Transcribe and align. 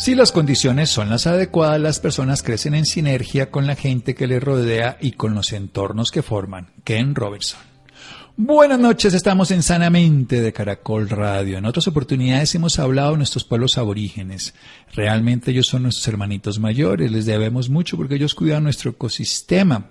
Si 0.00 0.14
las 0.14 0.32
condiciones 0.32 0.88
son 0.88 1.10
las 1.10 1.26
adecuadas, 1.26 1.78
las 1.78 2.00
personas 2.00 2.42
crecen 2.42 2.72
en 2.72 2.86
sinergia 2.86 3.50
con 3.50 3.66
la 3.66 3.76
gente 3.76 4.14
que 4.14 4.26
les 4.26 4.42
rodea 4.42 4.96
y 4.98 5.12
con 5.12 5.34
los 5.34 5.52
entornos 5.52 6.10
que 6.10 6.22
forman. 6.22 6.72
Ken 6.84 7.14
Robertson. 7.14 7.60
Buenas 8.34 8.78
noches, 8.78 9.12
estamos 9.12 9.50
en 9.50 9.62
Sanamente 9.62 10.40
de 10.40 10.54
Caracol 10.54 11.10
Radio. 11.10 11.58
En 11.58 11.66
otras 11.66 11.86
oportunidades 11.86 12.54
hemos 12.54 12.78
hablado 12.78 13.10
de 13.10 13.18
nuestros 13.18 13.44
pueblos 13.44 13.76
aborígenes. 13.76 14.54
Realmente 14.94 15.50
ellos 15.50 15.66
son 15.66 15.82
nuestros 15.82 16.08
hermanitos 16.08 16.58
mayores, 16.58 17.12
les 17.12 17.26
debemos 17.26 17.68
mucho 17.68 17.98
porque 17.98 18.14
ellos 18.14 18.34
cuidan 18.34 18.64
nuestro 18.64 18.92
ecosistema. 18.92 19.90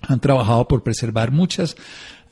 Han 0.00 0.20
trabajado 0.20 0.66
por 0.66 0.82
preservar 0.82 1.30
muchas 1.30 1.76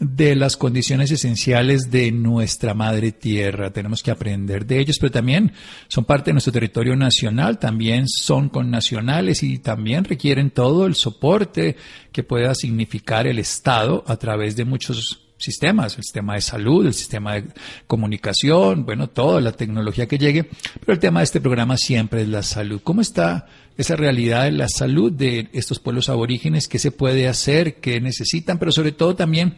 de 0.01 0.35
las 0.35 0.57
condiciones 0.57 1.11
esenciales 1.11 1.91
de 1.91 2.11
nuestra 2.11 2.73
madre 2.73 3.13
tierra. 3.13 3.71
Tenemos 3.71 4.03
que 4.03 4.11
aprender 4.11 4.65
de 4.65 4.81
ellos, 4.81 4.97
pero 4.99 5.13
también 5.13 5.53
son 5.89 6.07
parte 6.07 6.31
de 6.31 6.33
nuestro 6.33 6.55
territorio 6.55 6.97
nacional, 6.97 7.59
también 7.59 8.09
son 8.09 8.49
connacionales 8.49 9.43
y 9.43 9.59
también 9.59 10.05
requieren 10.05 10.51
todo 10.51 10.87
el 10.87 10.95
soporte 10.95 11.77
que 12.13 12.23
pueda 12.23 12.55
significar 12.55 13.27
el 13.27 13.39
Estado 13.39 14.03
a 14.07 14.17
través 14.17 14.57
de 14.57 14.65
muchos 14.65 15.27
sistemas, 15.37 15.97
el 15.97 16.03
sistema 16.03 16.35
de 16.35 16.41
salud, 16.41 16.87
el 16.87 16.95
sistema 16.95 17.35
de 17.35 17.49
comunicación, 17.87 18.85
bueno, 18.85 19.09
toda 19.09 19.41
la 19.41 19.53
tecnología 19.53 20.07
que 20.07 20.19
llegue, 20.19 20.45
pero 20.81 20.93
el 20.93 20.99
tema 20.99 21.21
de 21.21 21.25
este 21.25 21.41
programa 21.41 21.77
siempre 21.77 22.23
es 22.23 22.29
la 22.29 22.43
salud. 22.43 22.81
¿Cómo 22.83 23.01
está 23.01 23.47
esa 23.81 23.97
realidad 23.97 24.45
de 24.45 24.53
la 24.53 24.69
salud 24.69 25.13
de 25.13 25.49
estos 25.53 25.79
pueblos 25.79 26.09
aborígenes? 26.09 26.69
¿Qué 26.69 26.79
se 26.79 26.91
puede 26.91 27.29
hacer? 27.29 27.77
¿Qué 27.77 28.01
necesitan? 28.01 28.59
Pero 28.59 28.73
sobre 28.73 28.93
todo 28.93 29.17
también, 29.17 29.57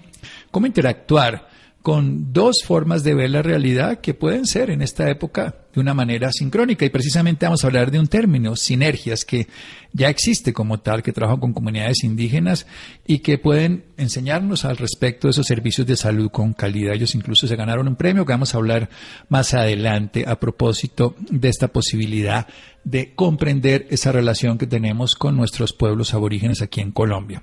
¿cómo 0.50 0.66
interactuar 0.66 1.48
con 1.82 2.32
dos 2.32 2.62
formas 2.64 3.02
de 3.02 3.14
ver 3.14 3.30
la 3.30 3.42
realidad 3.42 4.00
que 4.00 4.14
pueden 4.14 4.46
ser 4.46 4.70
en 4.70 4.82
esta 4.82 5.10
época 5.10 5.56
de 5.74 5.80
una 5.80 5.94
manera 5.94 6.30
sincrónica. 6.30 6.84
Y 6.84 6.90
precisamente 6.90 7.44
vamos 7.44 7.64
a 7.64 7.66
hablar 7.66 7.90
de 7.90 7.98
un 7.98 8.06
término, 8.06 8.54
sinergias, 8.54 9.24
que 9.24 9.48
ya 9.92 10.08
existe 10.08 10.52
como 10.52 10.78
tal, 10.78 11.02
que 11.02 11.12
trabaja 11.12 11.40
con 11.40 11.52
comunidades 11.52 12.04
indígenas 12.04 12.66
y 13.06 13.18
que 13.18 13.36
pueden 13.36 13.84
enseñarnos 13.96 14.64
al 14.64 14.76
respecto 14.76 15.26
de 15.26 15.32
esos 15.32 15.46
servicios 15.46 15.86
de 15.86 15.96
salud 15.96 16.30
con 16.30 16.52
calidad. 16.52 16.94
Ellos 16.94 17.16
incluso 17.16 17.48
se 17.48 17.56
ganaron 17.56 17.88
un 17.88 17.96
premio 17.96 18.24
que 18.24 18.32
vamos 18.32 18.54
a 18.54 18.58
hablar 18.58 18.88
más 19.28 19.52
adelante 19.54 20.24
a 20.26 20.38
propósito 20.38 21.16
de 21.30 21.48
esta 21.48 21.68
posibilidad 21.68 22.46
de 22.84 23.14
comprender 23.14 23.86
esa 23.90 24.12
relación 24.12 24.56
que 24.56 24.66
tenemos 24.66 25.16
con 25.16 25.36
nuestros 25.36 25.72
pueblos 25.72 26.14
aborígenes 26.14 26.62
aquí 26.62 26.80
en 26.80 26.92
Colombia. 26.92 27.42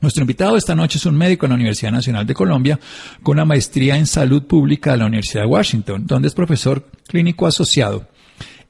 Nuestro 0.00 0.22
invitado 0.22 0.56
esta 0.56 0.74
noche 0.74 0.98
es 0.98 1.06
un 1.06 1.16
médico 1.16 1.46
en 1.46 1.50
la 1.50 1.56
Universidad 1.56 1.90
Nacional 1.90 2.26
de 2.26 2.34
Colombia 2.34 2.78
con 3.22 3.36
una 3.36 3.46
maestría 3.46 3.96
en 3.96 4.06
salud 4.06 4.42
pública 4.42 4.92
de 4.92 4.98
la 4.98 5.06
Universidad 5.06 5.42
de 5.42 5.48
Washington, 5.48 6.06
donde 6.06 6.28
es 6.28 6.34
profesor 6.34 6.86
clínico 7.06 7.46
asociado. 7.46 8.06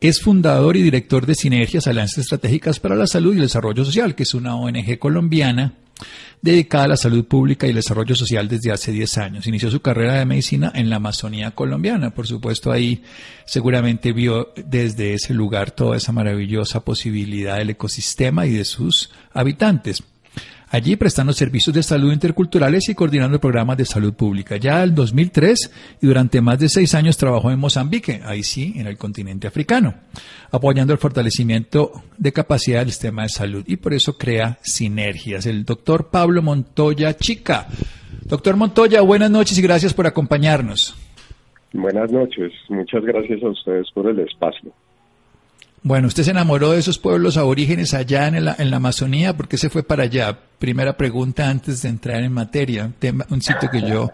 Es 0.01 0.21
fundador 0.21 0.77
y 0.77 0.83
director 0.83 1.27
de 1.27 1.35
Sinergias 1.35 1.87
Alianzas 1.87 2.19
Estratégicas 2.19 2.79
para 2.79 2.95
la 2.95 3.07
Salud 3.07 3.33
y 3.33 3.37
el 3.37 3.43
Desarrollo 3.43 3.85
Social, 3.85 4.15
que 4.15 4.23
es 4.23 4.35
una 4.35 4.55
ONG 4.55 4.99
colombiana 4.99 5.75
dedicada 6.43 6.85
a 6.85 6.89
la 6.89 6.97
salud 6.97 7.25
pública 7.25 7.67
y 7.67 7.71
el 7.71 7.77
desarrollo 7.77 8.15
social 8.15 8.47
desde 8.47 8.71
hace 8.71 8.93
10 8.93 9.19
años. 9.19 9.47
Inició 9.47 9.71
su 9.71 9.81
carrera 9.81 10.19
de 10.19 10.27
medicina 10.27 10.71
en 10.75 10.91
la 10.91 10.97
Amazonía 10.97 11.51
colombiana. 11.53 12.11
Por 12.11 12.27
supuesto, 12.27 12.71
ahí 12.71 13.03
seguramente 13.47 14.13
vio 14.13 14.53
desde 14.55 15.15
ese 15.15 15.35
lugar 15.35 15.71
toda 15.71 15.97
esa 15.97 16.13
maravillosa 16.13 16.85
posibilidad 16.85 17.57
del 17.57 17.71
ecosistema 17.71 18.47
y 18.47 18.53
de 18.53 18.65
sus 18.65 19.11
habitantes 19.33 20.05
allí 20.69 20.97
prestando 20.97 21.33
servicios 21.33 21.75
de 21.75 21.83
salud 21.83 22.13
interculturales 22.13 22.89
y 22.89 22.95
coordinando 22.95 23.41
programas 23.41 23.77
de 23.77 23.85
salud 23.85 24.15
pública. 24.15 24.57
Ya 24.57 24.83
en 24.83 24.95
2003 24.95 25.99
y 26.03 26.07
durante 26.07 26.41
más 26.41 26.59
de 26.59 26.69
seis 26.69 26.95
años 26.95 27.17
trabajó 27.17 27.51
en 27.51 27.59
Mozambique, 27.59 28.21
ahí 28.25 28.43
sí, 28.43 28.75
en 28.77 28.87
el 28.87 28.97
continente 28.97 29.47
africano, 29.47 29.95
apoyando 30.51 30.93
el 30.93 30.99
fortalecimiento 30.99 31.93
de 32.17 32.33
capacidad 32.33 32.81
del 32.81 32.91
sistema 32.91 33.23
de 33.23 33.29
salud 33.29 33.65
y 33.67 33.77
por 33.77 33.95
eso 33.95 34.17
crea 34.17 34.59
sinergias. 34.63 35.47
El 35.47 35.65
doctor 35.65 36.11
Pablo 36.11 36.43
Montoya 36.43 37.17
Chica. 37.17 37.67
Doctor 38.25 38.57
Montoya, 38.57 39.03
buenas 39.03 39.31
noches 39.31 39.57
y 39.59 39.63
gracias 39.63 39.95
por 39.95 40.07
acompañarnos. 40.07 40.97
Buenas 41.73 42.11
noches, 42.11 42.53
muchas 42.69 43.05
gracias 43.05 43.43
a 43.43 43.49
ustedes 43.49 43.87
por 43.93 44.09
el 44.09 44.19
espacio. 44.21 44.73
Bueno, 45.87 46.09
usted 46.09 46.25
se 46.25 46.33
enamoró 46.33 46.73
de 46.73 46.81
esos 46.81 46.99
pueblos 46.99 47.37
aborígenes 47.37 47.95
allá 47.95 48.27
en 48.27 48.45
la, 48.45 48.57
en 48.59 48.73
la 48.73 48.79
Amazonía, 48.79 49.37
¿por 49.37 49.47
qué 49.47 49.57
se 49.57 49.71
fue 49.71 49.85
para 49.85 50.03
allá? 50.03 50.37
Primera 50.59 50.97
pregunta 50.97 51.49
antes 51.49 51.81
de 51.83 51.89
entrar 51.89 52.25
en 52.25 52.33
materia, 52.33 52.91
un 53.31 53.41
sitio 53.41 53.71
que 53.71 53.83
yo, 53.83 54.11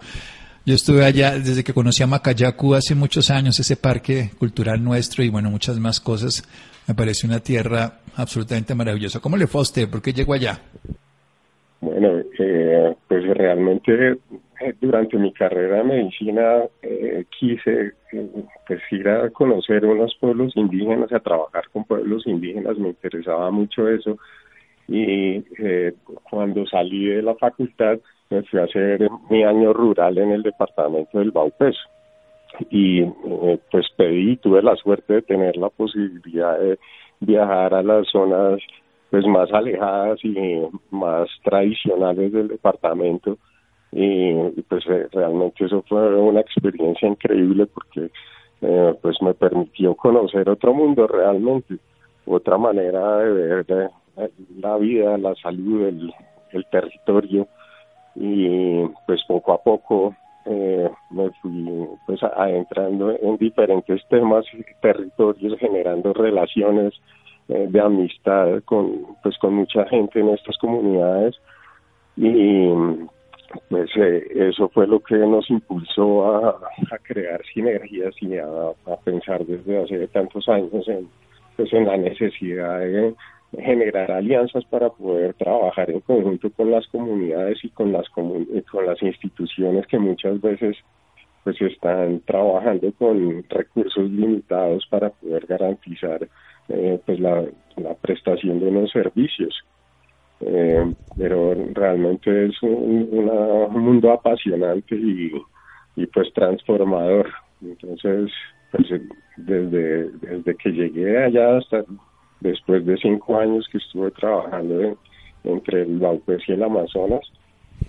yo 0.66 0.74
estuve 0.74 1.02
allá 1.02 1.30
desde 1.30 1.64
que 1.64 1.72
conocí 1.72 2.02
a 2.02 2.06
Macayacu 2.06 2.74
hace 2.74 2.94
muchos 2.94 3.30
años, 3.30 3.58
ese 3.58 3.76
parque 3.76 4.32
cultural 4.38 4.84
nuestro 4.84 5.24
y 5.24 5.30
bueno, 5.30 5.48
muchas 5.48 5.78
más 5.78 5.98
cosas. 5.98 6.46
Me 6.86 6.94
parece 6.94 7.26
una 7.26 7.40
tierra 7.40 8.00
absolutamente 8.16 8.74
maravillosa. 8.74 9.20
¿Cómo 9.20 9.38
le 9.38 9.46
fue 9.46 9.62
a 9.62 9.62
usted? 9.62 9.88
¿Por 9.88 10.02
qué 10.02 10.12
llegó 10.12 10.34
allá? 10.34 10.60
Bueno, 11.80 12.18
eh, 12.38 12.94
pues 13.08 13.26
realmente 13.28 14.18
durante 14.80 15.16
mi 15.16 15.32
carrera 15.32 15.78
de 15.78 15.84
medicina 15.84 16.64
eh, 16.82 17.24
quise 17.38 17.92
pues 18.66 18.80
ir 18.90 19.08
a 19.08 19.30
conocer 19.30 19.84
unos 19.84 20.14
pueblos 20.20 20.56
indígenas, 20.56 21.12
a 21.12 21.20
trabajar 21.20 21.64
con 21.72 21.84
pueblos 21.84 22.26
indígenas, 22.26 22.78
me 22.78 22.88
interesaba 22.88 23.50
mucho 23.50 23.88
eso. 23.88 24.18
Y 24.88 25.42
cuando 26.28 26.66
salí 26.66 27.06
de 27.06 27.22
la 27.22 27.34
facultad 27.36 27.98
me 28.30 28.42
fui 28.42 28.60
a 28.60 28.64
hacer 28.64 29.08
mi 29.30 29.44
año 29.44 29.72
rural 29.72 30.18
en 30.18 30.32
el 30.32 30.42
departamento 30.42 31.18
del 31.18 31.30
Baupeso. 31.30 31.80
Y 32.70 33.02
pues 33.70 33.86
pedí, 33.96 34.36
tuve 34.36 34.62
la 34.62 34.76
suerte 34.76 35.14
de 35.14 35.22
tener 35.22 35.56
la 35.56 35.70
posibilidad 35.70 36.58
de 36.58 36.78
viajar 37.20 37.74
a 37.74 37.82
las 37.82 38.08
zonas 38.08 38.60
pues 39.10 39.26
más 39.26 39.52
alejadas 39.52 40.18
y 40.24 40.60
más 40.90 41.28
tradicionales 41.44 42.32
del 42.32 42.48
departamento 42.48 43.38
y 43.92 44.62
pues 44.62 44.84
eh, 44.88 45.06
realmente 45.12 45.66
eso 45.66 45.84
fue 45.86 46.16
una 46.16 46.40
experiencia 46.40 47.06
increíble 47.08 47.66
porque 47.66 48.10
eh, 48.62 48.94
pues 49.02 49.20
me 49.20 49.34
permitió 49.34 49.94
conocer 49.94 50.48
otro 50.48 50.72
mundo 50.72 51.06
realmente 51.06 51.76
otra 52.24 52.56
manera 52.56 53.18
de 53.18 53.32
ver 53.32 53.90
la 54.56 54.76
vida 54.78 55.18
la 55.18 55.34
salud 55.34 55.84
el, 55.84 56.66
territorio. 56.70 57.46
Y 58.14 58.84
pues 59.06 59.22
poco 59.26 59.52
a 59.52 59.62
poco 59.62 60.14
eh, 60.44 60.88
me 61.10 61.30
fui 61.42 61.88
pues 62.06 62.22
adentrando 62.22 63.10
en 63.10 63.36
diferentes 63.38 64.06
temas 64.08 64.44
territorios 64.80 65.58
generando 65.58 66.12
relaciones 66.12 66.94
de 67.48 67.80
amistad 67.80 68.62
con, 68.64 69.16
pues, 69.22 69.36
con 69.38 69.54
mucha 69.54 69.84
gente 69.86 70.20
en 70.20 70.30
estas 70.30 70.56
comunidades. 70.58 71.34
Y 72.16 72.68
pues 73.68 73.90
eso 73.96 74.68
fue 74.68 74.86
lo 74.86 75.00
que 75.00 75.16
nos 75.16 75.48
impulsó 75.50 76.46
a, 76.46 76.58
crear 77.02 77.40
sinergias 77.52 78.14
y 78.20 78.36
a, 78.36 78.46
pensar 79.04 79.44
desde 79.44 79.82
hace 79.82 80.08
tantos 80.08 80.48
años 80.48 80.86
en, 80.88 81.08
pues 81.56 81.72
en 81.72 81.86
la 81.86 81.96
necesidad 81.96 82.80
de 82.80 83.14
generar 83.58 84.10
alianzas 84.10 84.64
para 84.66 84.88
poder 84.88 85.34
trabajar 85.34 85.90
en 85.90 86.00
conjunto 86.00 86.50
con 86.50 86.70
las 86.70 86.86
comunidades 86.88 87.58
y 87.62 87.68
con 87.70 87.92
las 87.92 88.08
con 88.08 88.86
las 88.86 89.02
instituciones 89.02 89.86
que 89.86 89.98
muchas 89.98 90.40
veces 90.40 90.76
pues 91.44 91.60
están 91.60 92.20
trabajando 92.20 92.92
con 92.92 93.44
recursos 93.50 94.08
limitados 94.10 94.86
para 94.88 95.10
poder 95.10 95.44
garantizar 95.46 96.26
eh, 96.68 96.98
pues 97.04 97.20
la 97.20 97.44
prestación 98.00 98.60
de 98.60 98.68
unos 98.68 98.90
servicios 98.90 99.54
eh, 100.44 100.92
pero 101.16 101.54
realmente 101.72 102.46
es 102.46 102.62
un, 102.62 103.08
mundo 103.70 104.12
apasionante 104.12 104.96
y, 104.96 105.30
pues 106.06 106.32
transformador. 106.34 107.28
Entonces, 107.62 108.30
pues 108.70 108.86
desde, 109.36 110.10
desde 110.10 110.54
que 110.56 110.70
llegué 110.70 111.24
allá 111.24 111.58
hasta 111.58 111.84
después 112.40 112.84
de 112.84 112.96
cinco 112.96 113.38
años 113.38 113.68
que 113.70 113.78
estuve 113.78 114.10
trabajando 114.12 114.98
entre 115.44 115.82
el 115.82 115.98
Baupés 115.98 116.42
y 116.48 116.52
el 116.52 116.62
Amazonas, 116.62 117.20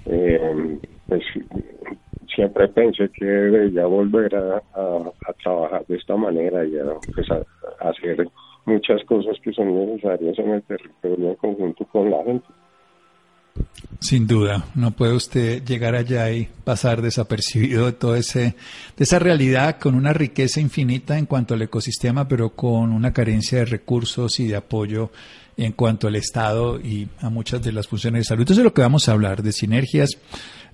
eh, 0.06 0.80
pues 1.08 1.24
siempre 2.36 2.68
pensé 2.68 3.10
que 3.10 3.26
debía 3.26 3.86
volver 3.86 4.36
a, 4.36 4.58
a, 4.58 5.34
trabajar 5.44 5.86
de 5.88 5.96
esta 5.98 6.16
manera 6.16 6.66
y 6.66 6.78
a, 6.78 6.86
pues 7.14 7.30
a 7.32 7.44
hacer 7.88 8.28
muchas 8.66 9.04
cosas 9.06 9.38
que 9.42 9.52
son 9.54 9.74
necesarias 9.76 10.38
en 10.40 10.50
el 10.52 10.64
territorio 10.64 11.38
conjunto 11.38 11.86
con 11.86 12.10
la 12.10 12.24
gente. 12.24 12.48
Sin 14.00 14.26
duda, 14.28 14.66
no 14.76 14.92
puede 14.92 15.14
usted 15.14 15.64
llegar 15.64 15.96
allá 15.96 16.32
y 16.32 16.50
pasar 16.64 17.02
desapercibido 17.02 17.86
de 17.86 17.94
todo 17.94 18.16
ese, 18.16 18.56
de 18.98 19.04
esa 19.04 19.20
realidad 19.20 19.78
con 19.80 19.96
una 19.96 20.12
riqueza 20.12 20.60
infinita 20.60 21.18
en 21.18 21.26
cuanto 21.26 21.54
al 21.54 21.62
ecosistema, 21.62 22.28
pero 22.28 22.50
con 22.50 22.92
una 22.92 23.14
carencia 23.14 23.60
de 23.60 23.66
recursos 23.66 24.40
y 24.40 24.48
de 24.48 24.56
apoyo 24.56 25.12
en 25.58 25.72
cuanto 25.74 26.08
al 26.08 26.16
Estado 26.16 26.80
y 26.80 27.08
a 27.20 27.30
muchas 27.30 27.62
de 27.62 27.72
las 27.72 27.88
funciones 27.88 28.22
de 28.22 28.26
salud. 28.26 28.42
Entonces, 28.42 28.62
es 28.62 28.66
lo 28.66 28.74
que 28.74 28.82
vamos 28.82 29.08
a 29.08 29.12
hablar 29.12 29.44
de 29.44 29.52
sinergias 29.52 30.18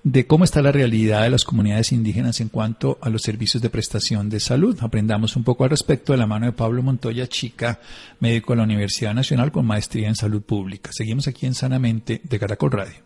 de 0.02 0.26
cómo 0.26 0.44
está 0.44 0.62
la 0.62 0.72
realidad 0.72 1.22
de 1.22 1.30
las 1.30 1.44
comunidades 1.44 1.92
indígenas 1.92 2.40
en 2.40 2.48
cuanto 2.48 2.98
a 3.02 3.10
los 3.10 3.22
servicios 3.22 3.62
de 3.62 3.70
prestación 3.70 4.30
de 4.30 4.40
salud. 4.40 4.78
Aprendamos 4.80 5.36
un 5.36 5.44
poco 5.44 5.64
al 5.64 5.70
respecto 5.70 6.12
de 6.12 6.18
la 6.18 6.26
mano 6.26 6.46
de 6.46 6.52
Pablo 6.52 6.82
Montoya 6.82 7.26
Chica, 7.26 7.80
médico 8.18 8.52
de 8.52 8.58
la 8.58 8.62
Universidad 8.64 9.14
Nacional 9.14 9.52
con 9.52 9.66
maestría 9.66 10.08
en 10.08 10.16
salud 10.16 10.42
pública. 10.42 10.90
Seguimos 10.92 11.28
aquí 11.28 11.46
en 11.46 11.54
Sanamente 11.54 12.20
de 12.24 12.38
Caracol 12.38 12.72
Radio. 12.72 12.96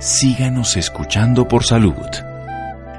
Síganos 0.00 0.76
escuchando 0.76 1.48
por 1.48 1.64
salud. 1.64 1.94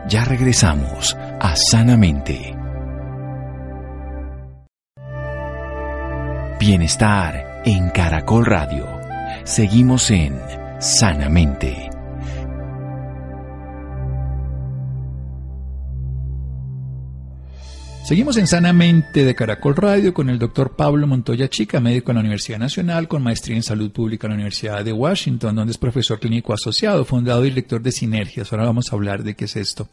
Ya 0.10 0.26
regresamos 0.26 1.16
a 1.40 1.56
Sanamente. 1.56 2.55
Bienestar 6.68 7.62
en 7.64 7.92
Caracol 7.92 8.44
Radio. 8.44 8.88
Seguimos 9.44 10.10
en 10.10 10.36
Sanamente. 10.80 11.92
Seguimos 18.04 18.38
en 18.38 18.48
Sanamente 18.48 19.24
de 19.24 19.36
Caracol 19.36 19.76
Radio 19.76 20.12
con 20.12 20.28
el 20.32 20.40
doctor 20.40 20.76
Pablo 20.76 21.06
Montoya 21.06 21.48
Chica, 21.50 21.80
médico 21.80 22.10
en 22.10 22.16
la 22.16 22.22
Universidad 22.22 22.58
Nacional, 22.58 23.08
con 23.08 23.22
maestría 23.22 23.58
en 23.58 23.62
salud 23.62 23.92
pública 23.92 24.26
en 24.26 24.32
la 24.32 24.38
Universidad 24.38 24.84
de 24.84 24.92
Washington, 24.92 25.56
donde 25.56 25.70
es 25.70 25.78
profesor 25.78 26.20
clínico 26.20 26.52
asociado, 26.52 27.06
fundador 27.06 27.46
y 27.46 27.50
director 27.50 27.80
de 27.80 27.92
Sinergias. 27.92 28.52
Ahora 28.52 28.66
vamos 28.66 28.92
a 28.92 28.96
hablar 28.96 29.22
de 29.22 29.36
qué 29.36 29.46
es 29.46 29.56
esto. 29.56 29.88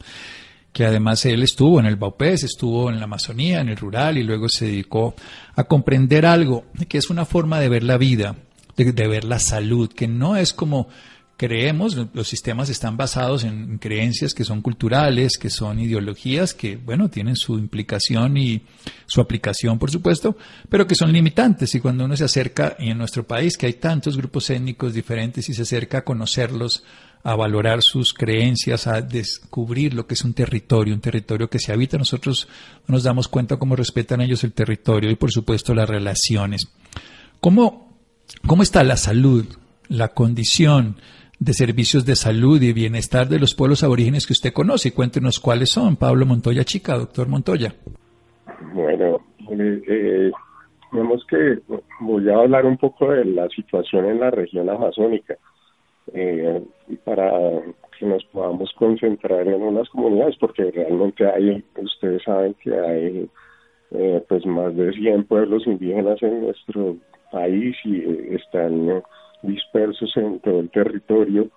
Que 0.73 0.85
además 0.85 1.25
él 1.25 1.43
estuvo 1.43 1.79
en 1.79 1.85
el 1.85 1.95
Baupés, 1.95 2.43
estuvo 2.43 2.89
en 2.89 2.97
la 2.97 3.05
Amazonía, 3.05 3.61
en 3.61 3.69
el 3.69 3.77
rural 3.77 4.17
y 4.17 4.23
luego 4.23 4.49
se 4.49 4.65
dedicó 4.65 5.15
a 5.55 5.63
comprender 5.63 6.25
algo, 6.25 6.65
que 6.89 6.97
es 6.97 7.09
una 7.09 7.25
forma 7.25 7.59
de 7.59 7.69
ver 7.69 7.83
la 7.83 7.97
vida, 7.97 8.35
de 8.75 9.07
ver 9.07 9.23
la 9.23 9.39
salud, 9.39 9.89
que 9.93 10.07
no 10.07 10.35
es 10.35 10.51
como 10.51 10.89
creemos, 11.37 11.97
los 12.13 12.27
sistemas 12.27 12.69
están 12.69 12.95
basados 12.95 13.43
en 13.43 13.77
creencias 13.77 14.33
que 14.33 14.43
son 14.43 14.61
culturales, 14.61 15.37
que 15.37 15.49
son 15.49 15.79
ideologías, 15.79 16.53
que, 16.53 16.77
bueno, 16.77 17.09
tienen 17.09 17.35
su 17.35 17.57
implicación 17.57 18.37
y 18.37 18.61
su 19.05 19.19
aplicación, 19.19 19.79
por 19.79 19.91
supuesto, 19.91 20.37
pero 20.69 20.87
que 20.87 20.95
son 20.95 21.11
limitantes. 21.11 21.73
Y 21.75 21.79
cuando 21.79 22.05
uno 22.05 22.15
se 22.15 22.25
acerca, 22.25 22.77
y 22.79 22.91
en 22.91 22.97
nuestro 22.97 23.25
país, 23.25 23.57
que 23.57 23.65
hay 23.65 23.73
tantos 23.73 24.15
grupos 24.15 24.49
étnicos 24.49 24.93
diferentes, 24.93 25.49
y 25.49 25.53
se 25.53 25.63
acerca 25.63 25.99
a 25.99 26.03
conocerlos, 26.03 26.83
a 27.23 27.35
valorar 27.35 27.79
sus 27.81 28.13
creencias, 28.13 28.85
a 28.85 29.01
descubrir 29.01 29.93
lo 29.93 30.05
que 30.05 30.13
es 30.13 30.25
un 30.25 30.33
territorio, 30.33 30.93
un 30.93 30.99
territorio 30.99 31.49
que 31.49 31.59
se 31.59 31.71
habita, 31.71 31.97
nosotros 31.97 32.49
nos 32.87 33.03
damos 33.03 33.29
cuenta 33.29 33.57
cómo 33.57 33.77
respetan 33.77 34.21
ellos 34.21 34.43
el 34.43 34.53
territorio 34.53 35.09
y, 35.09 35.15
por 35.15 35.31
supuesto, 35.31 35.73
las 35.73 35.89
relaciones. 35.89 36.73
¿Cómo, 37.39 37.97
cómo 38.45 38.61
está 38.61 38.83
la 38.83 38.97
salud, 38.97 39.45
la 39.87 40.09
condición? 40.09 40.97
de 41.39 41.51
servicios 41.51 42.05
de 42.05 42.15
salud 42.15 42.61
y 42.61 42.71
bienestar 42.71 43.27
de 43.27 43.37
los 43.37 43.53
pueblos 43.53 43.83
aborígenes 43.83 44.25
que 44.25 44.31
usted 44.31 44.53
conoce. 44.53 44.93
Cuéntenos 44.93 45.41
cuáles 45.41 45.71
son. 45.71 45.97
Pablo 45.97 46.25
Montoya 46.25 46.63
Chica, 46.63 46.97
doctor 46.97 47.27
Montoya. 47.27 47.73
Bueno, 48.73 49.19
eh, 49.49 50.31
vemos 50.93 51.25
que 51.27 51.59
voy 51.99 52.29
a 52.29 52.35
hablar 52.35 52.65
un 52.65 52.77
poco 52.77 53.11
de 53.11 53.25
la 53.25 53.49
situación 53.49 54.05
en 54.05 54.21
la 54.21 54.31
región 54.31 54.69
amazónica 54.69 55.35
eh, 56.13 56.61
para 57.03 57.31
que 57.97 58.05
nos 58.05 58.23
podamos 58.25 58.71
concentrar 58.73 59.47
en 59.47 59.61
unas 59.61 59.87
comunidades, 59.89 60.35
porque 60.37 60.71
realmente 60.71 61.25
hay, 61.25 61.63
ustedes 61.77 62.23
saben 62.23 62.55
que 62.55 62.73
hay 62.77 63.29
eh, 63.91 64.23
pues 64.27 64.45
más 64.45 64.75
de 64.75 64.91
100 64.91 65.25
pueblos 65.25 65.65
indígenas 65.67 66.21
en 66.23 66.41
nuestro 66.41 66.97
país 67.31 67.75
y 67.85 68.35
están 68.35 69.03
dispersos 69.43 70.15
en 70.17 70.39
todo 70.39 70.59
el 70.59 70.69
territorio 70.69 71.49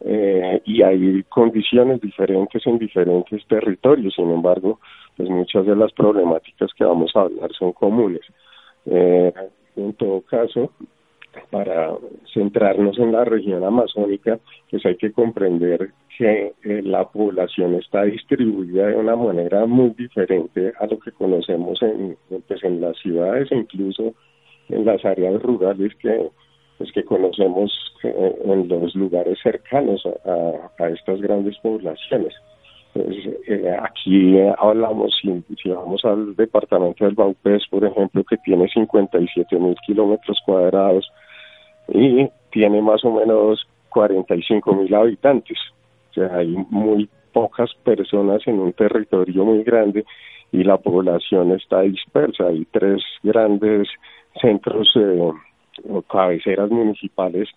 eh, 0.00 0.60
y 0.64 0.82
hay 0.82 1.22
condiciones 1.24 2.00
diferentes 2.00 2.66
en 2.66 2.78
diferentes 2.78 3.46
territorios. 3.46 4.14
Sin 4.14 4.30
embargo, 4.30 4.78
pues 5.16 5.28
muchas 5.28 5.66
de 5.66 5.76
las 5.76 5.92
problemáticas 5.92 6.72
que 6.74 6.84
vamos 6.84 7.12
a 7.14 7.22
hablar 7.22 7.50
son 7.52 7.72
comunes. 7.72 8.22
Eh, 8.86 9.32
en 9.76 9.92
todo 9.94 10.20
caso, 10.22 10.70
para 11.50 11.92
centrarnos 12.32 12.98
en 12.98 13.12
la 13.12 13.24
región 13.24 13.64
amazónica, 13.64 14.38
pues 14.70 14.84
hay 14.86 14.96
que 14.96 15.12
comprender 15.12 15.90
que 16.16 16.52
eh, 16.62 16.82
la 16.82 17.04
población 17.04 17.74
está 17.74 18.04
distribuida 18.04 18.86
de 18.86 18.96
una 18.96 19.16
manera 19.16 19.66
muy 19.66 19.90
diferente 19.90 20.72
a 20.78 20.86
lo 20.86 20.98
que 20.98 21.12
conocemos 21.12 21.82
en, 21.82 22.16
pues 22.46 22.62
en 22.62 22.80
las 22.80 22.96
ciudades 22.98 23.50
e 23.50 23.56
incluso 23.56 24.14
en 24.68 24.84
las 24.84 25.04
áreas 25.04 25.42
rurales 25.42 25.92
que 25.96 26.28
pues 26.78 26.90
que 26.92 27.04
conocemos 27.04 27.72
eh, 28.02 28.36
en 28.44 28.68
los 28.68 28.94
lugares 28.94 29.38
cercanos 29.42 30.02
a, 30.06 30.88
estas 30.88 31.20
grandes 31.20 31.56
poblaciones. 31.58 32.34
Pues, 32.92 33.16
eh, 33.48 33.76
aquí 33.80 34.38
hablamos, 34.58 35.16
si, 35.20 35.42
si, 35.60 35.68
vamos 35.68 36.04
al 36.04 36.34
departamento 36.36 37.04
del 37.04 37.14
Baupés, 37.14 37.62
por 37.68 37.84
ejemplo, 37.84 38.24
que 38.24 38.36
tiene 38.38 38.68
57 38.68 39.56
mil 39.56 39.76
kilómetros 39.86 40.40
cuadrados 40.44 41.08
y 41.88 42.28
tiene 42.50 42.80
más 42.80 43.04
o 43.04 43.12
menos 43.12 43.66
45 43.90 44.74
mil 44.74 44.94
habitantes. 44.94 45.58
O 46.10 46.14
sea, 46.14 46.36
hay 46.36 46.56
muy 46.70 47.08
pocas 47.32 47.70
personas 47.82 48.46
en 48.46 48.60
un 48.60 48.72
territorio 48.72 49.44
muy 49.44 49.62
grande 49.64 50.04
y 50.52 50.62
la 50.62 50.78
población 50.78 51.52
está 51.52 51.80
dispersa. 51.80 52.46
Hay 52.46 52.66
tres 52.70 53.02
grandes 53.22 53.88
centros 54.40 54.88
eh, 54.96 55.32
o 55.88 56.02
cabeceras 56.02 56.70
municipales, 56.70 57.48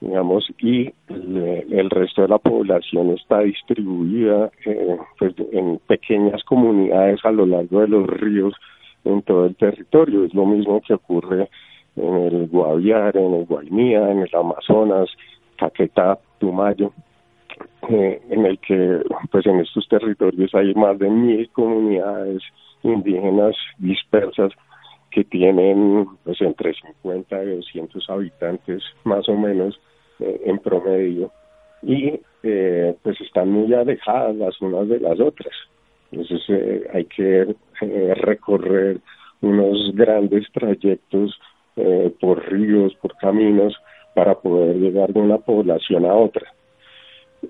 digamos, 0.00 0.48
y 0.60 0.92
el, 1.08 1.90
resto 1.90 2.22
de 2.22 2.28
la 2.28 2.38
población 2.38 3.10
está 3.10 3.40
distribuida 3.40 4.50
eh, 4.64 4.96
pues, 5.18 5.34
en 5.52 5.78
pequeñas 5.86 6.44
comunidades 6.44 7.24
a 7.24 7.32
lo 7.32 7.46
largo 7.46 7.80
de 7.80 7.88
los 7.88 8.06
ríos 8.06 8.54
en 9.04 9.22
todo 9.22 9.46
el 9.46 9.56
territorio. 9.56 10.24
Es 10.24 10.34
lo 10.34 10.46
mismo 10.46 10.80
que 10.80 10.94
ocurre 10.94 11.48
en 11.96 12.14
el 12.14 12.48
Guaviare, 12.48 13.24
en 13.24 13.34
el 13.34 13.44
Guainía, 13.46 14.10
en 14.10 14.20
el 14.20 14.30
Amazonas, 14.32 15.08
Caquetá, 15.56 16.18
Tumayo, 16.38 16.92
eh, 17.88 18.20
en 18.30 18.46
el 18.46 18.58
que 18.58 19.00
pues 19.30 19.46
en 19.46 19.60
estos 19.60 19.88
territorios 19.88 20.54
hay 20.54 20.74
más 20.74 20.98
de 20.98 21.08
mil 21.08 21.48
comunidades 21.50 22.42
indígenas 22.82 23.56
dispersas 23.78 24.52
que 25.10 25.24
tienen 25.24 26.06
pues 26.24 26.40
entre 26.42 26.74
50 26.74 27.44
y 27.44 27.56
200 27.56 28.10
habitantes 28.10 28.82
más 29.04 29.28
o 29.28 29.36
menos 29.36 29.80
eh, 30.18 30.42
en 30.44 30.58
promedio 30.58 31.32
y 31.82 32.20
eh, 32.42 32.94
pues 33.02 33.20
están 33.20 33.50
muy 33.50 33.72
alejadas 33.72 34.36
las 34.36 34.60
unas 34.60 34.88
de 34.88 35.00
las 35.00 35.18
otras. 35.20 35.54
Entonces 36.10 36.42
eh, 36.48 36.86
hay 36.92 37.04
que 37.06 37.54
recorrer 38.16 39.00
unos 39.40 39.94
grandes 39.94 40.46
trayectos 40.52 41.38
eh, 41.76 42.12
por 42.20 42.50
ríos, 42.50 42.94
por 42.96 43.16
caminos, 43.16 43.74
para 44.14 44.34
poder 44.34 44.76
llegar 44.76 45.12
de 45.12 45.20
una 45.20 45.38
población 45.38 46.06
a 46.06 46.14
otra. 46.14 46.52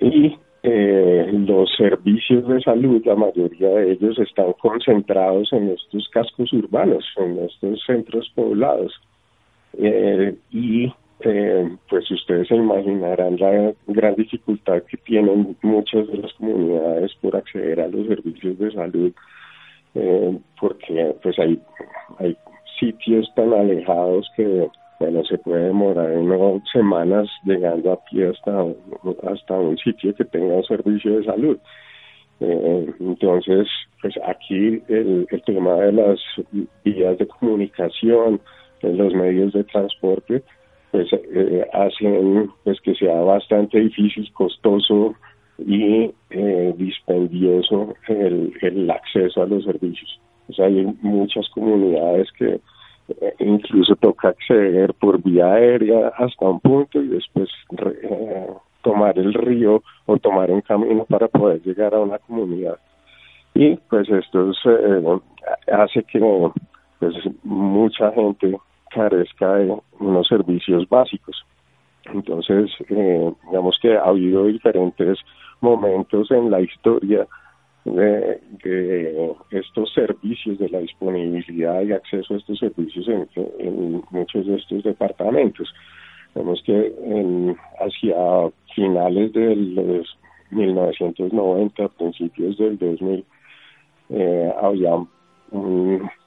Y 0.01 0.37
eh, 0.69 1.31
los 1.33 1.71
servicios 1.77 2.45
de 2.49 2.61
salud, 2.61 3.01
la 3.05 3.15
mayoría 3.15 3.69
de 3.69 3.93
ellos 3.93 4.19
están 4.19 4.53
concentrados 4.55 5.53
en 5.53 5.71
estos 5.71 6.09
cascos 6.09 6.53
urbanos, 6.53 7.05
en 7.19 7.39
estos 7.39 7.81
centros 7.87 8.29
poblados. 8.35 8.93
Eh, 9.79 10.35
y 10.51 10.93
eh, 11.21 11.77
pues 11.89 12.11
ustedes 12.11 12.49
se 12.49 12.57
imaginarán 12.57 13.37
la 13.39 13.73
gran 13.87 14.17
dificultad 14.17 14.83
que 14.91 14.97
tienen 14.97 15.57
muchas 15.63 16.09
de 16.09 16.19
las 16.19 16.33
comunidades 16.33 17.15
por 17.21 17.37
acceder 17.37 17.81
a 17.81 17.87
los 17.87 18.09
servicios 18.09 18.59
de 18.59 18.73
salud, 18.73 19.13
porque 20.61 21.15
pues 21.23 21.39
hay, 21.39 21.61
hay 22.19 22.37
sitios 22.79 23.33
tan 23.35 23.53
alejados 23.53 24.31
que 24.37 24.69
bueno, 24.99 25.23
se 25.25 25.37
puede 25.39 25.67
demorar 25.67 26.11
unas 26.13 26.63
semanas 26.73 27.29
llegando 27.45 27.93
a 27.93 28.05
pie 28.05 28.29
hasta, 28.29 28.65
hasta 29.31 29.55
un 29.55 29.77
sitio 29.77 30.15
que 30.15 30.25
tenga 30.25 30.55
un 30.55 30.65
servicio 30.65 31.19
de 31.19 31.25
salud. 31.25 31.59
Eh, 32.41 32.95
entonces, 33.01 33.69
pues 34.01 34.15
aquí 34.27 34.83
el, 34.89 35.27
tema 35.45 35.75
de 35.75 35.93
las 35.93 36.21
vías 36.85 37.19
de 37.19 37.27
comunicación, 37.27 38.41
los 38.83 39.15
medios 39.15 39.53
de 39.53 39.65
transporte, 39.65 40.43
pues 40.93 41.09
eh, 41.13 41.67
hacen 41.73 42.51
pues 42.65 42.81
que 42.81 42.95
sea 42.95 43.21
bastante 43.21 43.79
difícil, 43.79 44.33
costoso 44.33 45.15
y 45.59 46.11
eh, 46.31 46.75
dispendioso 46.77 47.95
el 48.09 48.91
acceso 48.91 49.43
a 49.43 49.47
los 49.47 49.65
servicios. 49.65 50.21
O 50.49 50.53
sea, 50.53 50.67
hay 50.67 50.85
muchas 51.03 51.49
comunidades 51.51 52.31
que 52.33 52.61
eh, 53.09 53.35
incluso 53.39 53.95
toca 53.97 54.29
acceder 54.29 54.93
por 54.95 55.23
vía 55.23 55.53
aérea 55.53 56.09
hasta 56.17 56.45
un 56.47 56.61
punto 56.61 57.01
y 57.01 57.09
después 57.09 57.49
eh, 58.03 58.47
tomar 58.83 59.19
el 59.19 59.33
río 59.33 59.83
o 60.07 60.17
tomar 60.19 60.51
un 60.51 60.61
camino 60.61 61.05
para 61.05 61.29
poder 61.29 61.63
llegar 61.63 61.95
a 61.95 62.01
una 62.01 62.19
comunidad. 62.19 62.79
Y 63.55 63.77
pues 63.89 64.09
esto 64.09 64.51
eh, 64.65 65.21
hace 65.73 66.03
que 66.05 66.21
pues, 66.99 67.15
mucha 67.43 68.13
gente 68.13 68.57
carezca 68.91 69.55
de 69.55 69.77
unos 70.01 70.27
servicios 70.27 70.89
básicos. 70.89 71.45
Entonces, 72.13 72.71
digamos 72.89 73.79
que 73.83 73.97
ha 73.97 74.05
habido 74.05 74.47
diferentes 74.47 75.19
momentos 75.61 76.31
en 76.31 76.51
la 76.51 76.61
historia 76.61 77.27
de, 77.95 79.35
estos 79.51 79.93
servicios, 79.93 80.59
de 80.59 80.69
la 80.69 80.81
disponibilidad 80.81 81.83
y 81.83 81.93
acceso 81.93 82.35
a 82.35 82.37
estos 82.39 82.59
servicios 82.59 83.07
en, 83.09 84.03
muchos 84.11 84.47
de 84.47 84.57
estos 84.57 84.83
departamentos. 84.83 85.73
Vemos 86.35 86.63
que 86.65 86.95
en, 87.05 87.57
hacia 87.81 88.51
finales 88.75 89.33
de 89.33 89.57
los 89.57 90.19
1990, 90.51 91.89
principios 91.89 92.59
del 92.59 92.79
2000, 92.79 93.25
eh, 94.11 94.53
había 94.61 94.93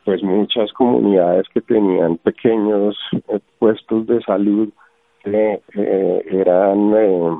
pues 0.05 0.23
muchas 0.23 0.71
comunidades 0.73 1.47
que 1.53 1.61
tenían 1.61 2.17
pequeños 2.17 2.97
eh, 3.27 3.39
puestos 3.59 4.07
de 4.07 4.21
salud 4.21 4.69
que 5.23 5.61
eh, 5.75 6.25
eran 6.31 6.93
eh, 6.95 7.39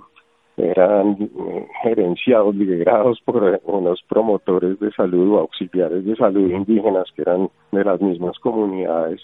eran 0.60 1.18
eh, 1.22 1.68
gerenciados, 1.84 2.56
liderados 2.56 3.20
por 3.22 3.54
eh, 3.54 3.62
unos 3.64 4.02
promotores 4.08 4.80
de 4.80 4.92
salud 4.92 5.34
o 5.34 5.40
auxiliares 5.40 6.06
de 6.06 6.16
salud 6.16 6.50
indígenas 6.50 7.06
que 7.16 7.22
eran 7.22 7.50
de 7.72 7.84
las 7.84 8.02
mismas 8.02 8.38
comunidades 8.40 9.22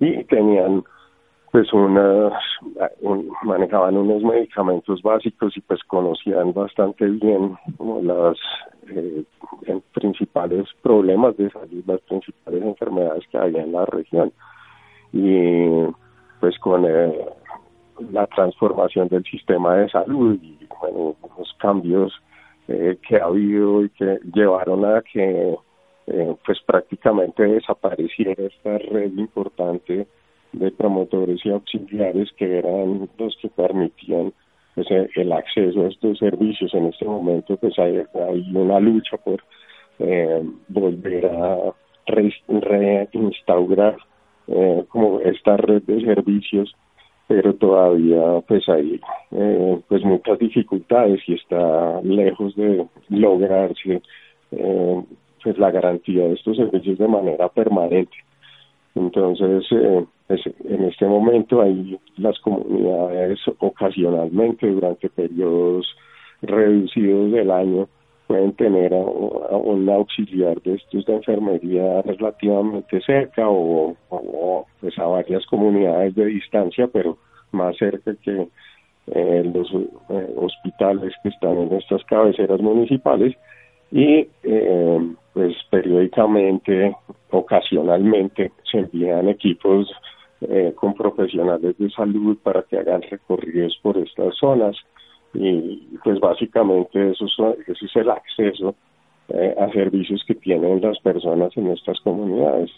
y 0.00 0.24
tenían 0.24 0.84
pues 1.50 1.72
unas 1.72 2.32
manejaban 3.42 3.96
unos 3.96 4.22
medicamentos 4.22 5.00
básicos 5.02 5.56
y 5.56 5.60
pues 5.62 5.82
conocían 5.84 6.52
bastante 6.52 7.06
bien 7.06 7.56
como 7.78 8.02
las 8.02 8.36
eh, 8.90 9.24
principales 9.94 10.66
problemas 10.82 11.36
de 11.36 11.50
salud, 11.50 11.82
las 11.86 12.00
principales 12.02 12.62
enfermedades 12.62 13.24
que 13.30 13.38
había 13.38 13.62
en 13.62 13.72
la 13.72 13.86
región. 13.86 14.32
Y 15.12 15.68
pues 16.40 16.58
con 16.58 16.84
eh, 16.84 17.26
la 18.12 18.26
transformación 18.26 19.08
del 19.08 19.24
sistema 19.24 19.76
de 19.76 19.88
salud 19.88 20.38
y 20.42 20.58
bueno, 20.80 21.16
los 21.36 21.52
cambios 21.58 22.12
eh, 22.68 22.98
que 23.06 23.16
ha 23.16 23.24
habido 23.24 23.84
y 23.84 23.90
que 23.90 24.18
llevaron 24.34 24.84
a 24.84 25.02
que 25.02 25.56
eh, 26.06 26.34
pues 26.44 26.58
prácticamente 26.66 27.42
desapareciera 27.42 28.32
esta 28.32 28.78
red 28.78 29.12
importante 29.16 30.06
de 30.52 30.70
promotores 30.72 31.40
y 31.44 31.50
auxiliares 31.50 32.30
que 32.36 32.58
eran 32.58 33.08
los 33.18 33.36
que 33.40 33.48
permitían 33.48 34.32
pues, 34.74 34.86
el 34.90 35.32
acceso 35.32 35.84
a 35.84 35.88
estos 35.88 36.18
servicios. 36.18 36.72
En 36.74 36.86
este 36.86 37.04
momento 37.04 37.56
pues 37.56 37.78
hay, 37.78 38.04
una 38.54 38.80
lucha 38.80 39.16
por 39.18 39.42
eh, 39.98 40.42
volver 40.68 41.26
a 41.26 41.74
reinstaurar 42.06 43.96
como 44.88 45.20
esta 45.20 45.58
red 45.58 45.82
de 45.82 46.00
servicios 46.00 46.74
pero 47.28 47.54
todavía 47.54 48.40
pues 48.48 48.66
hay 48.68 49.00
eh, 49.32 49.78
pues 49.86 50.02
muchas 50.02 50.38
dificultades 50.38 51.20
y 51.28 51.34
está 51.34 52.00
lejos 52.02 52.56
de 52.56 52.86
lograrse 53.10 54.02
eh, 54.50 55.02
pues 55.44 55.58
la 55.58 55.70
garantía 55.70 56.24
de 56.24 56.32
estos 56.32 56.56
servicios 56.56 56.98
de 56.98 57.06
manera 57.06 57.48
permanente. 57.50 58.16
Entonces 58.94 59.66
eh, 59.70 60.04
pues, 60.26 60.40
en 60.64 60.84
este 60.84 61.06
momento 61.06 61.60
hay 61.60 61.98
las 62.16 62.38
comunidades 62.40 63.38
ocasionalmente 63.58 64.66
durante 64.66 65.10
periodos 65.10 65.86
reducidos 66.40 67.30
del 67.32 67.50
año 67.50 67.88
pueden 68.28 68.52
tener 68.52 68.92
a, 68.92 68.98
un 68.98 69.88
auxiliar 69.88 70.60
de 70.60 70.74
estos 70.74 71.04
de 71.06 71.14
enfermería 71.14 72.02
relativamente 72.02 73.00
cerca 73.00 73.48
o, 73.48 73.96
pues 74.80 74.96
a 74.98 75.06
varias 75.06 75.44
comunidades 75.46 76.14
de 76.14 76.26
distancia, 76.26 76.86
pero 76.92 77.16
más 77.52 77.76
cerca 77.78 78.14
que 78.22 78.46
eh, 79.06 79.50
los 79.52 79.72
eh, 80.10 80.34
hospitales 80.36 81.14
que 81.22 81.30
están 81.30 81.56
en 81.56 81.72
estas 81.72 82.04
cabeceras 82.04 82.60
municipales 82.60 83.34
y 83.90 84.28
eh, 84.42 85.12
pues 85.32 85.56
periódicamente, 85.70 86.94
ocasionalmente 87.30 88.52
se 88.70 88.78
envían 88.80 89.28
equipos 89.28 89.90
con 90.76 90.94
profesionales 90.94 91.76
de 91.78 91.90
salud 91.90 92.38
para 92.44 92.62
que 92.62 92.78
hagan 92.78 93.02
recorridos 93.02 93.76
por 93.82 93.98
estas 93.98 94.36
zonas 94.36 94.76
y 95.34 95.98
pues 96.02 96.18
básicamente 96.20 97.10
eso 97.10 97.26
es, 97.66 97.96
el 97.96 98.10
acceso 98.10 98.74
eh, 99.28 99.54
a 99.58 99.70
servicios 99.72 100.24
que 100.26 100.34
tienen 100.34 100.80
las 100.80 100.98
personas 101.00 101.56
en 101.56 101.68
estas 101.68 102.00
comunidades. 102.00 102.70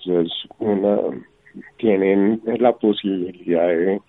Tienen 1.78 2.40
la 2.59 2.73
posibilidad 2.73 3.69
de, 3.69 4.00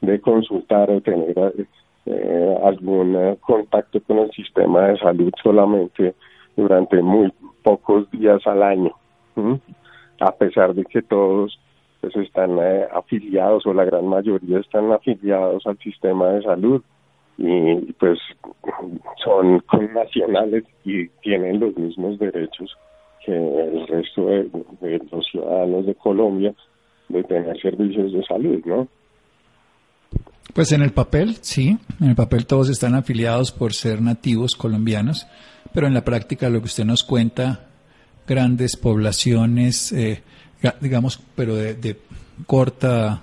de 0.00 0.20
consultar 0.20 0.90
o 0.90 1.00
tener 1.00 1.66
eh, 2.06 2.58
algún 2.64 3.36
contacto 3.40 4.00
con 4.02 4.18
el 4.18 4.30
sistema 4.32 4.88
de 4.88 4.98
salud 4.98 5.32
solamente 5.42 6.14
durante 6.56 7.00
muy 7.02 7.32
pocos 7.62 8.10
días 8.10 8.44
al 8.46 8.62
año, 8.62 8.92
a 10.20 10.32
pesar 10.32 10.74
de 10.74 10.84
que 10.84 11.02
todos 11.02 11.58
pues 12.00 12.16
están 12.16 12.58
eh, 12.58 12.86
afiliados 12.92 13.66
o 13.66 13.74
la 13.74 13.84
gran 13.84 14.06
mayoría 14.06 14.58
están 14.58 14.90
afiliados 14.92 15.66
al 15.66 15.78
sistema 15.78 16.28
de 16.30 16.42
salud 16.42 16.82
y 17.38 17.92
pues 17.92 18.18
son 19.24 19.62
nacionales 19.94 20.64
y 20.84 21.06
tienen 21.22 21.60
los 21.60 21.76
mismos 21.76 22.18
derechos 22.18 22.76
que 23.24 23.32
el 23.32 23.86
resto 23.86 24.26
de, 24.26 25.00
los 25.12 25.26
ciudadanos 25.30 25.86
de 25.86 25.94
Colombia 25.94 26.52
de 27.08 27.22
tener 27.24 27.60
servicios 27.60 28.12
de 28.12 28.24
salud, 28.24 28.60
¿no? 28.66 28.88
Pues 30.52 30.72
en 30.72 30.82
el 30.82 30.90
papel, 30.90 31.36
sí, 31.40 31.78
en 32.00 32.08
el 32.08 32.16
papel 32.16 32.46
todos 32.46 32.70
están 32.70 32.94
afiliados 32.94 33.52
por 33.52 33.72
ser 33.72 34.02
nativos 34.02 34.56
colombianos, 34.56 35.28
pero 35.72 35.86
en 35.86 35.94
la 35.94 36.04
práctica 36.04 36.48
lo 36.48 36.58
que 36.58 36.66
usted 36.66 36.84
nos 36.84 37.04
cuenta, 37.04 37.68
grandes 38.26 38.76
poblaciones, 38.76 39.92
eh, 39.92 40.22
digamos, 40.80 41.22
pero 41.36 41.54
de 41.54 41.96
corta 42.46 43.22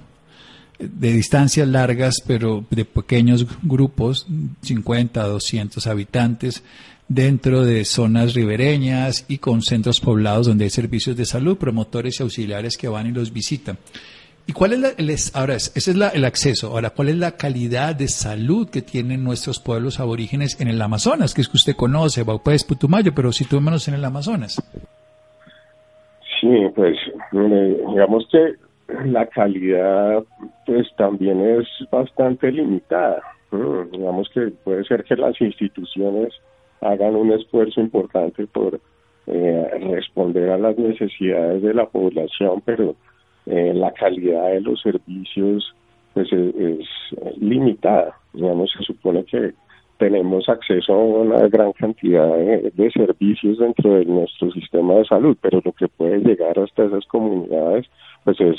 de 0.79 1.11
distancias 1.11 1.67
largas, 1.67 2.21
pero 2.25 2.65
de 2.69 2.85
pequeños 2.85 3.45
grupos, 3.63 4.27
50, 4.61 5.23
200 5.23 5.87
habitantes, 5.87 6.63
dentro 7.07 7.63
de 7.63 7.85
zonas 7.85 8.33
ribereñas 8.33 9.25
y 9.27 9.37
con 9.37 9.61
centros 9.61 9.99
poblados 9.99 10.47
donde 10.47 10.65
hay 10.65 10.69
servicios 10.69 11.15
de 11.15 11.25
salud, 11.25 11.57
promotores 11.57 12.19
y 12.19 12.23
auxiliares 12.23 12.77
que 12.77 12.87
van 12.87 13.07
y 13.07 13.11
los 13.11 13.31
visitan. 13.31 13.77
¿Y 14.47 14.53
cuál 14.53 14.73
es 14.73 14.79
la, 14.79 14.89
el, 14.89 15.15
ahora 15.33 15.55
ese 15.55 15.71
es 15.75 15.95
la, 15.95 16.09
el 16.09 16.23
acceso? 16.23 16.67
Ahora, 16.67 16.91
¿cuál 16.91 17.09
es 17.09 17.17
la 17.17 17.31
calidad 17.31 17.95
de 17.95 18.07
salud 18.07 18.69
que 18.69 18.83
tienen 18.83 19.23
nuestros 19.23 19.59
pueblos 19.59 19.99
aborígenes 19.99 20.61
en 20.61 20.67
el 20.67 20.79
Amazonas? 20.81 21.33
Que 21.33 21.41
es 21.41 21.49
que 21.49 21.57
usted 21.57 21.75
conoce, 21.75 22.21
Baupés, 22.23 22.63
Putumayo, 22.63 23.11
pero 23.15 23.31
situémonos 23.31 23.87
en 23.87 23.95
el 23.95 24.05
Amazonas. 24.05 24.61
Sí, 26.39 26.49
pues 26.75 26.95
digamos 27.31 28.27
que 28.31 28.64
la 28.87 29.25
calidad 29.27 30.23
pues 30.65 30.87
también 30.97 31.41
es 31.41 31.67
bastante 31.91 32.51
limitada. 32.51 33.21
Digamos 33.91 34.29
que 34.33 34.51
puede 34.63 34.83
ser 34.83 35.03
que 35.03 35.15
las 35.15 35.39
instituciones 35.39 36.33
hagan 36.81 37.15
un 37.15 37.31
esfuerzo 37.31 37.79
importante 37.81 38.45
por 38.47 38.79
eh, 39.27 39.67
responder 39.91 40.49
a 40.51 40.57
las 40.57 40.77
necesidades 40.77 41.63
de 41.63 41.73
la 41.73 41.85
población, 41.87 42.61
pero 42.65 42.95
eh, 43.45 43.73
la 43.73 43.91
calidad 43.91 44.49
de 44.49 44.61
los 44.61 44.81
servicios 44.81 45.73
pues 46.13 46.31
es, 46.31 46.87
limitada. 47.37 48.17
Digamos, 48.33 48.71
se 48.71 48.83
supone 48.83 49.23
que 49.25 49.53
tenemos 49.97 50.47
acceso 50.49 50.93
a 50.93 50.97
una 50.97 51.47
gran 51.47 51.71
cantidad 51.73 52.27
de, 52.37 52.91
servicios 52.91 53.59
dentro 53.59 53.95
de 53.95 54.05
nuestro 54.05 54.51
sistema 54.51 54.95
de 54.95 55.05
salud, 55.05 55.37
pero 55.41 55.61
lo 55.63 55.71
que 55.71 55.87
puede 55.87 56.19
llegar 56.19 56.59
hasta 56.59 56.85
esas 56.85 57.05
comunidades 57.05 57.85
pues 58.23 58.39
es 58.41 58.57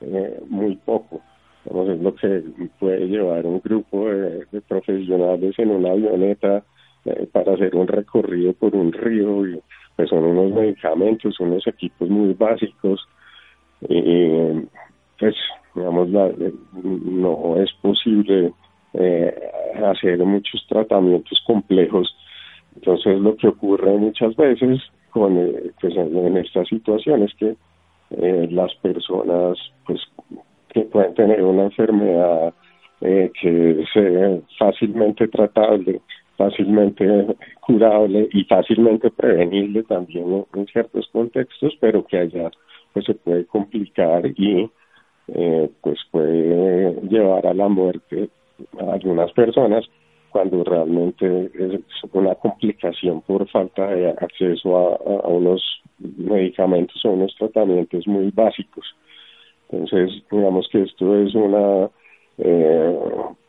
eh, 0.00 0.40
muy 0.48 0.76
poco. 0.76 1.20
es 1.64 2.00
lo 2.00 2.14
que 2.14 2.42
puede 2.78 3.06
llevar 3.06 3.46
un 3.46 3.60
grupo 3.62 4.08
de, 4.08 4.46
profesionales 4.66 5.54
en 5.58 5.70
una 5.70 5.90
avioneta 5.90 6.64
eh, 7.04 7.26
para 7.30 7.54
hacer 7.54 7.74
un 7.76 7.86
recorrido 7.86 8.52
por 8.54 8.74
un 8.74 8.92
río 8.92 9.46
y 9.46 9.60
pues 9.96 10.08
son 10.08 10.24
unos 10.24 10.52
medicamentos, 10.52 11.38
unos 11.40 11.66
equipos 11.66 12.08
muy 12.08 12.32
básicos 12.32 13.06
y 13.88 14.66
pues 15.18 15.34
digamos 15.74 16.08
no 16.08 17.56
es 17.56 17.72
posible 17.82 18.52
eh, 18.94 19.34
hacer 19.84 20.18
muchos 20.18 20.64
tratamientos 20.68 21.42
complejos. 21.46 22.14
Entonces 22.76 23.18
lo 23.18 23.36
que 23.36 23.48
ocurre 23.48 23.92
muchas 23.92 24.34
veces 24.36 24.80
con 25.10 25.38
eh, 25.38 25.70
pues 25.80 25.94
en, 25.96 26.36
estas 26.36 26.68
situaciones 26.68 27.32
que 27.38 27.56
eh, 28.10 28.48
las 28.50 28.74
personas 28.76 29.58
pues 29.86 30.00
que 30.72 30.82
pueden 30.82 31.14
tener 31.14 31.42
una 31.42 31.64
enfermedad 31.64 32.54
eh, 33.00 33.30
que 33.40 33.84
sea 33.92 34.38
fácilmente 34.58 35.26
tratable, 35.28 36.00
fácilmente 36.36 37.26
curable 37.60 38.28
y 38.32 38.44
fácilmente 38.44 39.10
prevenible 39.10 39.82
también 39.82 40.44
en, 40.54 40.66
ciertos 40.66 41.08
contextos, 41.12 41.74
pero 41.80 42.04
que 42.04 42.18
allá 42.18 42.50
pues 42.92 43.04
se 43.06 43.14
puede 43.14 43.44
complicar 43.46 44.24
y 44.36 44.70
eh, 45.28 45.70
pues 45.80 45.98
puede 46.10 46.94
llevar 47.08 47.46
a 47.46 47.54
la 47.54 47.68
muerte 47.68 48.30
algunas 48.80 49.32
personas 49.32 49.84
cuando 50.32 50.64
realmente 50.64 51.50
es 51.54 51.80
una 52.12 52.34
complicación 52.34 53.20
por 53.20 53.48
falta 53.50 53.86
de 53.88 54.08
acceso 54.08 54.76
a, 54.76 55.28
unos 55.28 55.62
medicamentos 55.98 57.04
o 57.04 57.10
unos 57.10 57.34
tratamientos 57.36 58.06
muy 58.06 58.30
básicos. 58.30 58.84
Entonces, 59.70 60.22
digamos 60.30 60.68
que 60.72 60.82
esto 60.82 61.16
es 61.16 61.34
una, 61.34 61.90
eh, 62.38 62.98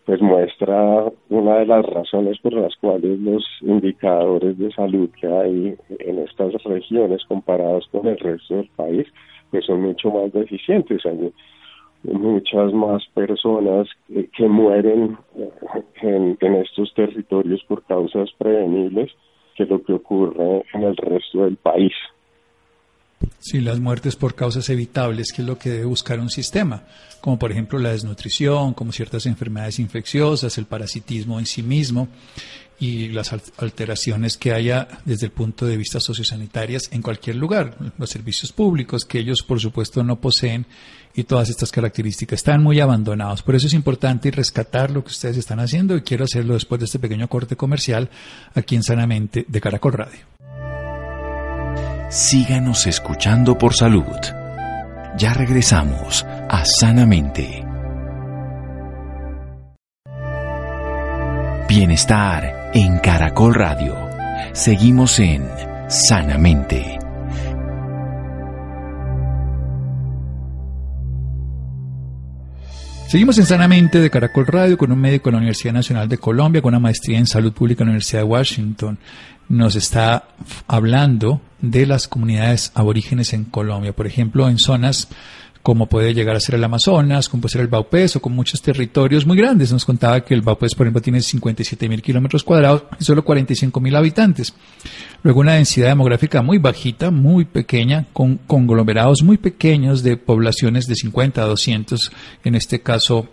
pues 0.06 0.22
muestra 0.22 1.06
una 1.30 1.60
de 1.60 1.66
las 1.66 1.86
razones 1.86 2.38
por 2.40 2.54
las 2.54 2.76
cuales 2.76 3.18
los 3.20 3.46
indicadores 3.62 4.58
de 4.58 4.72
salud 4.74 5.10
que 5.20 5.28
hay 5.28 5.76
en 6.00 6.20
estas 6.20 6.54
regiones 6.64 7.24
comparados 7.26 7.88
con 7.92 8.08
el 8.08 8.18
resto 8.20 8.58
del 8.58 8.70
país, 8.76 9.08
pues 9.52 9.66
son 9.66 9.82
mucho 9.82 10.12
más 10.12 10.34
deficientes. 10.34 11.06
Hay, 11.06 11.32
muchas 12.04 12.74
más 12.74 13.04
personas 13.14 13.88
que, 14.08 14.48
mueren 14.48 15.18
eh, 15.38 15.50
en, 16.02 16.38
en, 16.40 16.56
estos 16.56 16.94
territorios 16.94 17.64
por 17.68 17.84
causas 17.84 18.30
prevenibles 18.38 19.12
que 19.56 19.66
lo 19.66 19.82
que 19.84 19.94
ocurre 19.94 20.64
en 20.74 20.84
el 20.84 20.96
resto 20.98 21.44
del 21.44 21.58
país. 21.58 21.94
Sí, 23.40 23.62
las 23.62 23.80
muertes 23.80 24.16
por 24.16 24.36
causas 24.36 24.70
evitables, 24.70 25.32
que 25.32 25.42
es 25.42 25.48
lo 25.48 25.58
que 25.58 25.70
debe 25.70 25.86
buscar 25.86 26.20
un 26.20 26.30
sistema, 26.30 26.84
como 27.22 27.40
por 27.40 27.52
ejemplo 27.52 27.80
la 27.80 27.92
desnutrición, 27.92 28.74
como 28.74 28.92
ciertas 28.92 29.26
enfermedades 29.26 29.80
infecciosas, 29.80 30.58
el 30.58 30.66
parasitismo 30.66 31.40
en 31.40 31.46
sí 31.46 31.64
mismo 31.64 32.10
y 32.84 33.08
las 33.08 33.32
alteraciones 33.32 34.36
que 34.36 34.52
haya 34.52 34.90
desde 35.06 35.28
el 35.28 35.32
punto 35.32 35.66
de 35.66 35.78
vista 35.78 36.02
sociosanitarias 36.02 36.90
en 36.92 37.02
cualquier 37.02 37.38
lugar, 37.38 37.78
los 37.98 38.10
servicios 38.10 38.52
públicos 38.52 39.06
que 39.06 39.20
ellos 39.20 39.42
por 39.42 39.62
supuesto 39.62 40.04
no 40.04 40.20
poseen 40.20 40.66
y 41.16 41.24
todas 41.24 41.50
estas 41.50 41.72
características 41.72 42.40
están 42.40 42.62
muy 42.62 42.82
abandonados. 42.82 43.42
Por 43.42 43.56
eso 43.56 43.68
es 43.68 43.74
importante 43.74 44.32
rescatar 44.32 44.92
lo 44.92 45.02
que 45.02 45.12
ustedes 45.12 45.38
están 45.38 45.62
haciendo 45.62 45.96
y 45.96 46.02
quiero 46.02 46.26
hacerlo 46.26 46.56
después 46.56 46.80
de 46.80 46.86
este 46.86 47.00
pequeño 47.00 47.30
corte 47.30 47.56
comercial 47.56 48.10
aquí 48.54 48.76
en 48.76 48.84
Sanamente 48.84 49.46
de 49.48 49.62
Caracol 49.62 49.94
Radio. 49.94 50.20
Síganos 52.10 52.86
escuchando 52.86 53.58
por 53.58 53.74
salud. 53.74 54.04
Ya 55.18 55.34
regresamos 55.34 56.26
a 56.50 56.66
Sanamente. 56.66 57.63
Bienestar 61.68 62.72
en 62.74 63.00
Caracol 63.00 63.56
Radio. 63.56 63.96
Seguimos 64.52 65.18
en 65.20 65.48
Sanamente. 65.88 67.00
Seguimos 73.08 73.38
en 73.38 73.46
Sanamente 73.46 74.00
de 74.00 74.10
Caracol 74.10 74.46
Radio 74.46 74.78
con 74.78 74.92
un 74.92 75.00
médico 75.00 75.30
de 75.30 75.34
la 75.34 75.38
Universidad 75.38 75.74
Nacional 75.74 76.10
de 76.10 76.18
Colombia, 76.18 76.62
con 76.62 76.74
una 76.74 76.80
maestría 76.80 77.18
en 77.18 77.28
salud 77.28 77.54
pública 77.54 77.84
en 77.84 77.88
la 77.88 77.92
Universidad 77.92 78.22
de 78.22 78.28
Washington. 78.28 79.00
Nos 79.48 79.76
está 79.76 80.28
hablando 80.68 81.42
de 81.62 81.86
las 81.86 82.08
comunidades 82.08 82.72
aborígenes 82.76 83.34
en 83.34 83.46
Colombia, 83.46 83.94
por 83.94 84.06
ejemplo, 84.06 84.50
en 84.50 84.58
zonas 84.58 85.08
como 85.64 85.88
puede 85.88 86.14
llegar 86.14 86.36
a 86.36 86.42
ser 86.42 86.56
el 86.56 86.64
Amazonas, 86.66 87.30
como 87.30 87.42
puede 87.42 87.54
ser 87.54 87.62
el 87.62 87.68
Baupés 87.68 88.18
o 88.18 88.22
con 88.22 88.34
muchos 88.34 88.62
territorios 88.62 89.26
muy 89.26 89.38
grandes. 89.38 89.72
Nos 89.72 89.86
contaba 89.86 90.20
que 90.20 90.34
el 90.34 90.42
Baupés, 90.42 90.76
por 90.76 90.86
ejemplo, 90.86 91.02
tiene 91.02 91.22
57 91.22 91.88
mil 91.88 92.02
kilómetros 92.02 92.44
cuadrados 92.44 92.84
y 93.00 93.06
solo 93.06 93.24
45 93.24 93.80
mil 93.80 93.96
habitantes. 93.96 94.54
Luego 95.24 95.40
una 95.40 95.54
densidad 95.54 95.88
demográfica 95.88 96.42
muy 96.42 96.58
bajita, 96.58 97.12
muy 97.12 97.46
pequeña, 97.46 98.08
con 98.12 98.38
conglomerados 98.40 99.24
muy 99.24 99.38
pequeños 99.38 100.04
de 100.04 100.18
poblaciones 100.18 100.86
de 100.86 100.96
50 100.96 101.42
a 101.42 101.46
200, 101.46 102.12
en 102.44 102.56
este 102.56 102.82
caso 102.82 103.30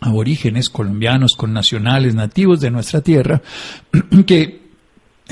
aborígenes 0.00 0.70
colombianos, 0.70 1.34
con 1.36 1.52
nacionales, 1.52 2.16
nativos 2.16 2.60
de 2.60 2.72
nuestra 2.72 3.00
tierra, 3.00 3.42
que 4.26 4.69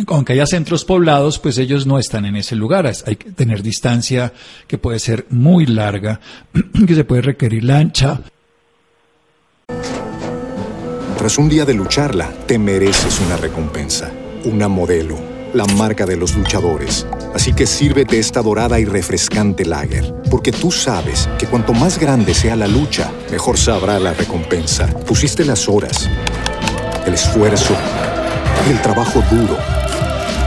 aunque 0.06 0.34
haya 0.34 0.46
centros 0.46 0.84
poblados, 0.84 1.38
pues 1.38 1.58
ellos 1.58 1.86
no 1.86 1.98
están 1.98 2.24
en 2.24 2.36
ese 2.36 2.56
lugar. 2.56 2.90
Hay 3.06 3.16
que 3.16 3.30
tener 3.32 3.62
distancia 3.62 4.32
que 4.66 4.78
puede 4.78 4.98
ser 4.98 5.26
muy 5.30 5.66
larga, 5.66 6.20
que 6.86 6.94
se 6.94 7.04
puede 7.04 7.22
requerir 7.22 7.64
lancha. 7.64 8.20
Tras 11.18 11.36
un 11.36 11.48
día 11.48 11.64
de 11.64 11.74
lucharla, 11.74 12.30
te 12.46 12.58
mereces 12.58 13.20
una 13.20 13.36
recompensa, 13.36 14.12
una 14.44 14.68
modelo, 14.68 15.18
la 15.52 15.66
marca 15.66 16.06
de 16.06 16.16
los 16.16 16.36
luchadores. 16.36 17.06
Así 17.34 17.52
que 17.52 17.66
sírvete 17.66 18.18
esta 18.18 18.40
dorada 18.40 18.78
y 18.78 18.84
refrescante 18.84 19.64
lager, 19.64 20.14
porque 20.30 20.52
tú 20.52 20.70
sabes 20.70 21.28
que 21.38 21.46
cuanto 21.46 21.72
más 21.72 21.98
grande 21.98 22.34
sea 22.34 22.54
la 22.54 22.68
lucha, 22.68 23.10
mejor 23.30 23.58
sabrá 23.58 23.98
la 23.98 24.14
recompensa. 24.14 24.86
Pusiste 24.86 25.44
las 25.44 25.68
horas, 25.68 26.08
el 27.04 27.14
esfuerzo, 27.14 27.74
el 28.70 28.80
trabajo 28.80 29.22
duro. 29.30 29.56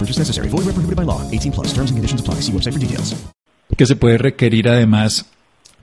No 0.00 0.06
purchase 0.06 0.18
necessary. 0.18 0.48
Void 0.48 0.64
where 0.64 0.72
prohibited 0.72 0.96
by 0.96 1.04
law. 1.04 1.20
18 1.30 1.52
plus. 1.52 1.74
Terms 1.74 1.90
and 1.90 1.98
conditions 1.98 2.20
apply. 2.20 2.40
See 2.40 2.52
website 2.52 2.72
for 2.72 2.80
details. 2.80 3.14
Que 3.76 3.86
se 3.86 3.96
puede 3.96 4.18
requerir 4.18 4.68
además 4.68 5.26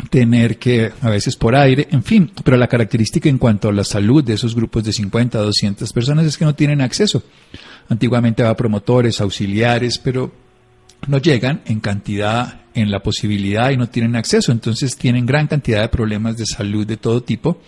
tener 0.10 0.58
que, 0.58 0.92
a 1.02 1.10
veces 1.10 1.36
por 1.36 1.56
aire, 1.56 1.88
en 1.92 2.04
fin, 2.04 2.32
pero 2.44 2.58
la 2.58 2.68
característica 2.68 3.30
en 3.30 3.38
cuanto 3.38 3.70
a 3.70 3.74
la 3.74 3.84
salud 3.84 4.24
de 4.24 4.34
esos 4.34 4.54
grupos 4.56 4.84
de 4.84 4.94
50 4.94 5.40
a 5.40 5.42
200 5.42 5.92
personas 5.94 6.26
es 6.26 6.38
que 6.38 6.46
no 6.46 6.54
tienen 6.54 6.82
acceso. 6.82 7.24
Antiguamente 7.90 8.44
había 8.44 8.56
promotores, 8.56 9.22
auxiliares, 9.22 9.98
pero 9.98 10.32
no 11.08 11.18
llegan 11.20 11.62
en 11.66 11.80
cantidad, 11.80 12.62
en 12.74 12.92
la 12.92 13.02
posibilidad 13.02 13.72
y 13.72 13.78
no 13.78 13.88
tienen 13.88 14.16
acceso. 14.16 14.52
Entonces 14.52 14.98
tienen 14.98 15.26
gran 15.26 15.48
cantidad 15.48 15.82
de 15.82 15.90
problemas 15.90 16.38
de 16.38 16.46
salud 16.46 16.86
de 16.86 16.98
todo 16.98 17.22
tipo 17.22 17.62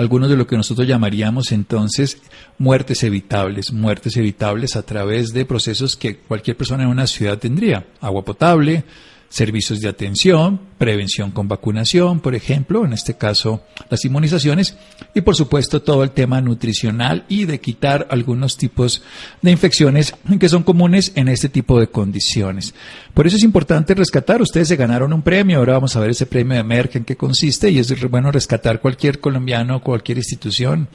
algunos 0.00 0.30
de 0.30 0.36
lo 0.36 0.46
que 0.46 0.56
nosotros 0.56 0.88
llamaríamos 0.88 1.52
entonces 1.52 2.22
muertes 2.56 3.04
evitables, 3.04 3.70
muertes 3.70 4.16
evitables 4.16 4.74
a 4.74 4.82
través 4.82 5.34
de 5.34 5.44
procesos 5.44 5.94
que 5.94 6.16
cualquier 6.16 6.56
persona 6.56 6.84
en 6.84 6.88
una 6.88 7.06
ciudad 7.06 7.36
tendría, 7.36 7.86
agua 8.00 8.24
potable, 8.24 8.84
servicios 9.30 9.80
de 9.80 9.88
atención, 9.88 10.60
prevención 10.76 11.30
con 11.30 11.46
vacunación, 11.46 12.18
por 12.18 12.34
ejemplo, 12.34 12.84
en 12.84 12.92
este 12.92 13.14
caso 13.14 13.62
las 13.88 14.04
inmunizaciones, 14.04 14.76
y 15.14 15.20
por 15.20 15.36
supuesto 15.36 15.80
todo 15.82 16.02
el 16.02 16.10
tema 16.10 16.40
nutricional 16.40 17.24
y 17.28 17.44
de 17.44 17.60
quitar 17.60 18.08
algunos 18.10 18.56
tipos 18.56 19.02
de 19.40 19.52
infecciones 19.52 20.14
que 20.38 20.48
son 20.48 20.64
comunes 20.64 21.12
en 21.14 21.28
este 21.28 21.48
tipo 21.48 21.78
de 21.78 21.86
condiciones. 21.86 22.74
Por 23.14 23.26
eso 23.26 23.36
es 23.36 23.44
importante 23.44 23.94
rescatar, 23.94 24.42
ustedes 24.42 24.66
se 24.66 24.76
ganaron 24.76 25.12
un 25.12 25.22
premio, 25.22 25.58
ahora 25.58 25.74
vamos 25.74 25.94
a 25.94 26.00
ver 26.00 26.10
ese 26.10 26.26
premio 26.26 26.56
de 26.56 26.64
Merck 26.64 26.96
en 26.96 27.04
qué 27.04 27.16
consiste, 27.16 27.70
y 27.70 27.78
es 27.78 28.10
bueno 28.10 28.32
rescatar 28.32 28.80
cualquier 28.80 29.20
colombiano, 29.20 29.80
cualquier 29.80 30.18
institución 30.18 30.88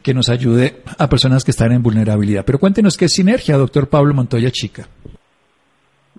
que 0.00 0.14
nos 0.14 0.28
ayude 0.28 0.82
a 0.96 1.08
personas 1.08 1.42
que 1.42 1.50
están 1.50 1.72
en 1.72 1.82
vulnerabilidad. 1.82 2.44
Pero 2.44 2.60
cuéntenos 2.60 2.96
qué 2.96 3.06
es 3.06 3.12
Sinergia, 3.12 3.56
doctor 3.56 3.88
Pablo 3.88 4.14
Montoya 4.14 4.50
Chica. 4.52 4.88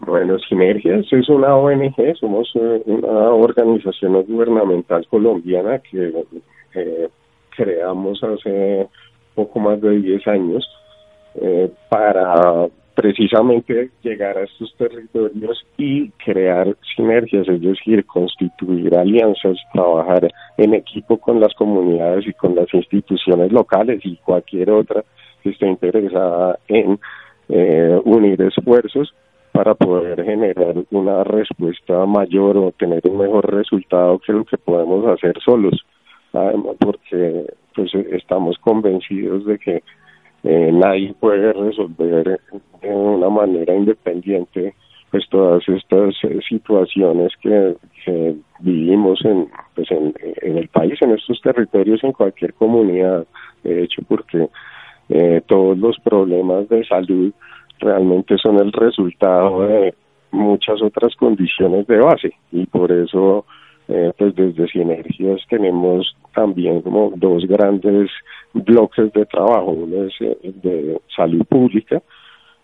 Bueno, 0.06 0.40
Sinergias 0.40 1.06
es 1.12 1.30
una 1.30 1.56
ONG, 1.56 2.16
somos 2.20 2.52
eh, 2.56 2.82
una 2.88 3.30
organización 3.30 4.14
gubernamental 4.24 5.06
colombiana 5.08 5.78
que 5.78 6.26
eh, 6.74 7.08
creamos 7.56 8.24
hace 8.24 8.88
poco 9.36 9.60
más 9.60 9.80
de 9.80 10.00
10 10.00 10.28
años 10.28 10.68
eh, 11.36 11.70
para 11.88 12.68
precisamente 12.96 13.92
llegar 14.02 14.40
a 14.40 14.44
estos 14.44 14.76
territorios 14.76 15.64
y 15.78 16.10
crear 16.24 16.76
sinergias, 16.96 17.48
es 17.48 17.62
decir, 17.62 18.04
constituir 18.06 18.96
alianzas, 18.96 19.58
trabajar 19.72 20.28
en 20.58 20.74
equipo 20.74 21.18
con 21.18 21.40
las 21.40 21.54
comunidades 21.54 22.26
y 22.28 22.34
con 22.34 22.56
las 22.56 22.74
instituciones 22.74 23.52
locales 23.52 24.02
y 24.04 24.18
cualquier 24.18 24.72
otra 24.72 25.04
que 25.44 25.52
esté 25.52 25.68
interesada 25.68 26.58
en 26.68 27.00
unir 28.06 28.42
esfuerzos 28.42 29.14
para 29.52 29.76
poder 29.76 30.24
generar 30.24 30.76
una 30.92 31.24
respuesta 31.24 32.06
mayor 32.06 32.58
o 32.58 32.72
tener 32.72 33.02
un 33.06 33.18
mejor 33.18 33.54
resultado 33.54 34.20
que 34.20 34.34
lo 34.34 34.46
que 34.46 34.58
podemos 34.58 35.06
hacer 35.08 35.34
solos. 35.44 35.86
Además, 36.34 36.76
porque 36.80 37.46
pues 37.76 37.94
estamos 37.94 38.58
convencidos 38.60 39.46
de 39.46 39.58
que 39.60 39.84
eh, 40.44 40.72
nadie 40.72 41.14
puede 41.20 41.54
resolver 41.54 42.40
de 42.82 42.90
una 42.90 43.30
manera 43.30 43.76
independiente 43.76 44.74
pues 45.12 45.28
todas 45.30 45.62
estas 45.68 46.16
eh, 46.24 46.40
situaciones 46.48 47.34
que, 47.42 47.76
vivimos 48.62 49.24
en, 49.26 49.50
pues 49.76 49.92
en, 49.92 50.14
en, 50.42 50.58
el 50.58 50.68
país, 50.70 50.94
en 51.02 51.12
estos 51.12 51.42
territorios, 51.42 52.04
en 52.04 52.14
cualquier 52.14 52.54
comunidad, 52.54 53.26
de 53.64 53.84
hecho, 53.84 54.02
porque 54.08 54.48
eh, 55.10 55.42
todos 55.46 55.78
los 55.78 56.00
problemas 56.00 56.70
de 56.70 56.86
salud 56.86 57.34
realmente 57.82 58.38
son 58.38 58.60
el 58.60 58.72
resultado 58.72 59.68
de 59.68 59.94
muchas 60.32 60.82
otras 60.82 61.16
condiciones 61.16 61.86
de 61.88 61.98
base. 61.98 62.34
Y 62.52 62.66
por 62.66 62.92
eso 62.92 63.46
eh, 63.94 64.14
pues 64.18 64.34
desde 64.36 64.70
Sinergias 64.70 65.42
tenemos 65.50 66.16
también 66.34 66.82
como 66.82 67.12
dos 67.16 67.46
grandes 67.46 68.10
bloques 68.54 69.12
de 69.12 69.26
trabajo, 69.26 69.72
uno 69.72 70.06
es 70.06 70.14
eh, 70.22 70.38
de 70.44 71.02
salud 71.14 71.44
pública, 71.46 72.02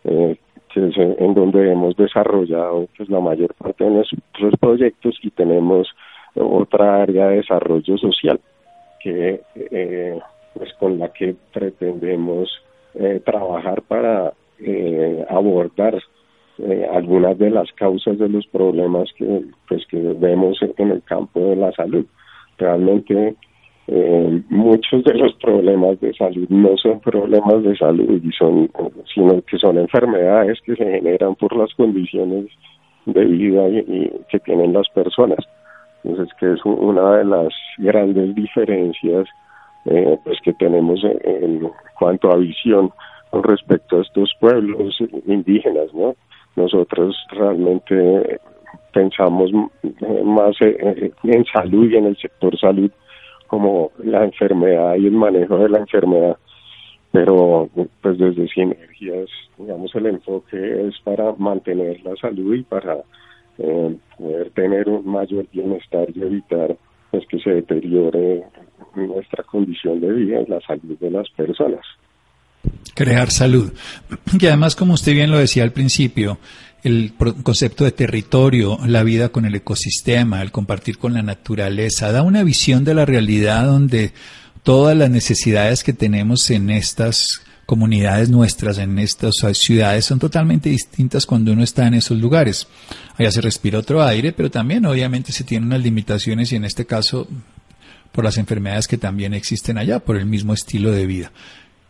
eh, 0.05 0.37
que 0.73 0.87
es 0.87 0.97
en 0.97 1.33
donde 1.33 1.69
hemos 1.69 1.97
desarrollado 1.97 2.87
pues 2.95 3.09
la 3.09 3.19
mayor 3.19 3.53
parte 3.55 3.83
de 3.83 3.89
nuestros 3.89 4.53
proyectos 4.57 5.17
y 5.21 5.29
tenemos 5.31 5.89
otra 6.35 7.01
área 7.01 7.27
de 7.27 7.37
desarrollo 7.37 7.97
social 7.97 8.39
que 9.01 9.41
pues 10.53 10.73
con 10.79 10.97
la 10.97 11.09
que 11.09 11.35
pretendemos 11.51 12.49
trabajar 13.25 13.81
para 13.81 14.33
eh, 14.59 15.25
abordar 15.29 16.01
eh, 16.59 16.87
algunas 16.91 17.37
de 17.37 17.51
las 17.51 17.71
causas 17.73 18.17
de 18.17 18.29
los 18.29 18.47
problemas 18.47 19.09
que 19.15 19.43
pues 19.67 19.85
que 19.87 19.99
vemos 19.99 20.57
en 20.77 20.91
el 20.91 21.03
campo 21.03 21.39
de 21.39 21.55
la 21.55 21.71
salud. 21.73 22.05
Realmente 22.57 23.35
eh, 23.87 24.41
muchos 24.49 25.03
de 25.03 25.13
los 25.13 25.33
problemas 25.35 25.99
de 26.01 26.13
salud 26.15 26.47
no 26.49 26.75
son 26.77 26.99
problemas 26.99 27.61
de 27.63 27.77
salud 27.77 28.21
y 28.23 28.31
son 28.31 28.71
sino 29.13 29.39
que 29.43 29.59
son 29.59 29.77
enfermedades 29.77 30.59
que 30.65 30.75
se 30.75 30.83
generan 30.83 31.35
por 31.35 31.55
las 31.55 31.71
condiciones 31.75 32.47
de 33.05 33.23
vida 33.23 33.69
y, 33.69 34.11
que 34.29 34.39
tienen 34.39 34.73
las 34.73 34.89
personas. 34.89 35.39
Entonces 36.03 36.33
que 36.39 36.53
es 36.53 36.65
una 36.65 37.17
de 37.17 37.25
las 37.25 37.53
grandes 37.77 38.33
diferencias 38.33 39.27
eh, 39.85 40.17
pues 40.23 40.39
que 40.41 40.53
tenemos 40.53 41.01
en 41.03 41.69
cuanto 41.99 42.31
a 42.31 42.37
visión 42.37 42.91
respecto 43.43 43.97
a 43.97 44.01
estos 44.01 44.31
pueblos 44.39 44.97
indígenas, 45.25 45.93
¿no? 45.93 46.15
Nosotros 46.55 47.15
realmente 47.31 48.39
pensamos 48.93 49.51
más 50.23 50.55
en 50.61 51.45
salud 51.45 51.89
y 51.89 51.97
en 51.97 52.05
el 52.05 52.17
sector 52.17 52.57
salud 52.59 52.91
como 53.47 53.91
la 54.03 54.25
enfermedad 54.25 54.95
y 54.95 55.07
el 55.07 55.13
manejo 55.13 55.57
de 55.57 55.69
la 55.69 55.79
enfermedad, 55.79 56.37
pero 57.11 57.69
pues 58.01 58.17
desde 58.17 58.47
Sinergias, 58.49 59.29
digamos, 59.57 59.93
el 59.95 60.07
enfoque 60.07 60.87
es 60.87 60.99
para 61.01 61.33
mantener 61.33 62.01
la 62.03 62.15
salud 62.17 62.55
y 62.55 62.63
para 62.63 62.97
eh, 63.57 63.95
poder 64.17 64.49
tener 64.51 64.89
un 64.89 65.07
mayor 65.09 65.45
bienestar 65.51 66.07
y 66.13 66.21
evitar 66.21 66.75
pues 67.11 67.25
que 67.27 67.39
se 67.39 67.51
deteriore 67.51 68.43
nuestra 68.95 69.43
condición 69.43 70.01
de 70.01 70.11
vida 70.11 70.41
y 70.41 70.45
la 70.47 70.59
salud 70.61 70.97
de 70.99 71.11
las 71.11 71.29
personas 71.29 71.85
crear 72.93 73.31
salud. 73.31 73.71
Y 74.39 74.45
además, 74.47 74.75
como 74.75 74.93
usted 74.93 75.13
bien 75.13 75.31
lo 75.31 75.37
decía 75.37 75.63
al 75.63 75.71
principio, 75.71 76.39
el 76.83 77.13
concepto 77.43 77.83
de 77.83 77.91
territorio, 77.91 78.79
la 78.85 79.03
vida 79.03 79.29
con 79.29 79.45
el 79.45 79.55
ecosistema, 79.55 80.41
el 80.41 80.51
compartir 80.51 80.97
con 80.97 81.13
la 81.13 81.21
naturaleza, 81.21 82.11
da 82.11 82.21
una 82.21 82.43
visión 82.43 82.83
de 82.83 82.93
la 82.93 83.05
realidad 83.05 83.65
donde 83.65 84.13
todas 84.63 84.95
las 84.95 85.09
necesidades 85.09 85.83
que 85.83 85.93
tenemos 85.93 86.49
en 86.49 86.69
estas 86.69 87.27
comunidades 87.65 88.29
nuestras, 88.29 88.77
en 88.77 88.97
estas 88.97 89.35
ciudades, 89.53 90.05
son 90.05 90.19
totalmente 90.19 90.69
distintas 90.69 91.25
cuando 91.25 91.51
uno 91.51 91.63
está 91.63 91.87
en 91.87 91.95
esos 91.95 92.17
lugares. 92.17 92.67
Allá 93.17 93.31
se 93.31 93.41
respira 93.41 93.79
otro 93.79 94.01
aire, 94.01 94.31
pero 94.31 94.49
también 94.49 94.85
obviamente 94.85 95.33
se 95.33 95.43
tienen 95.43 95.67
unas 95.67 95.81
limitaciones 95.81 96.51
y 96.51 96.55
en 96.55 96.63
este 96.63 96.85
caso 96.85 97.27
por 98.13 98.23
las 98.23 98.37
enfermedades 98.37 98.87
que 98.87 98.97
también 98.97 99.33
existen 99.33 99.77
allá, 99.77 99.99
por 99.99 100.15
el 100.15 100.25
mismo 100.25 100.53
estilo 100.53 100.91
de 100.91 101.05
vida. 101.05 101.31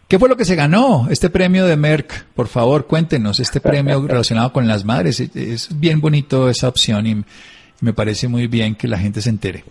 ¿Qué 0.08 0.20
fue 0.20 0.30
lo 0.30 0.38
que 0.38 0.46
se 0.46 0.56
ganó 0.56 1.10
este 1.12 1.30
premio 1.30 1.66
de 1.66 1.76
Merck? 1.76 2.28
Por 2.34 2.48
favor, 2.48 2.88
cuéntenos, 2.88 3.42
este 3.42 3.60
premio 3.60 4.02
relacionado 4.08 4.54
con 4.54 4.66
las 4.66 4.86
madres. 4.86 5.20
Es 5.20 5.78
bien 5.78 6.00
bonito 6.00 6.48
esa 6.48 6.70
opción 6.70 7.06
y 7.06 7.16
me 7.82 7.92
parece 7.92 8.30
muy 8.30 8.48
bien 8.48 8.76
que 8.76 8.88
la 8.88 8.98
gente 8.98 9.20
se 9.20 9.30
entere. 9.30 9.66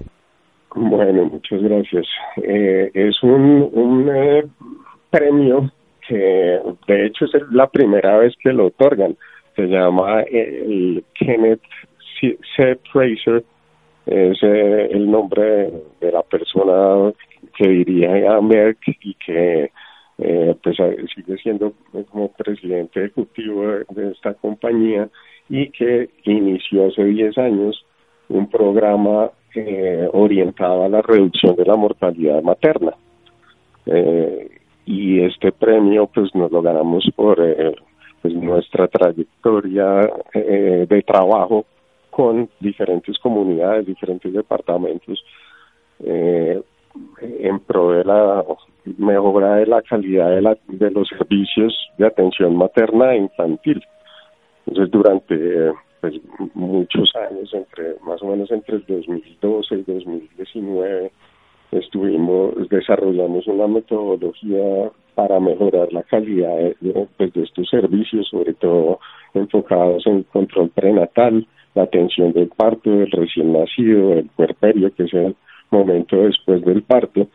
Bueno, 0.75 1.25
muchas 1.25 1.63
gracias. 1.63 2.07
Eh, 2.43 2.91
es 2.93 3.23
un, 3.23 4.11
eh, 4.15 4.45
premio 5.09 5.73
que 6.07 6.61
de 6.87 7.07
hecho 7.07 7.25
es 7.25 7.33
la 7.51 7.67
primera 7.69 8.19
vez 8.19 8.35
que 8.39 8.53
lo 8.53 8.67
otorgan. 8.67 9.17
Se 9.55 9.63
llama 9.63 10.21
eh, 10.21 10.65
el 10.67 11.05
Kenneth 11.15 11.63
C. 12.21 12.79
Fraser, 12.93 13.43
es 14.05 14.43
el 14.43 15.11
nombre 15.11 15.71
de 15.99 16.13
la 16.13 16.23
persona 16.23 17.11
que 17.57 17.69
dirige 17.69 18.29
a 18.29 18.39
Merck 18.43 18.81
y 19.01 19.15
que 19.15 19.71
eh, 20.19 20.55
pues 20.63 20.77
sigue 21.15 21.37
siendo 21.39 21.73
como 22.11 22.33
presidente 22.33 23.05
ejecutivo 23.05 23.63
de, 23.91 24.13
esta 24.13 24.35
compañía 24.35 25.09
y 25.49 25.71
que 25.71 26.09
inició 26.25 26.89
hace 26.89 27.05
10 27.05 27.39
años 27.39 27.85
un 28.29 28.49
programa 28.49 29.31
eh, 29.55 30.09
orientado 30.13 30.85
a 30.85 30.89
la 30.89 31.03
reducción 31.03 31.55
de 31.57 31.65
la 31.65 31.77
mortalidad 31.77 32.43
materna. 32.43 32.93
Eh, 33.87 34.51
y 34.87 35.21
este 35.21 35.53
premio 35.53 36.07
pues 36.07 36.35
nos 36.35 36.51
lo 36.51 36.63
ganamos 36.63 37.05
por 37.15 37.41
eh, 37.41 37.75
pues 38.23 38.35
nuestra 38.35 38.89
trayectoria 38.89 40.11
eh, 40.33 40.87
de 40.89 41.03
trabajo 41.03 41.67
con 42.11 42.49
diferentes 42.61 43.19
comunidades, 43.19 43.87
diferentes 43.87 44.33
departamentos, 44.33 45.23
eh, 46.01 46.63
en 47.21 47.61
pro 47.61 47.93
de 47.93 48.05
la 48.05 48.45
mejora 48.99 49.57
de 49.57 49.67
la 49.67 49.83
calidad 49.83 50.31
de, 50.31 50.43
la, 50.43 50.57
de 50.69 50.91
los 50.91 51.09
servicios 51.09 51.75
de 51.99 52.07
atención 52.07 52.57
materna 52.57 53.15
e 53.15 53.19
infantil. 53.19 53.83
Entonces, 54.67 54.91
durante 54.91 55.73
pues, 56.01 56.15
muchos 56.55 57.13
años, 57.17 57.53
entre 57.53 57.97
más 58.05 58.23
o 58.23 58.27
menos 58.27 58.51
entre 58.51 58.77
el 58.77 58.85
2012 58.87 59.75
y 59.75 59.83
2019, 59.83 61.11
estuvimos 61.73 62.69
desarrollamos 62.69 63.47
una 63.47 63.67
metodología 63.67 64.91
para 65.15 65.41
mejorar 65.41 65.93
la 65.93 66.03
calidad 66.03 66.57
de, 66.81 67.09
pues, 67.17 67.33
de 67.33 67.43
estos 67.43 67.69
servicios, 67.69 68.29
sobre 68.29 68.55
todo 68.55 69.01
enfocados 69.35 70.07
en 70.07 70.23
control 70.25 70.71
prenatal, 70.71 71.47
la 71.75 71.83
atención 71.85 72.33
del 72.33 72.49
parto, 72.49 72.91
del 72.91 73.11
recién 73.11 73.53
nacido, 73.53 74.11
del 74.11 74.29
puerperio, 74.37 74.95
que 74.95 75.05
es 75.05 75.15
el 75.15 75.37
momento 75.71 76.17
después 76.17 76.65
del 76.65 76.83
parto, 76.83 77.29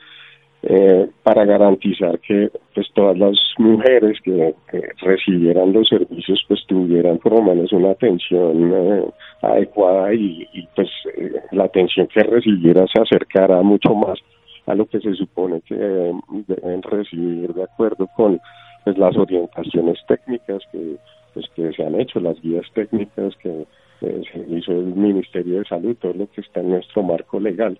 eh, 0.63 1.10
para 1.24 1.44
garantizar 1.44 2.20
que 2.20 2.52
pues 2.76 2.88
todas 2.94 3.17
las 3.17 3.36
mujeres 3.58 4.20
que, 4.22 4.54
recibieran 5.02 5.74
los 5.74 5.89
servicios 5.89 6.39
pues 6.48 6.63
tuvieran 6.67 7.17
por 7.17 7.34
lo 7.34 7.41
menos 7.41 7.72
una 7.72 7.89
atención 7.89 8.72
eh, 8.72 9.06
adecuada 9.41 10.13
y, 10.13 10.48
pues 10.76 10.88
eh, 11.17 11.34
la 11.52 11.63
atención 11.63 12.08
que 12.13 12.22
recibiera 12.22 12.86
se 12.94 13.02
acercara 13.02 13.63
mucho 13.63 13.96
más 13.96 14.20
a 14.67 14.76
lo 14.76 14.86
que 14.86 15.00
se 15.00 15.15
supone 15.15 15.62
que 15.62 15.74
deben 15.74 16.84
recibir 16.84 17.52
de 17.56 17.63
acuerdo 17.63 18.08
con 18.15 18.39
pues 18.84 18.96
las 19.00 19.17
orientaciones 19.17 19.98
técnicas 20.08 20.62
que 20.72 20.98
pues 21.34 21.48
que 21.56 21.74
se 21.74 21.84
han 21.84 22.00
hecho 22.00 22.20
las 22.20 22.39
guías 22.39 22.67
técnicas 22.76 23.36
que 23.38 23.65
se 24.00 24.46
hizo 24.48 24.74
el 24.74 24.94
Ministerio 24.94 25.58
de 25.58 25.65
Salud 25.65 25.98
todo 26.00 26.13
lo 26.13 26.30
que 26.30 26.41
está 26.41 26.60
en 26.60 26.70
nuestro 26.70 27.02
marco 27.02 27.39
legal 27.39 27.80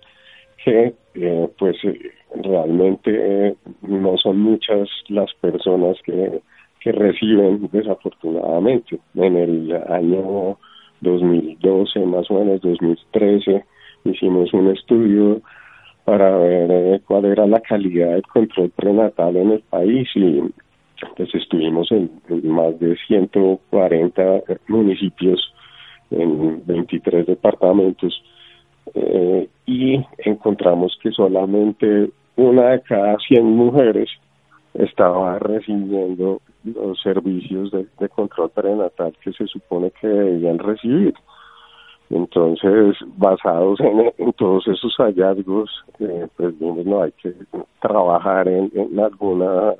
que 0.64 0.94
eh, 1.14 1.48
pues 1.58 1.76
eh, 1.84 2.10
realmente 2.42 3.10
eh, 3.48 3.54
no 3.82 4.16
son 4.16 4.38
muchas 4.38 4.88
las 5.08 5.32
personas 5.34 5.96
que, 6.04 6.40
que 6.80 6.92
reciben 6.92 7.68
desafortunadamente. 7.72 8.98
En 9.14 9.36
el 9.36 9.72
año 9.88 10.58
2012, 11.00 12.00
más 12.06 12.30
o 12.30 12.34
menos 12.34 12.60
2013, 12.62 13.64
hicimos 14.04 14.52
un 14.54 14.70
estudio 14.70 15.42
para 16.04 16.36
ver 16.38 17.00
cuál 17.06 17.26
era 17.26 17.46
la 17.46 17.60
calidad 17.60 18.10
del 18.10 18.22
control 18.22 18.70
prenatal 18.70 19.36
en 19.36 19.52
el 19.52 19.60
país 19.60 20.08
y 20.14 20.40
pues 21.16 21.32
estuvimos 21.34 21.90
en, 21.92 22.10
en 22.28 22.48
más 22.48 22.78
de 22.80 22.96
140 23.06 24.42
municipios 24.68 25.52
en 26.10 26.64
23 26.66 27.26
departamentos 27.26 28.22
eh, 28.94 29.48
y 29.66 30.04
encontramos 30.18 30.98
que 31.02 31.10
solamente 31.12 32.10
una 32.36 32.70
de 32.70 32.82
cada 32.82 33.16
100 33.18 33.44
mujeres 33.44 34.10
estaba 34.74 35.38
recibiendo 35.38 36.40
los 36.64 37.00
servicios 37.00 37.70
de, 37.70 38.08
control 38.08 38.50
prenatal 38.50 39.12
que 39.22 39.32
se 39.32 39.46
supone 39.46 39.90
que 40.00 40.06
debían 40.06 40.58
recibir. 40.58 41.14
Entonces, 42.10 42.96
basados 43.16 43.80
en, 43.80 44.32
todos 44.34 44.68
esos 44.68 44.94
hallazgos, 44.96 45.70
eh, 45.98 46.28
pues 46.36 46.54
no 46.60 47.02
hay 47.02 47.12
que 47.12 47.34
trabajar 47.80 48.48
en, 48.48 48.70
alguna 49.00 49.74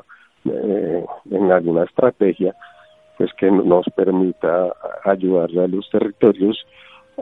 eh, 0.44 1.04
en 1.30 1.52
alguna 1.52 1.84
estrategia 1.84 2.54
pues 3.18 3.30
que 3.34 3.50
nos 3.50 3.86
permita 3.94 4.72
ayudarle 5.04 5.64
a 5.64 5.68
los 5.68 5.88
territorios 5.90 6.58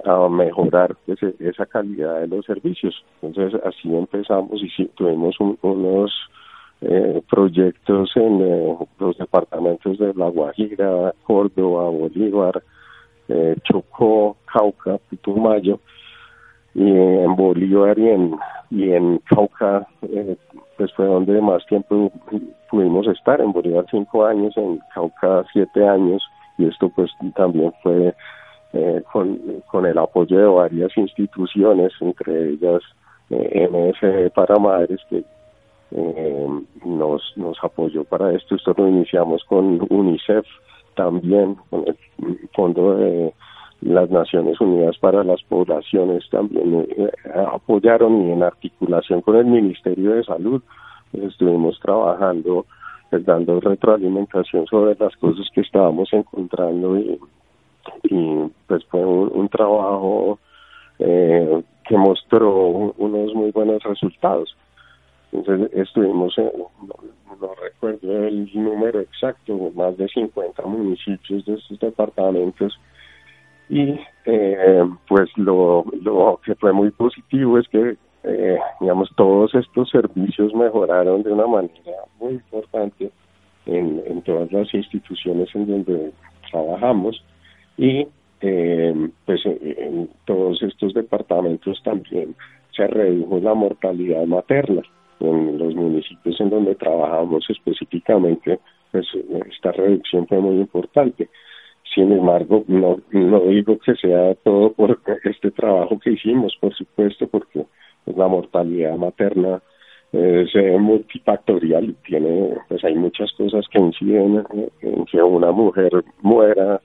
a 0.04 0.28
mejorar 0.28 0.96
ese, 1.06 1.34
esa 1.40 1.66
calidad 1.66 2.20
de 2.20 2.28
los 2.28 2.44
servicios. 2.44 3.04
Entonces 3.22 3.60
así 3.64 3.94
empezamos 3.94 4.60
y 4.62 4.86
tuvimos 4.88 5.36
unos 5.62 6.12
eh, 6.82 7.22
proyectos 7.30 8.10
en 8.16 8.40
eh, 8.40 8.76
los 8.98 9.18
departamentos 9.18 9.98
de 9.98 10.14
La 10.14 10.28
Guajira, 10.28 11.12
Córdoba, 11.24 11.90
Bolívar, 11.90 12.62
eh, 13.28 13.56
Chocó, 13.64 14.36
Cauca, 14.50 14.98
Putumayo 15.10 15.80
y 16.74 16.88
en 16.88 17.36
Bolívar 17.36 17.98
y 17.98 18.08
en, 18.08 18.36
y 18.70 18.92
en 18.92 19.18
Cauca 19.18 19.86
pues 20.76 20.92
fue 20.94 21.04
donde 21.04 21.38
más 21.42 21.66
tiempo 21.66 22.10
pudimos 22.70 23.06
estar, 23.08 23.40
en 23.42 23.52
Bolívar 23.52 23.84
cinco 23.90 24.24
años, 24.24 24.56
en 24.56 24.80
Cauca 24.94 25.44
siete 25.52 25.86
años 25.86 26.22
y 26.56 26.66
esto 26.66 26.88
pues 26.88 27.10
también 27.36 27.72
fue 27.82 28.14
eh, 28.72 29.02
con, 29.12 29.38
con 29.70 29.86
el 29.86 29.98
apoyo 29.98 30.38
de 30.38 30.46
varias 30.46 30.96
instituciones, 30.96 31.92
entre 32.00 32.50
ellas 32.50 32.82
eh, 33.30 33.68
MSD 33.70 34.32
para 34.32 34.58
Madres, 34.58 35.00
que 35.08 35.24
eh, 35.92 36.48
nos, 36.84 37.32
nos 37.36 37.58
apoyó 37.62 38.04
para 38.04 38.32
esto. 38.32 38.54
Esto 38.54 38.74
lo 38.76 38.88
iniciamos 38.88 39.42
con 39.44 39.86
UNICEF 39.90 40.46
también, 40.94 41.56
con 41.70 41.84
el 41.86 41.96
Fondo 42.54 42.96
de 42.96 43.32
las 43.80 44.10
Naciones 44.10 44.60
Unidas 44.60 44.98
para 44.98 45.24
las 45.24 45.42
Poblaciones 45.44 46.28
también 46.30 46.86
eh, 46.96 47.10
apoyaron 47.52 48.28
y 48.28 48.32
en 48.32 48.42
articulación 48.42 49.22
con 49.22 49.36
el 49.36 49.46
Ministerio 49.46 50.12
de 50.12 50.24
Salud 50.24 50.62
pues, 51.10 51.24
estuvimos 51.24 51.78
trabajando, 51.80 52.66
pues, 53.08 53.24
dando 53.24 53.58
retroalimentación 53.60 54.66
sobre 54.66 54.96
las 54.96 55.16
cosas 55.16 55.48
que 55.54 55.62
estábamos 55.62 56.12
encontrando 56.12 56.98
y 56.98 57.18
y 58.04 58.50
pues 58.66 58.84
fue 58.86 59.04
un, 59.04 59.48
trabajo 59.48 60.38
eh, 60.98 61.62
que 61.88 61.96
mostró 61.96 62.92
unos 62.96 63.34
muy 63.34 63.50
buenos 63.50 63.82
resultados. 63.82 64.56
Entonces 65.32 65.70
estuvimos, 65.74 66.36
en, 66.38 66.50
no, 67.40 67.54
recuerdo 67.62 68.26
el 68.26 68.50
número 68.52 69.00
exacto, 69.00 69.70
más 69.74 69.96
de 69.96 70.08
50 70.08 70.62
municipios 70.64 71.44
de 71.44 71.54
estos 71.54 71.78
departamentos 71.78 72.78
y 73.68 74.00
eh, 74.24 74.84
pues 75.08 75.30
lo, 75.36 75.84
lo 76.02 76.40
que 76.44 76.56
fue 76.56 76.72
muy 76.72 76.90
positivo 76.90 77.58
es 77.58 77.68
que 77.68 77.96
eh, 78.24 78.58
digamos 78.80 79.08
todos 79.16 79.54
estos 79.54 79.88
servicios 79.90 80.52
mejoraron 80.54 81.22
de 81.22 81.32
una 81.32 81.46
manera 81.46 82.02
muy 82.18 82.34
importante 82.34 83.10
en, 83.66 84.02
en 84.06 84.22
todas 84.22 84.50
las 84.52 84.74
instituciones 84.74 85.48
en 85.54 85.66
donde 85.66 86.12
trabajamos 86.50 87.24
y 87.80 88.06
eh, 88.42 89.08
pues 89.24 89.40
en 89.46 90.10
todos 90.26 90.62
estos 90.62 90.92
departamentos 90.92 91.82
también 91.82 92.34
se 92.76 92.86
redujo 92.86 93.40
la 93.40 93.54
mortalidad 93.54 94.26
materna. 94.26 94.82
En 95.18 95.58
los 95.58 95.74
municipios 95.74 96.38
en 96.40 96.50
donde 96.50 96.74
trabajamos 96.74 97.44
específicamente 97.48 98.60
pues 98.92 99.06
esta 99.50 99.72
reducción 99.72 100.26
fue 100.26 100.40
muy 100.40 100.56
importante. 100.56 101.30
Sin 101.94 102.12
embargo 102.12 102.64
no 102.68 103.00
no 103.12 103.40
digo 103.40 103.78
que 103.78 103.94
sea 103.94 104.34
todo 104.44 104.72
por 104.72 105.00
este 105.24 105.50
trabajo 105.50 105.98
que 105.98 106.12
hicimos 106.12 106.54
por 106.60 106.74
supuesto 106.74 107.28
porque 107.28 107.64
pues, 108.04 108.16
la 108.16 108.28
mortalidad 108.28 108.96
materna 108.96 109.62
es 110.12 110.54
eh, 110.54 110.76
multifactorial 110.78 111.84
y 111.84 111.92
tiene 112.06 112.58
pues 112.68 112.84
hay 112.84 112.94
muchas 112.94 113.32
cosas 113.32 113.64
que 113.70 113.78
inciden 113.78 114.44
en 114.82 115.04
que 115.06 115.22
una 115.22 115.50
mujer 115.50 115.92
muera 116.20 116.80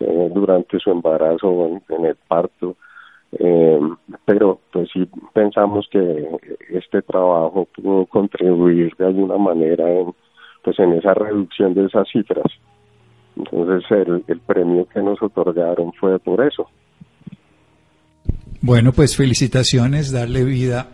eh, 0.00 0.30
durante 0.34 0.78
su 0.78 0.90
embarazo 0.90 1.48
o 1.48 1.80
en, 1.88 2.04
el 2.04 2.16
parto. 2.28 2.76
Eh, 3.32 3.78
pero 4.24 4.60
pues 4.72 4.88
sí 4.92 5.08
pensamos 5.32 5.88
que 5.90 6.26
este 6.70 7.02
trabajo 7.02 7.68
pudo 7.76 8.06
contribuir 8.06 8.92
de 8.96 9.06
alguna 9.06 9.36
manera 9.36 9.88
en, 9.88 10.12
pues 10.64 10.78
en 10.78 10.94
esa 10.94 11.14
reducción 11.14 11.74
de 11.74 11.86
esas 11.86 12.08
cifras. 12.10 12.50
Entonces 13.36 13.88
el, 13.90 14.24
el 14.26 14.40
premio 14.40 14.86
que 14.86 15.00
nos 15.00 15.22
otorgaron 15.22 15.92
fue 15.92 16.18
por 16.18 16.44
eso. 16.44 16.68
Bueno, 18.62 18.92
pues 18.92 19.16
felicitaciones, 19.16 20.12
darle 20.12 20.44
vida 20.44 20.88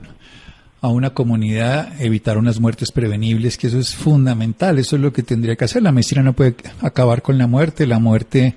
a 0.87 0.91
una 0.91 1.11
comunidad, 1.11 2.01
evitar 2.01 2.39
unas 2.39 2.61
muertes 2.61 2.93
prevenibles, 2.93 3.59
que 3.59 3.67
eso 3.67 3.79
es 3.79 3.95
fundamental, 3.95 4.79
eso 4.79 4.97
es 4.97 5.03
lo 5.03 5.13
que 5.13 5.23
tendría 5.23 5.57
que 5.57 5.65
hacer. 5.65 5.83
La 5.83 5.93
medicina 5.93 6.23
no 6.23 6.33
puede 6.33 6.55
acabar 6.81 7.23
con 7.23 7.39
la 7.39 7.47
muerte, 7.47 7.87
la 7.87 7.99
muerte 7.99 8.55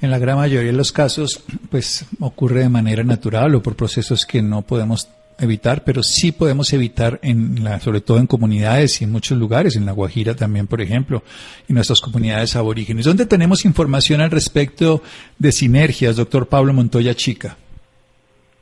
en 0.00 0.10
la 0.10 0.18
gran 0.18 0.36
mayoría 0.36 0.70
de 0.70 0.76
los 0.76 0.92
casos, 0.92 1.42
pues 1.70 2.04
ocurre 2.20 2.60
de 2.60 2.68
manera 2.68 3.02
natural 3.02 3.54
o 3.56 3.62
por 3.62 3.74
procesos 3.74 4.26
que 4.26 4.42
no 4.42 4.62
podemos 4.62 5.08
evitar, 5.38 5.82
pero 5.84 6.02
sí 6.02 6.30
podemos 6.32 6.72
evitar, 6.72 7.18
en 7.22 7.64
la, 7.64 7.80
sobre 7.80 8.00
todo 8.00 8.18
en 8.18 8.28
comunidades 8.28 9.00
y 9.00 9.04
en 9.04 9.10
muchos 9.10 9.36
lugares, 9.36 9.74
en 9.74 9.86
La 9.86 9.92
Guajira 9.92 10.36
también, 10.36 10.68
por 10.68 10.80
ejemplo, 10.80 11.24
y 11.68 11.72
nuestras 11.72 12.00
comunidades 12.00 12.54
aborígenes. 12.54 13.06
¿Dónde 13.06 13.26
tenemos 13.26 13.64
información 13.64 14.20
al 14.20 14.30
respecto 14.30 15.02
de 15.38 15.50
sinergias, 15.50 16.16
doctor 16.16 16.48
Pablo 16.48 16.72
Montoya 16.72 17.14
Chica? 17.14 17.56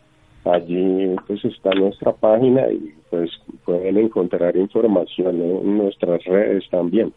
Allí 0.45 1.15
pues 1.25 1.43
está 1.43 1.71
nuestra 1.71 2.13
página 2.13 2.71
y 2.71 2.93
pues 3.09 3.29
pueden 3.65 3.97
encontrar 3.97 4.55
información 4.55 5.41
en 5.41 5.79
nuestras 5.79 6.23
redes 6.23 6.63
también. 6.69 7.11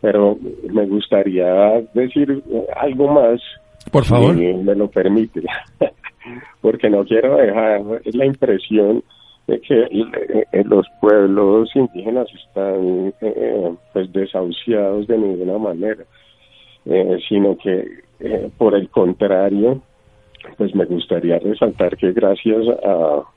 Pero 0.00 0.36
me 0.68 0.84
gustaría 0.86 1.80
decir 1.94 2.42
algo 2.76 3.06
más. 3.08 3.40
Por 3.92 4.04
favor. 4.04 4.36
Si 4.36 4.42
me 4.42 4.74
lo 4.74 4.90
permite. 4.90 5.42
Porque 6.60 6.90
no 6.90 7.04
quiero 7.04 7.36
dejar 7.36 7.82
la 8.04 8.26
impresión 8.26 9.04
de 9.50 9.60
que 9.60 9.82
eh, 10.52 10.64
los 10.64 10.86
pueblos 11.00 11.70
indígenas 11.74 12.28
están 12.34 13.12
eh, 13.20 13.74
pues 13.92 14.12
desahuciados 14.12 15.06
de 15.06 15.18
ninguna 15.18 15.58
manera, 15.58 16.04
eh, 16.86 17.18
sino 17.28 17.56
que 17.56 18.02
por 18.58 18.74
el 18.74 18.88
contrario 18.90 19.80
pues 20.56 20.74
me 20.74 20.84
gustaría 20.84 21.38
resaltar 21.38 21.96
que 21.96 22.12
gracias 22.12 22.66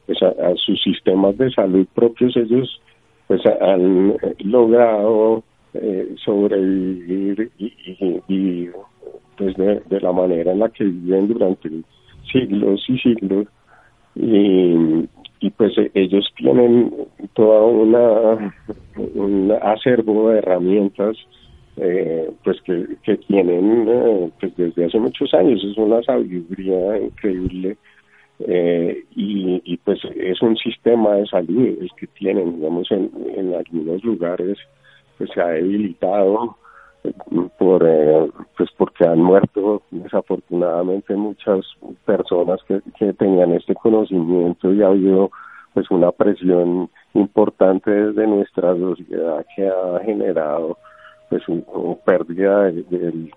pues, 0.05 0.21
a, 0.21 0.53
sus 0.55 0.81
sistemas 0.83 1.37
de 1.37 1.49
salud 1.51 1.87
propios 1.93 2.35
ellos 2.35 2.81
pues 3.27 3.41
han 3.45 4.17
logrado 4.39 5.43
eh, 5.75 6.13
sobrevivir 6.23 7.49
y, 7.57 7.73
y, 8.27 8.69
pues 9.35 9.55
de, 9.57 9.99
la 10.01 10.11
manera 10.11 10.51
en 10.51 10.59
la 10.59 10.69
que 10.69 10.83
viven 10.83 11.27
durante 11.27 11.69
siglos 12.31 12.83
y 12.87 12.97
siglos. 12.99 13.47
Y, 14.15 15.07
y 15.43 15.49
pues 15.49 15.73
ellos 15.93 16.25
tienen 16.37 16.89
toda 17.33 17.63
una 17.63 18.55
un 18.95 19.53
acervo 19.61 20.29
de 20.29 20.37
herramientas 20.37 21.17
eh, 21.75 22.31
pues 22.45 22.61
que, 22.61 23.17
tienen 23.27 23.85
eh, 23.89 24.31
pues 24.39 24.55
desde 24.55 24.85
hace 24.85 24.97
muchos 24.99 25.33
años. 25.33 25.61
Es 25.61 25.77
una 25.77 26.01
sabiduría 26.03 26.97
increíble 26.97 27.75
eh, 28.39 29.03
y, 29.17 29.61
y, 29.65 29.77
pues 29.77 29.99
es 30.15 30.41
un 30.41 30.55
sistema 30.55 31.15
de 31.15 31.25
salud 31.25 31.77
el 31.81 31.89
que 31.97 32.07
tienen. 32.07 32.55
Digamos 32.55 32.89
en, 32.89 33.11
en 33.35 33.53
algunos 33.53 34.01
lugares 34.01 34.57
pues 35.17 35.29
se 35.31 35.41
ha 35.41 35.47
debilitado 35.47 36.55
por 37.57 37.83
eh, 37.85 38.31
pues 38.57 38.69
porque 38.77 39.05
han 39.05 39.19
muerto 39.19 39.81
desafortunadamente 39.91 41.15
muchas 41.15 41.65
personas 42.05 42.61
que, 42.67 42.81
que 42.97 43.13
tenían 43.13 43.51
este 43.51 43.75
conocimiento 43.75 44.73
y 44.73 44.81
ha 44.81 44.87
habido 44.87 45.31
pues 45.73 45.89
una 45.91 46.11
presión 46.11 46.89
importante 47.13 47.91
desde 47.91 48.27
nuestra 48.27 48.75
sociedad 48.75 49.45
que 49.55 49.67
ha 49.67 49.99
generado 50.03 50.77
pues 51.29 51.43
una 51.47 51.95
pérdida 52.05 52.63
de, 52.71 53.31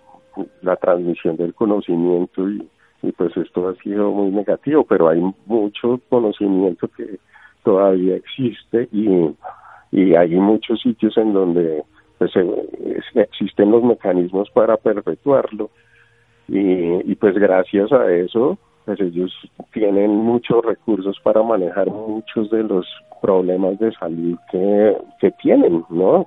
la 0.61 0.77
transmisión 0.77 1.37
del 1.37 1.55
conocimiento 1.55 2.49
y, 2.49 2.69
y 3.03 3.13
pues 3.13 3.37
esto 3.37 3.69
ha 3.69 3.75
sido 3.77 4.13
muy 4.13 4.31
negativo 4.31 4.85
pero 4.85 5.09
hay 5.09 5.23
mucho 5.47 6.01
conocimiento 6.09 6.89
que 6.89 7.19
todavía 7.65 8.17
existe 8.17 8.89
y, 8.93 9.35
y 9.91 10.15
hay 10.15 10.37
muchos 10.37 10.81
sitios 10.83 11.17
en 11.17 11.33
donde 11.33 11.83
pues 12.19 12.31
eh, 12.37 13.01
existen 13.15 13.71
los 13.71 13.83
mecanismos 13.83 14.51
para 14.51 14.77
perpetuarlo 14.77 15.71
y, 16.49 17.11
y 17.11 17.15
pues 17.17 17.35
gracias 17.35 17.93
a 17.93 18.11
eso 18.13 18.59
pues 18.87 19.01
ellos 19.01 19.33
tienen 19.73 20.13
muchos 20.13 20.65
recursos 20.65 21.19
para 21.23 21.43
manejar 21.43 21.89
muchos 21.89 22.49
de 22.51 22.63
los 22.63 22.87
problemas 23.21 23.79
de 23.81 23.93
salud 23.93 24.39
que, 24.51 24.97
que 25.21 25.33
tienen, 25.33 25.85
¿no? 25.91 26.27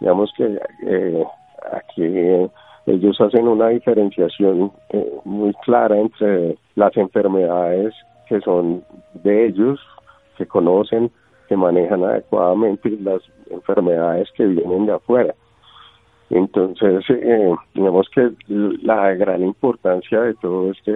Digamos 0.00 0.32
que 0.36 0.58
eh, 0.86 1.24
aquí 1.72 2.04
ellos 2.86 3.20
hacen 3.20 3.46
una 3.46 3.68
diferenciación 3.68 4.72
eh, 4.88 5.12
muy 5.24 5.52
clara 5.64 5.98
entre 5.98 6.56
las 6.76 6.96
enfermedades 6.96 7.94
que 8.26 8.40
son 8.40 8.82
de 9.12 9.46
ellos, 9.46 9.78
que 10.38 10.46
conocen, 10.46 11.10
que 11.48 11.56
manejan 11.56 12.04
adecuadamente, 12.04 12.90
las 13.00 13.22
enfermedades 13.50 14.28
que 14.36 14.46
vienen 14.46 14.86
de 14.86 14.92
afuera. 14.92 15.34
Entonces, 16.30 17.04
eh, 17.08 17.54
digamos 17.74 18.08
que 18.10 18.30
la 18.82 19.14
gran 19.14 19.42
importancia 19.42 20.20
de 20.20 20.34
todo 20.34 20.70
este, 20.72 20.92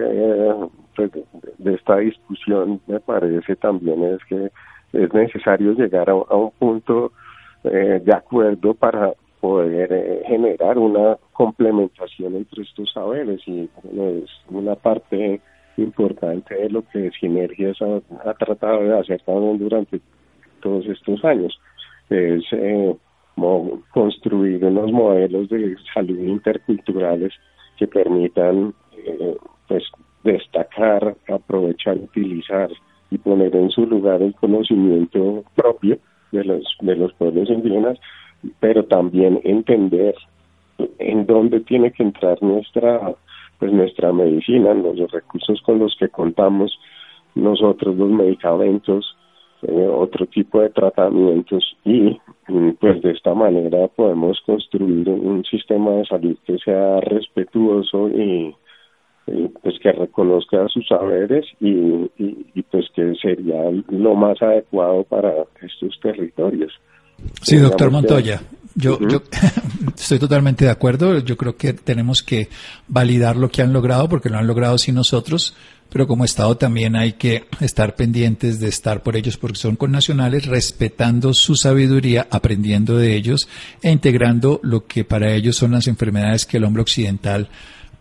pues, 0.95 1.11
de 1.57 1.73
esta 1.73 1.97
discusión 1.97 2.79
me 2.85 2.99
parece 2.99 3.55
también 3.55 4.03
es 4.03 4.23
que 4.25 4.51
es 4.93 5.13
necesario 5.13 5.73
llegar 5.73 6.09
a, 6.11 6.13
un 6.13 6.51
punto 6.59 7.11
eh, 7.63 7.99
de 8.03 8.13
acuerdo 8.13 8.75
para 8.75 9.13
poder 9.41 9.91
eh, 9.91 10.21
generar 10.27 10.77
una 10.77 11.17
complementación 11.33 12.35
entre 12.35 12.61
estos 12.61 12.93
saberes 12.93 13.41
y 13.47 13.67
es 13.97 14.29
una 14.49 14.75
parte 14.75 15.41
importante 15.77 16.53
de 16.53 16.69
lo 16.69 16.83
que 16.89 17.09
Sinergias 17.19 17.81
ha, 17.81 18.29
ha 18.29 18.33
tratado 18.35 18.83
de 18.83 18.99
hacer 18.99 19.21
también 19.23 19.57
durante 19.57 19.99
todos 20.63 20.85
estos 20.87 21.23
años. 21.25 21.59
Es 22.09 22.43
eh, 22.53 22.95
construir 23.91 24.63
unos 24.65 24.91
modelos 24.91 25.49
de 25.49 25.75
salud 25.93 26.17
interculturales 26.17 27.33
que 27.77 27.87
permitan 27.87 28.73
eh, 28.97 29.35
pues 29.67 29.83
destacar, 30.23 31.15
aprovechar, 31.29 31.97
utilizar 31.97 32.69
y 33.11 33.17
poner 33.17 33.55
en 33.55 33.69
su 33.69 33.85
lugar 33.85 34.21
el 34.21 34.33
conocimiento 34.35 35.43
propio 35.55 35.97
de 36.31 36.43
los 36.43 36.63
de 36.81 36.95
los 36.95 37.13
pueblos 37.13 37.49
indígenas, 37.49 37.99
pero 38.59 38.85
también 38.85 39.39
entender 39.43 40.15
en 40.99 41.25
dónde 41.25 41.59
tiene 41.61 41.91
que 41.91 42.03
entrar 42.03 42.41
nuestra 42.41 43.15
pues 43.59 43.71
nuestra 43.71 44.11
medicina, 44.11 44.73
los 44.73 45.11
recursos 45.11 45.61
con 45.61 45.79
los 45.79 45.95
que 45.97 46.09
contamos 46.09 46.77
nosotros, 47.35 47.95
los 47.95 48.09
medicamentos, 48.09 49.15
eh, 49.67 49.87
otro 49.87 50.25
tipo 50.27 50.61
de 50.61 50.69
tratamientos 50.69 51.63
y 51.83 52.19
pues 52.79 53.01
de 53.01 53.11
esta 53.11 53.33
manera 53.33 53.87
podemos 53.87 54.37
construir 54.45 55.07
un 55.09 55.43
sistema 55.45 55.91
de 55.91 56.05
salud 56.05 56.37
que 56.45 56.57
sea 56.57 56.99
respetuoso 57.01 58.09
y, 58.09 58.53
pues 59.61 59.79
que 59.81 59.91
reconozca 59.93 60.67
sus 60.67 60.85
saberes 60.87 61.45
y, 61.61 62.09
pues 62.69 62.85
que 62.93 63.13
sería 63.21 63.71
lo 63.89 64.15
más 64.15 64.41
adecuado 64.41 65.03
para 65.03 65.33
estos 65.61 65.97
territorios. 66.01 66.73
Sí, 67.41 67.57
doctor 67.57 67.91
Montoya. 67.91 68.41
Yo, 68.75 68.99
yo 69.07 69.23
estoy 69.97 70.19
totalmente 70.19 70.65
de 70.65 70.71
acuerdo. 70.71 71.19
Yo 71.19 71.37
creo 71.37 71.55
que 71.55 71.73
tenemos 71.73 72.23
que 72.23 72.49
validar 72.87 73.35
lo 73.35 73.49
que 73.49 73.61
han 73.61 73.73
logrado 73.73 74.09
porque 74.09 74.29
lo 74.29 74.37
han 74.37 74.47
logrado 74.47 74.77
sin 74.77 74.95
nosotros 74.95 75.55
pero 75.93 76.07
como 76.07 76.25
Estado 76.25 76.57
también 76.57 76.95
hay 76.95 77.13
que 77.13 77.45
estar 77.59 77.95
pendientes 77.95 78.59
de 78.59 78.67
estar 78.67 79.03
por 79.03 79.15
ellos 79.15 79.37
porque 79.37 79.59
son 79.59 79.75
connacionales, 79.75 80.47
respetando 80.47 81.35
su 81.35 81.55
sabiduría, 81.55 82.27
aprendiendo 82.31 82.97
de 82.97 83.15
ellos 83.15 83.47
e 83.83 83.91
integrando 83.91 84.59
lo 84.63 84.87
que 84.87 85.05
para 85.05 85.31
ellos 85.35 85.55
son 85.55 85.73
las 85.73 85.87
enfermedades 85.87 86.47
que 86.47 86.57
el 86.57 86.63
hombre 86.63 86.81
occidental 86.81 87.47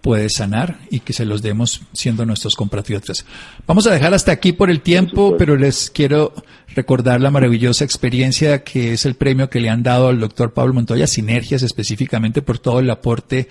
puede 0.03 0.29
sanar 0.29 0.77
y 0.91 1.01
que 1.01 1.12
se 1.12 1.25
los 1.25 1.41
demos 1.41 1.83
siendo 1.93 2.27
nuestros 2.27 2.55
compatriotas. 2.55 3.25
Vamos 3.67 3.87
a 3.87 3.95
dejar 3.95 4.12
hasta 4.12 4.33
aquí 4.33 4.53
por 4.53 4.69
el 4.69 4.81
tiempo, 4.81 5.37
pero 5.38 5.57
les 5.57 5.91
quiero 5.91 6.35
recordar 6.75 7.21
la 7.21 7.31
maravillosa 7.31 7.85
experiencia 7.85 8.65
que 8.65 8.93
es 8.93 9.07
el 9.07 9.15
premio 9.15 9.49
que 9.49 9.61
le 9.61 9.71
han 9.71 9.83
dado 9.83 10.09
al 10.09 10.21
doctor 10.21 10.53
Pablo 10.53 10.75
Montoya, 10.75 11.07
Sinergias 11.07 11.62
específicamente 11.62 12.43
por 12.43 12.59
todo 12.59 12.81
el 12.81 12.91
aporte 12.91 13.49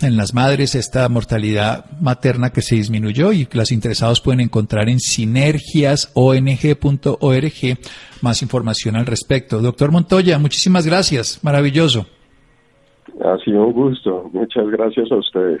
en 0.00 0.16
las 0.16 0.32
madres 0.32 0.74
esta 0.74 1.06
mortalidad 1.10 1.84
materna 2.00 2.50
que 2.50 2.62
se 2.62 2.76
disminuyó 2.76 3.32
y 3.32 3.44
que 3.44 3.58
los 3.58 3.72
interesados 3.72 4.22
pueden 4.22 4.40
encontrar 4.40 4.88
en 4.88 4.98
sinergiasong.org 4.98 7.78
más 8.22 8.42
información 8.42 8.96
al 8.96 9.04
respecto. 9.04 9.60
Doctor 9.60 9.92
Montoya, 9.92 10.38
muchísimas 10.38 10.86
gracias, 10.86 11.44
maravilloso. 11.44 12.06
Ha 13.22 13.36
sido 13.44 13.66
un 13.66 13.72
gusto, 13.72 14.30
muchas 14.32 14.66
gracias 14.68 15.12
a 15.12 15.16
ustedes. 15.16 15.60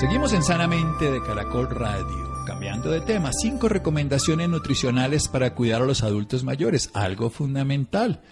Seguimos 0.00 0.32
en 0.32 0.42
Sanamente 0.42 1.10
de 1.10 1.22
Caracol 1.22 1.68
Radio. 1.68 2.42
Cambiando 2.46 2.90
de 2.90 3.02
tema, 3.02 3.34
cinco 3.34 3.68
recomendaciones 3.68 4.48
nutricionales 4.48 5.28
para 5.28 5.54
cuidar 5.54 5.82
a 5.82 5.84
los 5.84 6.02
adultos 6.02 6.42
mayores, 6.42 6.88
algo 6.94 7.28
fundamental. 7.28 8.22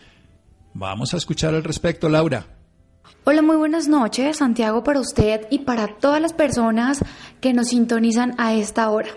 Vamos 0.72 1.12
a 1.12 1.18
escuchar 1.18 1.54
al 1.54 1.62
respecto, 1.62 2.08
Laura. 2.08 2.46
Hola, 3.24 3.42
muy 3.42 3.56
buenas 3.56 3.86
noches, 3.86 4.38
Santiago, 4.38 4.82
para 4.82 5.00
usted 5.00 5.46
y 5.50 5.58
para 5.58 5.98
todas 5.98 6.22
las 6.22 6.32
personas 6.32 7.04
que 7.42 7.52
nos 7.52 7.68
sintonizan 7.68 8.34
a 8.38 8.54
esta 8.54 8.88
hora. 8.88 9.10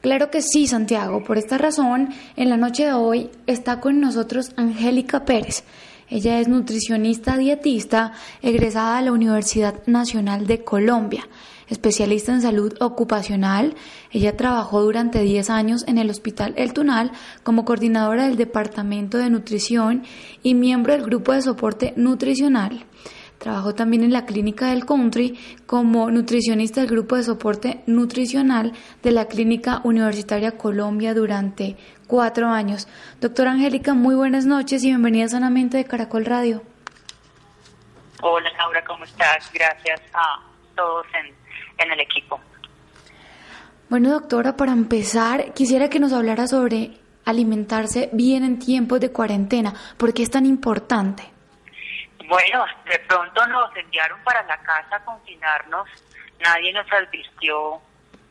Claro 0.00 0.30
que 0.30 0.42
sí, 0.42 0.68
Santiago. 0.68 1.24
Por 1.24 1.38
esta 1.38 1.58
razón, 1.58 2.10
en 2.36 2.50
la 2.50 2.56
noche 2.56 2.84
de 2.84 2.92
hoy 2.92 3.30
está 3.48 3.80
con 3.80 3.98
nosotros 3.98 4.52
Angélica 4.56 5.24
Pérez. 5.24 5.64
Ella 6.08 6.38
es 6.38 6.46
nutricionista 6.48 7.36
dietista 7.36 8.12
egresada 8.42 8.98
de 8.98 9.06
la 9.06 9.12
Universidad 9.12 9.84
Nacional 9.86 10.46
de 10.46 10.64
Colombia, 10.64 11.28
especialista 11.70 12.32
en 12.32 12.42
salud 12.42 12.74
ocupacional. 12.80 13.74
Ella 14.10 14.36
trabajó 14.36 14.82
durante 14.82 15.20
10 15.20 15.48
años 15.50 15.84
en 15.88 15.96
el 15.98 16.10
Hospital 16.10 16.52
El 16.56 16.74
Tunal 16.74 17.12
como 17.42 17.64
coordinadora 17.64 18.26
del 18.26 18.36
Departamento 18.36 19.16
de 19.16 19.30
Nutrición 19.30 20.04
y 20.42 20.54
miembro 20.54 20.92
del 20.92 21.04
Grupo 21.04 21.32
de 21.32 21.42
Soporte 21.42 21.94
Nutricional. 21.96 22.84
Trabajó 23.38 23.74
también 23.74 24.04
en 24.04 24.12
la 24.12 24.26
Clínica 24.26 24.66
del 24.66 24.84
Country 24.84 25.38
como 25.64 26.10
nutricionista 26.10 26.82
del 26.82 26.90
grupo 26.90 27.16
de 27.16 27.22
soporte 27.22 27.82
nutricional 27.86 28.74
de 29.02 29.12
la 29.12 29.28
Clínica 29.28 29.80
Universitaria 29.82 30.58
Colombia 30.58 31.14
durante 31.14 31.78
cuatro 32.06 32.48
años. 32.48 32.86
Doctora 33.18 33.52
Angélica, 33.52 33.94
muy 33.94 34.14
buenas 34.14 34.44
noches 34.44 34.84
y 34.84 34.88
bienvenida 34.88 35.26
sanamente 35.28 35.78
de 35.78 35.86
Caracol 35.86 36.26
Radio. 36.26 36.62
Hola 38.20 38.50
Laura, 38.58 38.84
¿cómo 38.84 39.04
estás? 39.04 39.50
Gracias 39.54 40.02
a 40.12 40.42
todos 40.76 41.06
en 41.80 41.92
el 41.92 42.00
equipo. 42.00 42.40
Bueno, 43.88 44.10
doctora, 44.10 44.56
para 44.56 44.72
empezar, 44.72 45.52
quisiera 45.52 45.88
que 45.88 45.98
nos 45.98 46.12
hablara 46.12 46.46
sobre 46.46 46.92
alimentarse 47.24 48.08
bien 48.12 48.44
en 48.44 48.58
tiempos 48.58 49.00
de 49.00 49.12
cuarentena. 49.12 49.74
¿Por 49.96 50.14
qué 50.14 50.22
es 50.22 50.30
tan 50.30 50.46
importante? 50.46 51.24
Bueno, 52.28 52.64
de 52.88 52.98
pronto 53.00 53.46
nos 53.48 53.74
enviaron 53.76 54.22
para 54.22 54.42
la 54.44 54.56
casa 54.58 54.96
a 54.96 55.04
confinarnos. 55.04 55.88
Nadie 56.38 56.72
nos 56.72 56.86
advirtió 56.92 57.80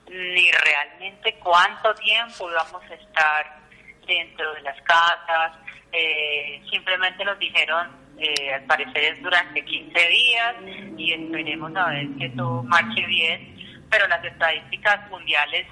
ni 0.07 0.49
realmente 0.51 1.37
cuánto 1.43 1.93
tiempo 1.95 2.49
íbamos 2.49 2.81
a 2.89 2.93
estar 2.93 3.59
dentro 4.07 4.53
de 4.53 4.61
las 4.61 4.81
casas. 4.83 5.57
Eh, 5.91 6.63
simplemente 6.69 7.25
nos 7.25 7.37
dijeron, 7.37 7.89
eh, 8.19 8.53
al 8.53 8.63
parecer 8.63 8.97
es 8.97 9.21
durante 9.21 9.63
15 9.63 10.07
días 10.07 10.55
y 10.97 11.13
esperemos 11.13 11.75
a 11.75 11.89
ver 11.89 12.07
que 12.17 12.29
todo 12.29 12.63
marche 12.63 13.05
bien. 13.07 13.55
Pero 13.89 14.07
las 14.07 14.23
estadísticas 14.23 15.09
mundiales 15.09 15.65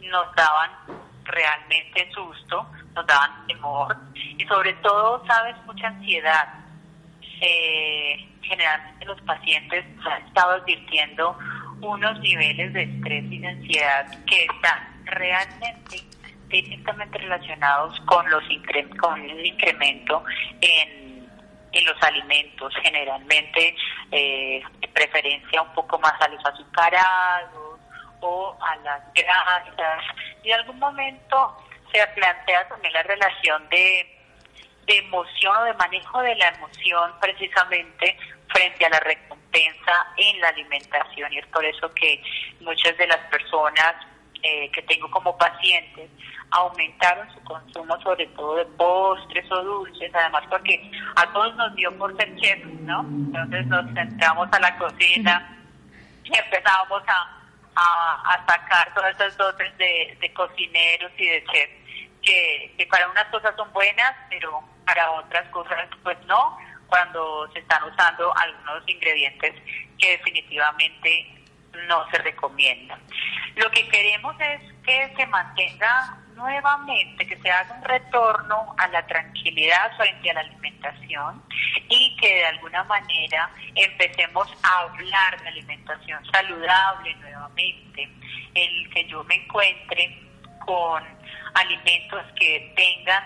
nos 0.00 0.34
daban 0.34 0.70
realmente 1.24 2.10
susto, 2.12 2.66
nos 2.94 3.06
daban 3.06 3.46
temor 3.46 3.96
y 4.36 4.44
sobre 4.44 4.72
todo, 4.74 5.24
sabes, 5.26 5.56
mucha 5.66 5.88
ansiedad. 5.88 6.48
Eh, 7.40 8.28
generalmente 8.42 9.04
los 9.06 9.20
pacientes 9.22 9.84
han 10.04 10.22
estado 10.26 10.52
advirtiendo 10.52 11.38
unos 11.80 12.20
niveles 12.20 12.72
de 12.72 12.82
estrés 12.82 13.24
y 13.30 13.38
de 13.38 13.48
ansiedad 13.48 14.24
que 14.26 14.44
están 14.44 15.04
realmente 15.04 16.02
directamente 16.48 17.18
relacionados 17.18 17.98
con 18.00 18.28
los 18.30 18.44
con 19.00 19.20
el 19.28 19.44
incremento 19.44 20.24
en, 20.60 21.03
en 21.74 21.84
los 21.86 22.02
alimentos, 22.02 22.72
generalmente 22.82 23.74
eh, 24.10 24.62
preferencia 24.92 25.62
un 25.62 25.72
poco 25.74 25.98
más 25.98 26.14
a 26.20 26.28
los 26.28 26.44
azucarados 26.44 27.80
o 28.20 28.56
a 28.60 28.76
las 28.76 29.12
grasas. 29.12 30.04
Y 30.42 30.50
en 30.50 30.60
algún 30.60 30.78
momento 30.78 31.56
se 31.92 32.06
plantea 32.08 32.68
también 32.68 32.92
la 32.92 33.02
relación 33.02 33.68
de, 33.68 34.18
de 34.86 34.98
emoción 34.98 35.56
o 35.56 35.64
de 35.64 35.74
manejo 35.74 36.20
de 36.22 36.34
la 36.36 36.48
emoción 36.48 37.12
precisamente 37.20 38.16
frente 38.48 38.86
a 38.86 38.90
la 38.90 39.00
recompensa 39.00 40.06
en 40.16 40.40
la 40.40 40.48
alimentación 40.48 41.32
y 41.32 41.38
es 41.38 41.46
por 41.48 41.64
eso 41.64 41.92
que 41.94 42.22
muchas 42.60 42.96
de 42.96 43.06
las 43.06 43.20
personas 43.30 43.94
eh, 44.44 44.70
que 44.70 44.82
tengo 44.82 45.10
como 45.10 45.36
pacientes 45.38 46.10
aumentaron 46.50 47.26
su 47.32 47.42
consumo 47.44 47.98
sobre 48.02 48.26
todo 48.28 48.56
de 48.56 48.66
postres 48.76 49.50
o 49.50 49.62
dulces, 49.62 50.14
además 50.14 50.44
porque 50.50 50.90
a 51.16 51.32
todos 51.32 51.56
nos 51.56 51.74
dio 51.74 51.96
por 51.96 52.14
ser 52.16 52.36
chefs, 52.36 52.66
¿no? 52.82 53.00
Entonces 53.00 53.66
nos 53.66 53.86
centramos 53.94 54.48
a 54.52 54.60
la 54.60 54.76
cocina 54.76 55.58
y 56.22 56.36
empezábamos 56.36 57.02
a, 57.08 57.40
a, 57.74 58.46
sacar 58.46 58.92
todas 58.94 59.14
esas 59.14 59.36
dotes 59.36 59.76
de, 59.78 60.16
de 60.20 60.32
cocineros 60.34 61.10
y 61.16 61.26
de 61.26 61.44
chefs 61.46 61.72
que, 62.22 62.74
que 62.76 62.86
para 62.86 63.08
unas 63.08 63.24
cosas 63.26 63.56
son 63.56 63.72
buenas, 63.72 64.14
pero 64.28 64.62
para 64.84 65.10
otras 65.12 65.48
cosas 65.48 65.88
pues 66.02 66.18
no 66.26 66.56
cuando 66.86 67.50
se 67.52 67.60
están 67.60 67.82
usando 67.84 68.32
algunos 68.36 68.86
ingredientes 68.86 69.54
que 69.98 70.10
definitivamente 70.10 71.43
no 71.88 72.08
se 72.10 72.18
recomiendan. 72.18 73.00
Lo 73.56 73.70
que 73.70 73.88
queremos 73.88 74.34
es 74.40 74.60
que 74.82 75.14
se 75.16 75.26
mantenga 75.26 76.18
nuevamente, 76.34 77.26
que 77.26 77.38
se 77.38 77.50
haga 77.50 77.74
un 77.74 77.84
retorno 77.84 78.74
a 78.78 78.88
la 78.88 79.06
tranquilidad 79.06 79.96
frente 79.96 80.30
a 80.30 80.34
la 80.34 80.40
alimentación 80.40 81.42
y 81.88 82.16
que 82.16 82.34
de 82.34 82.46
alguna 82.46 82.84
manera 82.84 83.50
empecemos 83.74 84.48
a 84.62 84.80
hablar 84.80 85.40
de 85.42 85.48
alimentación 85.48 86.24
saludable 86.26 87.14
nuevamente, 87.16 88.08
el 88.54 88.90
que 88.90 89.06
yo 89.06 89.22
me 89.24 89.36
encuentre 89.36 90.18
con 90.64 91.02
alimentos 91.54 92.24
que 92.38 92.72
tengan 92.76 93.22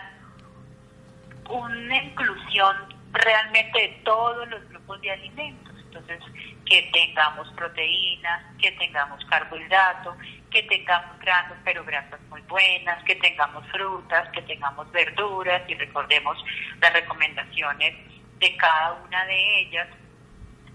una 1.49 1.97
inclusión 1.97 2.77
realmente 3.13 3.81
de 3.81 3.89
todos 4.05 4.47
los 4.49 4.69
grupos 4.69 5.01
de 5.01 5.11
alimentos. 5.13 5.75
Entonces, 5.79 6.21
que 6.69 6.83
tengamos 6.93 7.51
proteínas, 7.53 8.45
que 8.61 8.71
tengamos 8.73 9.25
carbohidratos, 9.25 10.17
que 10.51 10.63
tengamos 10.65 11.19
granos, 11.21 11.57
pero 11.65 11.85
grasas 11.85 12.21
muy 12.29 12.43
buenas, 12.43 13.03
que 13.05 13.17
tengamos 13.17 13.67
frutas, 13.69 14.29
que 14.31 14.43
tengamos 14.43 14.91
verduras 14.93 15.63
y 15.69 15.75
recordemos 15.75 16.37
las 16.81 16.93
recomendaciones 16.93 17.95
de 18.39 18.57
cada 18.57 18.93
una 19.05 19.25
de 19.25 19.61
ellas, 19.61 19.89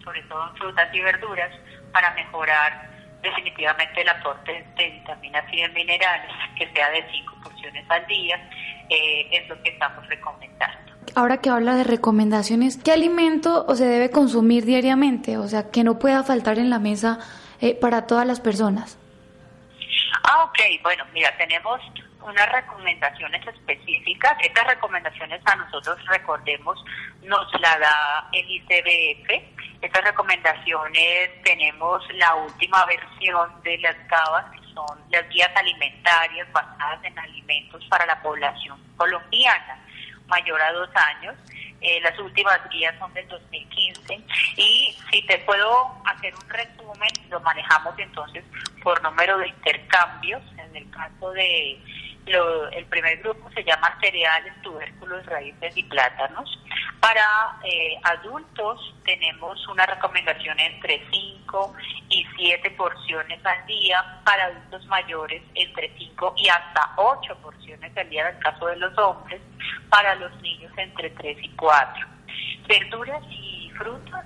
sobre 0.03 0.21
todo 0.23 0.49
en 0.49 0.57
frutas 0.57 0.89
y 0.93 0.99
verduras, 0.99 1.51
para 1.91 2.11
mejorar 2.15 2.89
definitivamente 3.21 4.01
el 4.01 4.09
aporte 4.09 4.65
de 4.75 4.89
vitaminas 4.89 5.45
y 5.53 5.61
de 5.61 5.69
minerales, 5.69 6.31
que 6.57 6.67
sea 6.73 6.89
de 6.89 7.05
5 7.09 7.35
porciones 7.43 7.89
al 7.89 8.05
día, 8.07 8.49
eh, 8.89 9.29
es 9.31 9.47
lo 9.47 9.61
que 9.61 9.69
estamos 9.69 10.05
recomendando 10.07 10.82
ahora 11.15 11.37
que 11.37 11.49
habla 11.49 11.75
de 11.75 11.83
recomendaciones, 11.83 12.77
¿qué 12.77 12.91
alimento 12.91 13.65
se 13.75 13.85
debe 13.85 14.11
consumir 14.11 14.65
diariamente? 14.65 15.37
O 15.37 15.47
sea, 15.47 15.71
que 15.71 15.83
no 15.83 15.99
pueda 15.99 16.23
faltar 16.23 16.59
en 16.59 16.69
la 16.69 16.79
mesa 16.79 17.19
eh, 17.61 17.75
para 17.75 18.07
todas 18.07 18.27
las 18.27 18.39
personas. 18.39 18.97
Ah, 20.23 20.43
ok. 20.45 20.59
Bueno, 20.81 21.05
mira, 21.13 21.35
tenemos 21.37 21.79
unas 22.21 22.51
recomendaciones 22.51 23.45
específicas. 23.47 24.33
Estas 24.41 24.67
recomendaciones 24.67 25.41
a 25.45 25.55
nosotros, 25.55 25.97
recordemos, 26.07 26.83
nos 27.23 27.47
la 27.59 27.77
da 27.79 28.29
el 28.31 28.49
ICBF. 28.49 29.81
Estas 29.81 30.03
recomendaciones 30.03 31.41
tenemos 31.43 32.01
la 32.13 32.35
última 32.35 32.85
versión 32.85 33.61
de 33.63 33.77
las 33.79 33.95
CABAS, 34.07 34.51
que 34.51 34.73
son 34.73 34.99
las 35.11 35.27
guías 35.29 35.51
alimentarias 35.55 36.51
basadas 36.51 37.03
en 37.03 37.19
alimentos 37.19 37.85
para 37.89 38.05
la 38.05 38.21
población 38.21 38.79
colombiana 38.95 39.83
mayor 40.33 40.61
a 40.61 40.73
dos 40.73 40.89
años. 40.95 41.35
Eh, 41.81 41.99
las 42.01 42.17
últimas 42.17 42.59
guías 42.69 42.97
son 42.97 43.13
del 43.13 43.27
2015 43.27 44.19
y 44.55 44.95
si 45.11 45.21
te 45.27 45.37
puedo 45.39 45.91
hacer 46.05 46.33
un 46.33 46.49
resumen, 46.49 47.09
lo 47.29 47.41
manejamos 47.41 47.93
entonces 47.99 48.43
por 48.81 49.01
número 49.03 49.37
de 49.37 49.49
intercambios. 49.49 50.41
En 50.57 50.75
el 50.77 50.89
caso 50.89 51.31
de 51.31 51.77
el 52.25 52.85
primer 52.85 53.17
grupo 53.21 53.49
se 53.51 53.63
llama 53.63 53.97
cereales, 54.01 54.53
tubérculos, 54.61 55.25
raíces 55.25 55.75
y 55.75 55.83
plátanos. 55.83 56.59
Para 56.99 57.59
eh, 57.63 57.99
adultos 58.03 58.95
tenemos 59.03 59.67
una 59.67 59.85
recomendación 59.85 60.57
entre 60.59 61.03
5 61.11 61.73
y 62.09 62.25
7 62.37 62.71
porciones 62.71 63.45
al 63.45 63.65
día, 63.65 64.21
para 64.23 64.45
adultos 64.45 64.85
mayores 64.87 65.41
entre 65.55 65.91
5 65.97 66.33
y 66.37 66.47
hasta 66.47 66.93
8 66.95 67.37
porciones 67.41 67.95
al 67.97 68.09
día 68.09 68.29
en 68.29 68.35
el 68.35 68.41
caso 68.41 68.67
de 68.67 68.77
los 68.77 68.97
hombres, 68.97 69.41
para 69.89 70.15
los 70.15 70.33
niños 70.41 70.71
entre 70.77 71.09
3 71.09 71.37
y 71.41 71.49
4. 71.49 72.07
Verduras 72.67 73.23
y 73.29 73.69
frutas 73.77 74.25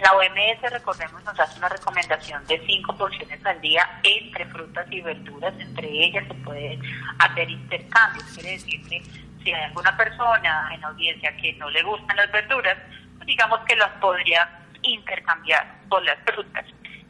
la 0.00 0.12
OMS, 0.12 0.70
recordemos, 0.70 1.22
nos 1.24 1.38
hace 1.38 1.58
una 1.58 1.68
recomendación 1.68 2.46
de 2.46 2.58
cinco 2.66 2.96
porciones 2.96 3.44
al 3.44 3.60
día 3.60 4.00
entre 4.02 4.46
frutas 4.46 4.86
y 4.90 5.00
verduras. 5.00 5.54
Entre 5.58 5.88
ellas 5.88 6.26
se 6.26 6.34
pueden 6.34 6.80
hacer 7.18 7.50
intercambios. 7.50 8.24
Quiere 8.34 8.52
decir 8.52 8.88
que 8.88 9.02
si 9.42 9.52
hay 9.52 9.64
alguna 9.64 9.96
persona 9.96 10.70
en 10.74 10.84
audiencia 10.84 11.36
que 11.36 11.52
no 11.54 11.68
le 11.70 11.82
gustan 11.82 12.16
las 12.16 12.30
verduras, 12.32 12.78
pues 13.16 13.26
digamos 13.26 13.60
que 13.60 13.76
las 13.76 13.90
podría 14.00 14.48
intercambiar 14.82 15.66
por 15.88 16.02
las 16.04 16.18
frutas. 16.24 16.64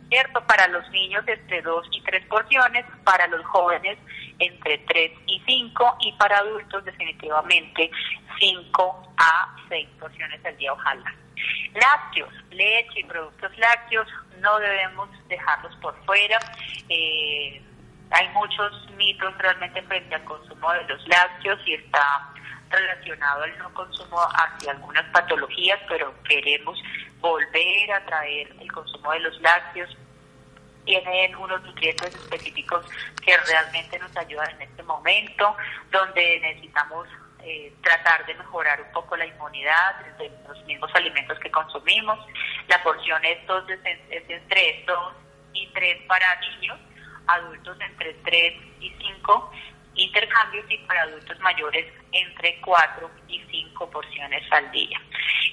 ¿Cierto? 0.09 0.45
Para 0.45 0.67
los 0.69 0.89
niños 0.91 1.23
entre 1.29 1.63
dos 1.63 1.87
y 1.93 2.01
tres 2.03 2.27
porciones, 2.27 2.85
para 3.05 3.29
los 3.29 3.45
jóvenes 3.47 3.97
entre 4.41 4.79
tres 4.79 5.13
y 5.27 5.41
cinco 5.47 5.97
y 6.01 6.13
para 6.13 6.39
adultos 6.39 6.85
definitivamente 6.85 7.91
cinco 8.39 9.15
a 9.17 9.55
seis 9.69 9.89
porciones 9.99 10.45
al 10.45 10.57
día, 10.57 10.73
ojalá. 10.73 11.15
Lácteos, 11.75 12.33
leche 12.51 13.01
y 13.01 13.05
productos 13.05 13.57
lácteos 13.59 14.09
no 14.41 14.59
debemos 14.59 15.09
dejarlos 15.29 15.75
por 15.77 15.95
fuera. 16.05 16.39
Eh, 16.89 17.63
hay 18.11 18.29
muchos 18.31 18.91
mitos 18.97 19.37
realmente 19.39 19.83
frente 19.83 20.15
al 20.15 20.25
consumo 20.25 20.73
de 20.73 20.85
los 20.85 21.07
lácteos 21.09 21.61
y 21.67 21.75
está 21.75 22.33
relacionado 22.71 23.43
al 23.43 23.59
no 23.59 23.73
consumo 23.75 24.19
hacia 24.21 24.73
algunas 24.73 25.05
patologías, 25.11 25.79
pero 25.89 26.13
queremos 26.25 26.81
volver 27.21 27.93
a 27.93 28.05
traer 28.07 28.55
el 28.61 28.73
consumo 28.73 29.13
de 29.13 29.21
los 29.21 29.41
lácteos. 29.41 29.97
Tienen 30.85 31.37
unos 31.37 31.63
nutrientes 31.63 32.15
específicos 32.15 32.85
que 33.25 33.37
realmente 33.37 33.99
nos 33.99 34.17
ayudan 34.17 34.51
en 34.57 34.63
este 34.63 34.83
momento, 34.83 35.57
donde 35.91 36.41
necesitamos 36.41 37.09
eh, 37.43 37.73
tratar 37.83 38.27
de 38.27 38.35
mejorar 38.35 38.81
un 38.83 38.93
poco 38.93 39.17
la 39.17 39.27
inmunidad 39.27 39.97
de 40.19 40.31
los 40.47 40.63
mismos 40.65 40.91
alimentos 40.95 41.39
que 41.39 41.51
consumimos. 41.51 42.19
La 42.69 42.83
porción 42.83 43.25
es, 43.25 43.47
dos, 43.47 43.65
es, 43.69 43.81
entre 44.29 44.85
2 44.87 45.15
y 45.55 45.67
3 45.69 46.03
para 46.07 46.41
niños, 46.41 46.79
adultos 47.27 47.79
entre 47.81 48.15
3 48.15 48.55
y 48.81 48.91
5 48.91 49.53
intercambios 49.95 50.65
y 50.71 50.79
para 50.79 51.03
adultos 51.03 51.39
mayores 51.41 51.93
entre 52.13 52.61
4 52.61 53.11
y 53.29 53.41
5 53.51 53.91
porciones 53.91 54.43
al 54.53 54.71
día. 54.71 55.01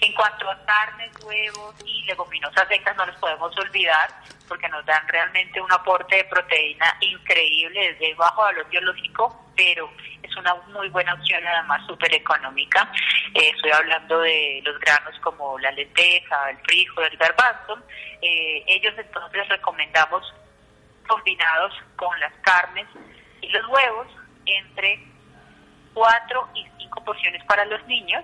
En 0.02 0.14
cuanto 0.14 0.50
a 0.50 0.66
carnes, 0.66 1.12
huevos 1.24 1.76
y 1.86 2.04
leguminosas 2.06 2.68
secas, 2.68 2.96
no 2.96 3.06
los 3.06 3.16
podemos 3.18 3.58
olvidar 3.58 4.10
porque 4.48 4.70
nos 4.70 4.86
dan 4.86 5.08
realmente 5.08 5.60
un 5.60 5.72
aporte 5.72 6.18
de 6.18 6.24
proteína 6.26 6.98
increíble 7.02 7.94
desde 7.94 8.14
bajo 8.16 8.42
valor 8.42 8.68
biológico, 8.70 9.46
pero 9.56 9.90
es 10.24 10.36
una 10.38 10.56
muy 10.68 10.88
buena 10.90 11.14
opción, 11.14 11.46
además 11.46 11.86
súper 11.88 12.14
económica. 12.14 12.90
Eh, 13.34 13.52
estoy 13.56 13.72
hablando 13.72 14.20
de 14.20 14.62
los 14.64 14.80
granos 14.80 15.20
como 15.22 15.58
la 15.60 15.72
lenteja, 15.72 16.50
el 16.52 16.58
frijol, 16.60 17.04
el 17.06 17.18
garbanzo. 17.18 17.80
Eh, 18.22 18.64
ellos 18.68 18.94
entonces 18.98 19.48
recomendamos 19.50 20.34
combinados 21.08 21.74
con 21.96 22.18
las 22.20 22.34
carnes 22.44 22.88
y 23.42 23.50
los 23.50 23.66
huevos 23.68 24.08
entre 24.48 25.00
4 25.93 26.50
y 26.56 26.66
5 26.78 27.04
porciones 27.04 27.43
para 27.45 27.66
los 27.66 27.86
niños, 27.88 28.24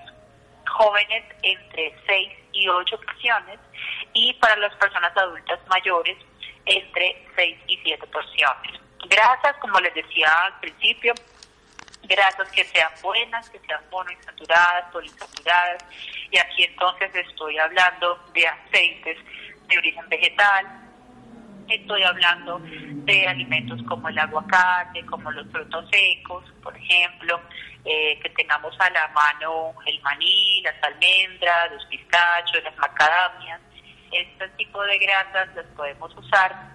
jóvenes 0.68 1.24
entre 1.42 1.96
6 2.06 2.32
y 2.54 2.68
8 2.68 3.00
porciones 3.00 3.60
y 4.14 4.34
para 4.34 4.56
las 4.58 4.76
personas 4.76 5.16
adultas 5.18 5.60
mayores 5.68 6.18
entre 6.66 7.26
6 7.36 7.58
y 7.68 7.78
7 7.78 8.08
porciones. 8.08 8.80
Grasas, 9.08 9.58
como 9.58 9.80
les 9.80 9.94
decía 9.94 10.32
al 10.46 10.60
principio, 10.60 11.14
grasas 12.04 12.50
que 12.52 12.64
sean 12.66 12.92
buenas, 13.02 13.50
que 13.50 13.60
sean 13.60 13.82
monoinsaturadas, 13.92 14.92
poliinsaturadas, 14.92 15.86
y 16.32 16.38
aquí 16.38 16.64
entonces 16.64 17.14
estoy 17.16 17.58
hablando 17.58 18.16
de 18.34 18.48
aceites 18.48 19.18
de 19.68 19.78
origen 19.78 20.08
vegetal, 20.10 20.84
estoy 21.68 22.04
hablando 22.04 22.62
de 22.64 23.28
alimentos 23.28 23.82
como 23.88 24.10
el 24.10 24.18
aguacate, 24.18 25.06
como 25.06 25.32
los 25.32 25.48
frutos 25.52 25.86
secos, 25.92 26.46
por 26.62 26.76
ejemplo, 26.78 27.42
eh, 27.86 28.20
que 28.22 28.30
tengamos 28.30 28.76
a 28.80 28.90
la 28.90 29.08
mano 29.10 29.74
el 29.86 30.02
maní, 30.02 30.62
las 30.62 30.76
almendras, 30.84 31.72
los 31.72 31.86
pistachos, 31.86 32.64
las 32.64 32.78
macadamias. 32.78 33.60
Este 34.12 34.48
tipo 34.58 34.82
de 34.84 35.00
grasas 35.00 35.56
las 35.56 35.66
podemos 35.76 36.16
usar 36.16 36.72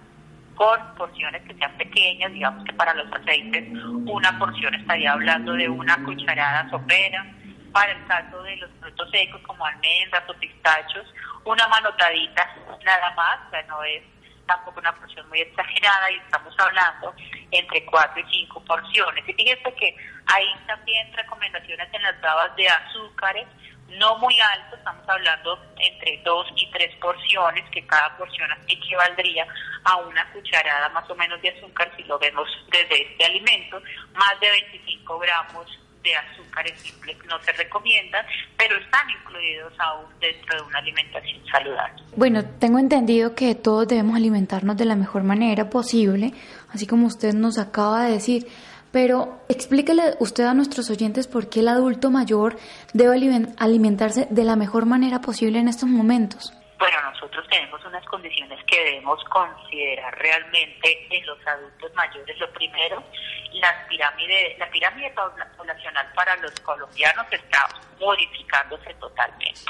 con 0.55 0.95
porciones 0.95 1.41
que 1.43 1.55
sean 1.55 1.71
pequeñas, 1.77 2.33
digamos 2.33 2.65
que 2.65 2.73
para 2.73 2.93
los 2.93 3.07
aceites 3.13 3.63
una 4.05 4.37
porción 4.37 4.75
estaría 4.75 5.13
hablando 5.13 5.53
de 5.53 5.69
una 5.69 6.03
cucharada 6.03 6.69
sopera, 6.69 7.25
para 7.71 7.93
el 7.93 8.05
caso 8.07 8.43
de 8.43 8.57
los 8.57 8.69
frutos 8.81 9.09
secos 9.09 9.41
como 9.43 9.65
almendras 9.65 10.23
o 10.27 10.33
pistachos, 10.33 11.05
una 11.45 11.65
manotadita 11.69 12.55
nada 12.83 13.13
más, 13.15 13.39
o 13.47 13.49
sea, 13.51 13.63
no 13.63 13.83
es 13.83 14.03
tampoco 14.49 14.79
una 14.79 14.93
porción 14.95 15.29
muy 15.29 15.41
exagerada 15.41 16.11
y 16.11 16.15
estamos 16.15 16.53
hablando 16.57 17.13
entre 17.51 17.85
4 17.85 18.19
y 18.19 18.33
5 18.45 18.65
porciones. 18.65 19.29
Y 19.29 19.33
fíjense 19.33 19.73
que 19.75 19.95
hay 20.25 20.45
también 20.65 21.13
recomendaciones 21.13 21.87
en 21.93 22.01
las 22.01 22.19
babas 22.19 22.55
de 22.55 22.67
azúcares, 22.67 23.47
no 23.89 24.17
muy 24.17 24.35
altos, 24.39 24.79
estamos 24.79 25.07
hablando 25.07 25.59
entre 25.77 26.21
2 26.23 26.47
y 26.55 26.71
3 26.71 26.95
porciones, 26.95 27.69
que 27.69 27.85
cada 27.85 28.17
porción 28.17 28.49
equivaldría 28.67 29.47
a 29.83 29.97
una 29.97 30.31
cucharada 30.31 30.89
más 30.89 31.07
o 31.09 31.15
menos 31.15 31.39
de 31.41 31.49
azúcar 31.49 31.91
si 31.95 32.03
lo 32.03 32.17
vemos 32.17 32.49
desde 32.71 33.03
este 33.03 33.25
alimento, 33.25 33.81
más 34.13 34.39
de 34.39 34.49
25 34.49 35.19
gramos 35.19 35.79
de 36.03 36.15
azúcares 36.15 36.79
simples 36.79 37.17
no 37.27 37.41
se 37.43 37.51
recomiendan, 37.53 38.25
pero 38.57 38.77
están 38.77 39.09
incluidos 39.09 39.73
aún 39.79 40.05
dentro 40.19 40.57
de 40.57 40.61
una 40.63 40.79
alimentación 40.79 41.41
saludable. 41.51 42.03
Bueno, 42.15 42.45
tengo 42.45 42.79
entendido 42.79 43.35
que 43.35 43.55
todos 43.55 43.87
debemos 43.87 44.15
alimentarnos 44.15 44.77
de 44.77 44.85
la 44.85 44.95
mejor 44.95 45.23
manera 45.23 45.69
posible, 45.69 46.33
así 46.69 46.87
como 46.87 47.07
usted 47.07 47.33
nos 47.33 47.57
acaba 47.57 48.05
de 48.05 48.13
decir. 48.13 48.47
Pero 48.91 49.39
explíquele 49.49 50.15
usted 50.19 50.45
a 50.45 50.55
nuestros 50.55 50.89
oyentes 50.89 51.27
por 51.27 51.47
qué 51.47 51.59
el 51.59 51.67
adulto 51.67 52.09
mayor 52.09 52.57
debe 52.93 53.13
alimentarse 53.57 54.27
de 54.31 54.43
la 54.43 54.55
mejor 54.55 54.87
manera 54.87 55.21
posible 55.21 55.59
en 55.59 55.67
estos 55.67 55.87
momentos. 55.87 56.53
Bueno, 56.79 57.01
nosotros 57.11 57.45
tenemos 57.49 57.83
unas 57.83 58.05
condiciones 58.05 58.63
que 58.63 58.81
debemos 58.81 59.21
considerar 59.25 60.17
realmente 60.17 61.07
en 61.09 61.25
los 61.25 61.45
adultos 61.45 61.93
mayores. 61.93 62.39
Lo 62.39 62.49
primero 62.53 63.03
la 63.53 63.85
pirámide, 63.87 64.55
la 64.57 64.69
pirámide 64.69 65.13
poblacional 65.57 66.07
para 66.13 66.35
los 66.37 66.57
colombianos 66.61 67.25
está 67.31 67.67
modificándose 67.99 68.93
totalmente. 68.93 69.61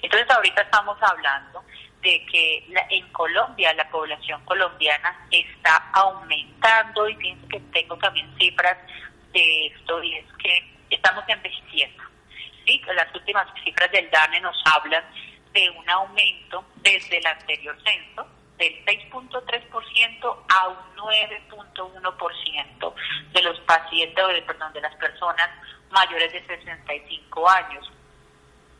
Entonces 0.00 0.30
ahorita 0.30 0.62
estamos 0.62 0.96
hablando 1.02 1.62
de 2.00 2.24
que 2.26 2.66
en 2.90 3.12
Colombia 3.12 3.72
la 3.74 3.88
población 3.90 4.42
colombiana 4.44 5.26
está 5.30 5.90
aumentando 5.92 7.08
y 7.08 7.16
pienso 7.16 7.46
que 7.48 7.60
tengo 7.72 7.96
también 7.98 8.34
cifras 8.38 8.78
de 9.32 9.66
esto 9.66 10.02
y 10.02 10.14
es 10.16 10.26
que 10.38 10.76
estamos 10.90 11.24
envejeciendo. 11.28 12.02
¿sí? 12.66 12.80
Las 12.94 13.14
últimas 13.14 13.46
cifras 13.64 13.90
del 13.90 14.10
DANE 14.10 14.40
nos 14.40 14.56
hablan 14.64 15.04
de 15.54 15.70
un 15.70 15.88
aumento 15.88 16.64
desde 16.82 17.18
el 17.18 17.26
anterior 17.26 17.76
censo 17.82 18.26
del 18.58 18.84
6.3% 18.84 20.36
a 20.48 20.68
un 20.68 20.96
9.1% 20.96 22.94
de 23.32 23.42
los 23.42 23.58
pacientes, 23.60 24.42
perdón, 24.46 24.72
de 24.72 24.80
las 24.80 24.94
personas 24.96 25.50
mayores 25.90 26.32
de 26.32 26.44
65 26.46 27.48
años. 27.48 27.90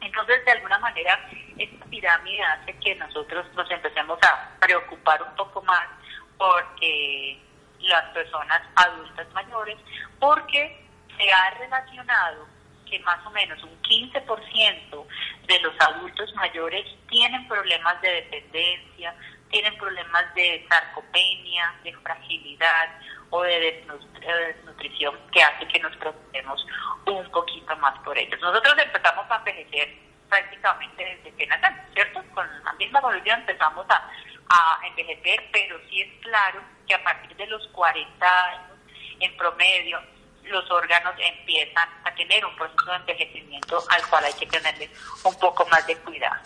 Entonces, 0.01 0.45
de 0.45 0.53
alguna 0.53 0.79
manera, 0.81 1.19
esta 1.57 1.87
pirámide 1.87 2.43
hace 2.43 2.77
que 2.79 2.95
nosotros 2.97 3.47
nos 3.55 3.71
empecemos 3.71 4.19
a 4.23 4.51
preocupar 4.61 5.23
un 5.23 5.35
poco 5.37 5.63
más 5.63 5.89
porque 6.37 7.39
las 7.79 8.05
personas 8.13 8.63
adultas 8.77 9.27
mayores, 9.33 9.79
porque 10.19 10.85
se 11.17 11.33
ha 11.33 11.51
relacionado 11.59 12.54
más 13.01 13.25
o 13.27 13.31
menos 13.31 13.63
un 13.63 13.81
15% 13.83 15.07
de 15.47 15.61
los 15.61 15.75
adultos 15.81 16.35
mayores 16.35 16.87
tienen 17.09 17.47
problemas 17.49 18.01
de 18.03 18.11
dependencia, 18.11 19.15
tienen 19.51 19.77
problemas 19.77 20.35
de 20.35 20.67
sarcopenia, 20.69 21.75
de 21.85 21.93
fragilidad 21.99 22.99
o 23.31 23.43
de 23.43 23.85
desnutrición 24.23 25.17
que 25.33 25.43
hace 25.43 25.67
que 25.69 25.81
nos 25.81 25.97
preocupemos 25.97 26.67
un 27.07 27.31
poquito 27.31 27.77
más 27.77 27.99
por 28.01 28.17
ellos. 28.19 28.41
Nosotros 28.41 28.75
empezamos 28.79 29.31
a 29.31 29.37
envejecer 29.37 29.97
prácticamente 30.29 31.05
desde 31.05 31.37
que 31.37 31.47
nacemos, 31.47 31.81
¿cierto? 31.93 32.23
Con 32.35 32.65
la 32.65 32.73
misma 32.75 32.99
evolución 32.99 33.41
empezamos 33.41 33.87
a, 33.89 34.11
a 34.49 34.87
envejecer, 34.87 35.49
pero 35.53 35.79
sí 35.89 36.01
es 36.01 36.21
claro 36.23 36.61
que 36.87 36.95
a 36.95 37.05
partir 37.05 37.37
de 37.37 37.47
los 37.47 37.67
40 37.69 38.47
años, 38.49 38.79
en 39.21 39.37
promedio, 39.37 40.01
los 40.45 40.71
órganos 40.71 41.15
empiezan 41.19 41.89
a 42.05 42.15
tener 42.15 42.45
un 42.45 42.55
proceso 42.57 42.91
de 42.91 42.97
envejecimiento 42.97 43.83
al 43.91 44.07
cual 44.09 44.25
hay 44.25 44.33
que 44.35 44.47
tenerle 44.47 44.91
un 45.25 45.39
poco 45.39 45.67
más 45.67 45.87
de 45.87 45.97
cuidado. 45.99 46.43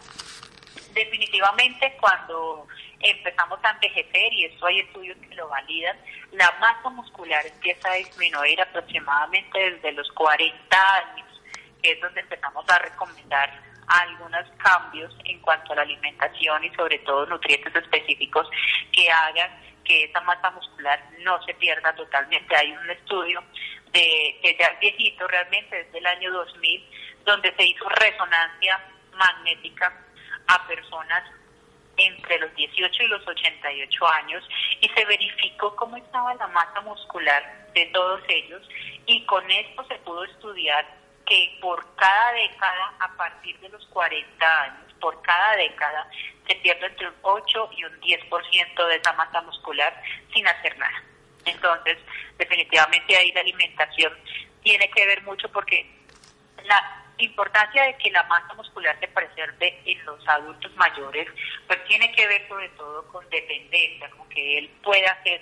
Definitivamente 0.92 1.96
cuando 2.00 2.66
empezamos 3.00 3.58
a 3.62 3.70
envejecer, 3.70 4.32
y 4.32 4.44
eso 4.46 4.66
hay 4.66 4.80
estudios 4.80 5.16
que 5.18 5.34
lo 5.34 5.48
validan, 5.48 5.96
la 6.32 6.50
masa 6.60 6.90
muscular 6.90 7.44
empieza 7.46 7.90
a 7.90 7.94
disminuir 7.94 8.60
aproximadamente 8.60 9.70
desde 9.70 9.92
los 9.92 10.10
40 10.12 10.94
años, 10.94 11.28
que 11.82 11.92
es 11.92 12.00
donde 12.00 12.20
empezamos 12.20 12.68
a 12.68 12.78
recomendar 12.78 13.62
algunos 13.86 14.44
cambios 14.58 15.14
en 15.24 15.40
cuanto 15.40 15.72
a 15.72 15.76
la 15.76 15.82
alimentación 15.82 16.64
y 16.64 16.70
sobre 16.74 16.98
todo 17.00 17.26
nutrientes 17.26 17.74
específicos 17.74 18.48
que 18.92 19.10
hagan 19.10 19.50
que 19.84 20.04
esa 20.04 20.20
masa 20.20 20.50
muscular 20.50 21.02
no 21.20 21.42
se 21.44 21.54
pierda 21.54 21.94
totalmente. 21.94 22.54
Hay 22.54 22.72
un 22.72 22.90
estudio 22.90 23.42
de 23.92 24.38
que 24.42 24.56
ya 24.58 24.76
viejito 24.80 25.26
realmente, 25.26 25.84
desde 25.84 25.98
el 25.98 26.06
año 26.06 26.32
2000, 26.32 26.90
donde 27.24 27.54
se 27.54 27.64
hizo 27.64 27.88
resonancia 27.88 28.80
magnética 29.12 29.92
a 30.46 30.66
personas 30.66 31.24
entre 31.96 32.38
los 32.38 32.54
18 32.54 33.02
y 33.02 33.06
los 33.08 33.26
88 33.26 34.08
años 34.08 34.48
y 34.80 34.88
se 34.88 35.04
verificó 35.04 35.74
cómo 35.76 35.96
estaba 35.96 36.34
la 36.34 36.46
masa 36.48 36.80
muscular 36.82 37.68
de 37.74 37.86
todos 37.86 38.20
ellos 38.28 38.62
y 39.06 39.24
con 39.26 39.48
esto 39.50 39.84
se 39.88 39.96
pudo 39.96 40.24
estudiar 40.24 40.86
que 41.26 41.58
por 41.60 41.84
cada 41.96 42.32
década, 42.32 42.94
a 43.00 43.16
partir 43.16 43.58
de 43.60 43.68
los 43.68 43.84
40 43.88 44.62
años, 44.62 44.92
por 45.00 45.20
cada 45.22 45.56
década, 45.56 46.08
se 46.46 46.54
pierde 46.56 46.86
entre 46.86 47.08
un 47.08 47.14
8 47.20 47.70
y 47.76 47.84
un 47.84 48.00
10% 48.00 48.86
de 48.86 48.96
esa 48.96 49.12
masa 49.12 49.42
muscular 49.42 50.02
sin 50.32 50.46
hacer 50.46 50.78
nada. 50.78 51.02
Entonces, 51.48 51.98
definitivamente 52.36 53.16
ahí 53.16 53.32
la 53.32 53.40
alimentación 53.40 54.12
tiene 54.62 54.90
que 54.90 55.06
ver 55.06 55.22
mucho 55.22 55.50
porque 55.50 55.86
la 56.64 57.04
importancia 57.18 57.84
de 57.84 57.96
que 57.96 58.10
la 58.10 58.22
masa 58.24 58.54
muscular 58.54 58.96
se 59.00 59.08
preserve 59.08 59.80
en 59.84 60.04
los 60.04 60.26
adultos 60.28 60.74
mayores, 60.76 61.28
pues 61.66 61.84
tiene 61.84 62.12
que 62.12 62.26
ver 62.26 62.46
sobre 62.48 62.68
todo 62.70 63.06
con 63.08 63.28
dependencia, 63.30 64.10
con 64.10 64.28
que 64.28 64.58
él 64.58 64.70
pueda 64.82 65.10
hacer 65.12 65.40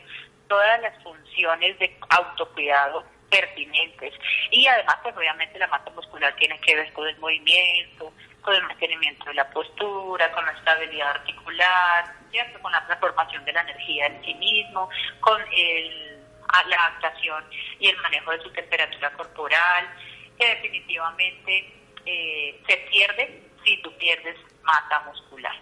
todas 0.49 0.81
las 0.81 1.03
funciones 1.03 1.79
de 1.79 1.97
autocuidado 2.09 3.05
pertinentes. 3.31 4.15
Y 4.51 4.67
además, 4.67 4.97
pues 5.03 5.17
obviamente 5.17 5.59
la 5.59 5.67
masa 5.67 5.91
muscular 5.91 6.35
tiene 6.37 6.59
que 6.61 6.77
ver 6.77 6.93
con 6.93 7.07
el 7.09 7.19
movimiento, 7.19 8.13
con 8.47 8.67
mantenimiento 8.69 9.25
de 9.25 9.35
la 9.35 9.51
postura, 9.51 10.31
con 10.31 10.47
la 10.47 10.53
estabilidad 10.53 11.11
articular, 11.11 12.15
¿cierto? 12.31 12.61
con 12.63 12.71
la 12.71 12.87
transformación 12.87 13.45
de 13.45 13.53
la 13.53 13.63
energía 13.63 14.07
en 14.07 14.25
sí 14.25 14.35
mismo, 14.35 14.89
con 15.19 15.43
el, 15.53 16.23
la 16.69 16.77
adaptación 16.77 17.45
y 17.81 17.89
el 17.89 17.97
manejo 17.99 18.31
de 18.31 18.43
su 18.43 18.51
temperatura 18.53 19.11
corporal, 19.15 19.89
que 20.39 20.47
definitivamente 20.47 21.75
eh, 22.07 22.63
se 22.69 22.77
pierde 22.89 23.43
si 23.65 23.83
tú 23.83 23.93
pierdes 23.99 24.37
masa 24.63 25.01
muscular. 25.01 25.57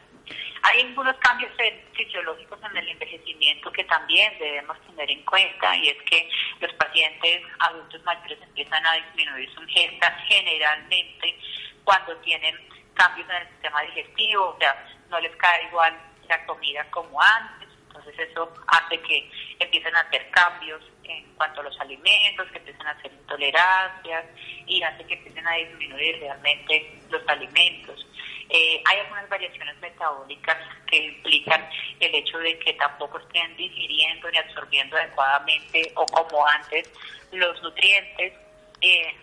Hay 0.62 0.80
algunos 0.80 1.16
cambios 1.16 1.52
fisiológicos 1.94 2.58
en 2.70 2.76
el 2.76 2.88
envejecimiento 2.88 3.72
que 3.72 3.84
también 3.84 4.30
debemos 4.38 4.78
tener 4.82 5.10
en 5.10 5.22
cuenta 5.24 5.74
y 5.76 5.88
es 5.88 6.02
que 6.02 6.28
los 6.60 6.72
pacientes 6.74 7.42
adultos 7.60 8.02
mayores 8.04 8.38
empiezan 8.42 8.84
a 8.86 8.94
disminuir 8.94 9.50
su 9.54 9.62
ingesta 9.62 10.10
generalmente 10.26 11.38
cuando 11.84 12.16
tienen 12.18 12.56
cambios 12.94 13.28
en 13.28 13.36
el 13.36 13.48
sistema 13.48 13.82
digestivo, 13.82 14.48
o 14.48 14.58
sea, 14.58 14.86
no 15.10 15.20
les 15.20 15.34
cae 15.36 15.64
igual 15.68 15.96
la 16.28 16.46
comida 16.46 16.84
como 16.90 17.20
antes, 17.20 17.68
entonces 17.86 18.28
eso 18.30 18.52
hace 18.66 19.00
que 19.00 19.30
empiecen 19.58 19.94
a 19.94 20.00
hacer 20.00 20.30
cambios 20.30 20.82
en 21.04 21.24
cuanto 21.34 21.60
a 21.60 21.64
los 21.64 21.80
alimentos, 21.80 22.50
que 22.50 22.58
empiecen 22.58 22.86
a 22.86 22.90
hacer 22.90 23.12
intolerancias 23.12 24.24
y 24.66 24.82
hace 24.82 25.04
que 25.04 25.14
empiecen 25.14 25.46
a 25.46 25.54
disminuir 25.54 26.18
realmente 26.18 26.98
los 27.10 27.22
alimentos. 27.28 28.06
Eh, 28.50 28.82
hay 28.84 28.98
algunas 29.00 29.28
variaciones 29.28 29.76
metabólicas 29.78 30.56
que 30.86 30.96
implican 30.98 31.68
el 32.00 32.14
hecho 32.14 32.38
de 32.38 32.58
que 32.58 32.74
tampoco 32.74 33.18
estén 33.18 33.56
digiriendo 33.56 34.30
ni 34.30 34.38
absorbiendo 34.38 34.96
adecuadamente 34.96 35.92
o 35.94 36.04
como 36.06 36.46
antes 36.46 36.90
los 37.32 37.62
nutrientes. 37.62 38.32
Eh, 38.80 39.14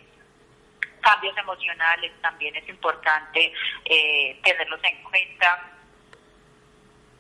cambios 1.01 1.37
emocionales 1.37 2.11
también 2.21 2.55
es 2.55 2.67
importante 2.69 3.53
eh, 3.85 4.39
tenerlos 4.43 4.79
en 4.83 5.03
cuenta. 5.03 5.71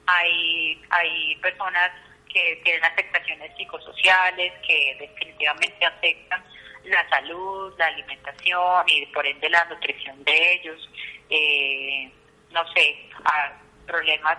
Hay, 0.07 0.81
hay 0.89 1.35
personas 1.37 1.91
que 2.31 2.61
tienen 2.63 2.83
afectaciones 2.83 3.55
psicosociales 3.57 4.53
que 4.67 4.95
definitivamente 4.99 5.85
afectan 5.85 6.43
la 6.85 7.07
salud, 7.09 7.73
la 7.77 7.87
alimentación 7.87 8.83
y 8.87 9.05
por 9.07 9.25
ende 9.25 9.49
la 9.49 9.65
nutrición 9.65 10.23
de 10.23 10.53
ellos, 10.53 10.89
eh, 11.29 12.11
no 12.51 12.67
sé, 12.73 13.09
problemas 13.85 14.37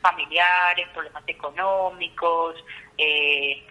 familiares, 0.00 0.86
problemas 0.92 1.24
económicos, 1.26 2.62
eh, 2.98 3.62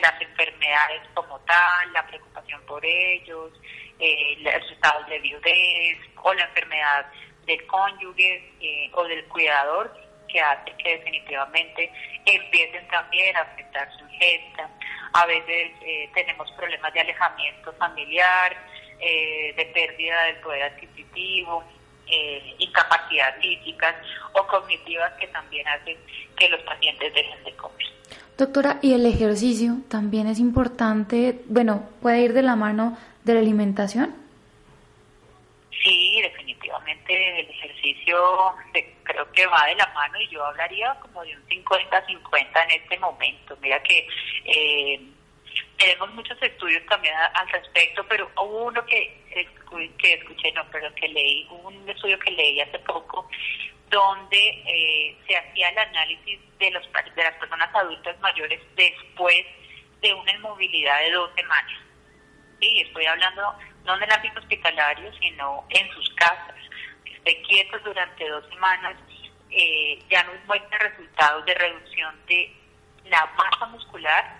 las 0.00 0.20
enfermedades 0.20 1.02
como 1.14 1.38
tal, 1.40 1.92
la 1.92 2.06
preocupación 2.06 2.60
por 2.66 2.84
ellos, 2.84 3.52
eh, 3.98 4.36
los 4.40 4.70
estados 4.70 5.06
de 5.08 5.18
viudez 5.20 5.98
o 6.22 6.34
la 6.34 6.44
enfermedad 6.44 7.06
del 7.46 7.64
cónyuge 7.66 8.52
eh, 8.60 8.90
o 8.94 9.04
del 9.04 9.24
cuidador 9.26 9.92
que 10.28 10.40
hace 10.40 10.72
que 10.76 10.98
definitivamente 10.98 11.92
empiecen 12.24 12.86
también 12.88 13.36
a 13.36 13.40
afectar 13.40 13.88
su 13.96 14.04
ingesta. 14.06 14.68
A 15.12 15.26
veces 15.26 15.72
eh, 15.82 16.10
tenemos 16.14 16.50
problemas 16.52 16.92
de 16.94 17.00
alejamiento 17.00 17.72
familiar, 17.74 18.56
eh, 18.98 19.52
de 19.56 19.66
pérdida 19.66 20.24
del 20.24 20.36
poder 20.36 20.62
adquisitivo, 20.62 21.64
eh, 22.06 22.54
incapacidad 22.58 23.36
físicas 23.40 23.94
o 24.32 24.46
cognitivas 24.46 25.12
que 25.14 25.26
también 25.28 25.66
hacen 25.68 25.98
que 26.36 26.48
los 26.48 26.60
pacientes 26.62 27.12
dejen 27.14 27.44
de 27.44 27.52
comer. 27.56 27.86
Doctora, 28.38 28.78
¿y 28.82 28.94
el 28.94 29.06
ejercicio 29.06 29.78
también 29.88 30.26
es 30.26 30.38
importante? 30.38 31.42
Bueno, 31.46 31.88
¿puede 32.00 32.22
ir 32.22 32.32
de 32.32 32.42
la 32.42 32.56
mano 32.56 32.96
de 33.24 33.34
la 33.34 33.40
alimentación? 33.40 34.14
Sí, 35.70 36.20
definitivamente 36.22 37.40
el 37.40 37.50
ejercicio 37.50 38.16
creo 39.02 39.30
que 39.32 39.46
va 39.46 39.66
de 39.66 39.74
la 39.74 39.86
mano 39.94 40.20
y 40.20 40.28
yo 40.28 40.44
hablaría 40.44 40.94
como 41.00 41.22
de 41.22 41.36
un 41.36 41.42
50-50 41.48 42.64
en 42.64 42.82
este 42.82 42.98
momento. 42.98 43.56
Mira 43.60 43.82
que 43.82 44.06
eh, 44.44 45.00
tenemos 45.76 46.14
muchos 46.14 46.40
estudios 46.42 46.84
también 46.86 47.14
al 47.14 47.48
respecto, 47.48 48.04
pero 48.08 48.30
hubo 48.36 48.66
uno 48.66 48.84
que, 48.86 49.20
que 49.98 50.14
escuché, 50.14 50.52
no, 50.52 50.64
pero 50.70 50.94
que 50.94 51.08
leí, 51.08 51.46
un 51.50 51.88
estudio 51.88 52.18
que 52.20 52.30
leí 52.30 52.60
hace 52.60 52.78
poco 52.80 53.28
donde 53.92 54.38
eh, 54.38 55.16
se 55.26 55.36
hacía 55.36 55.68
el 55.68 55.78
análisis 55.78 56.40
de, 56.58 56.70
los, 56.70 56.82
de 57.14 57.22
las 57.22 57.34
personas 57.34 57.68
adultas 57.74 58.18
mayores 58.20 58.60
después 58.74 59.44
de 60.00 60.14
una 60.14 60.32
inmovilidad 60.32 60.98
de 61.00 61.12
dos 61.12 61.30
semanas. 61.36 61.78
Sí, 62.58 62.80
estoy 62.80 63.04
hablando 63.04 63.54
no 63.84 63.96
en 63.96 64.02
el 64.02 64.12
ámbito 64.12 64.40
hospitalario, 64.40 65.12
sino 65.20 65.64
en 65.68 65.90
sus 65.90 66.08
casas, 66.14 66.56
que 67.04 67.12
estén 67.12 67.42
quietos 67.44 67.84
durante 67.84 68.28
dos 68.28 68.48
semanas, 68.48 68.96
eh, 69.50 70.02
ya 70.08 70.22
nos 70.24 70.42
muestra 70.46 70.78
resultados 70.78 71.44
de 71.44 71.54
reducción 71.54 72.26
de 72.26 72.50
la 73.04 73.26
masa 73.36 73.66
muscular 73.66 74.38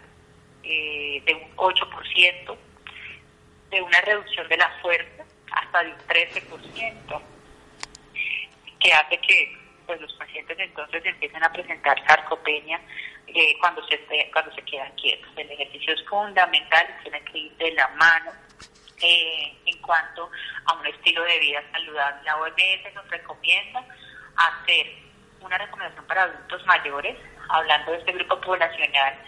eh, 0.63 1.23
de 1.27 1.35
un 1.35 1.57
8%, 1.57 2.57
de 3.71 3.83
una 3.83 4.01
reducción 4.01 4.49
de 4.49 4.57
la 4.57 4.71
fuerza 4.81 5.25
hasta 5.53 5.83
de 5.83 5.91
un 5.91 5.99
13%, 5.99 7.23
que 8.83 8.93
hace 8.93 9.19
que 9.19 9.59
pues, 9.87 10.01
los 10.01 10.13
pacientes 10.15 10.59
entonces 10.59 11.05
empiecen 11.05 11.43
a 11.45 11.53
presentar 11.53 12.03
sarcopenia 12.07 12.81
eh, 13.27 13.57
cuando 13.61 13.87
se 13.87 13.99
cuando 14.33 14.53
se 14.55 14.63
quedan 14.63 14.93
quietos. 14.97 15.31
El 15.37 15.51
ejercicio 15.51 15.95
es 15.95 16.05
fundamental, 16.09 16.87
tiene 17.03 17.23
que 17.25 17.39
ir 17.39 17.57
de 17.57 17.73
la 17.73 17.89
mano 17.89 18.33
eh, 19.01 19.57
en 19.67 19.79
cuanto 19.83 20.31
a 20.67 20.75
un 20.75 20.87
estilo 20.87 21.23
de 21.25 21.39
vida 21.39 21.63
saludable. 21.73 22.23
La 22.25 22.37
OMS 22.37 22.95
nos 22.95 23.09
recomienda 23.09 23.85
hacer 24.37 24.87
una 25.41 25.59
recomendación 25.59 26.07
para 26.07 26.23
adultos 26.23 26.65
mayores, 26.67 27.17
hablando 27.49 27.93
de 27.93 27.99
este 27.99 28.13
grupo 28.13 28.41
poblacional, 28.41 29.19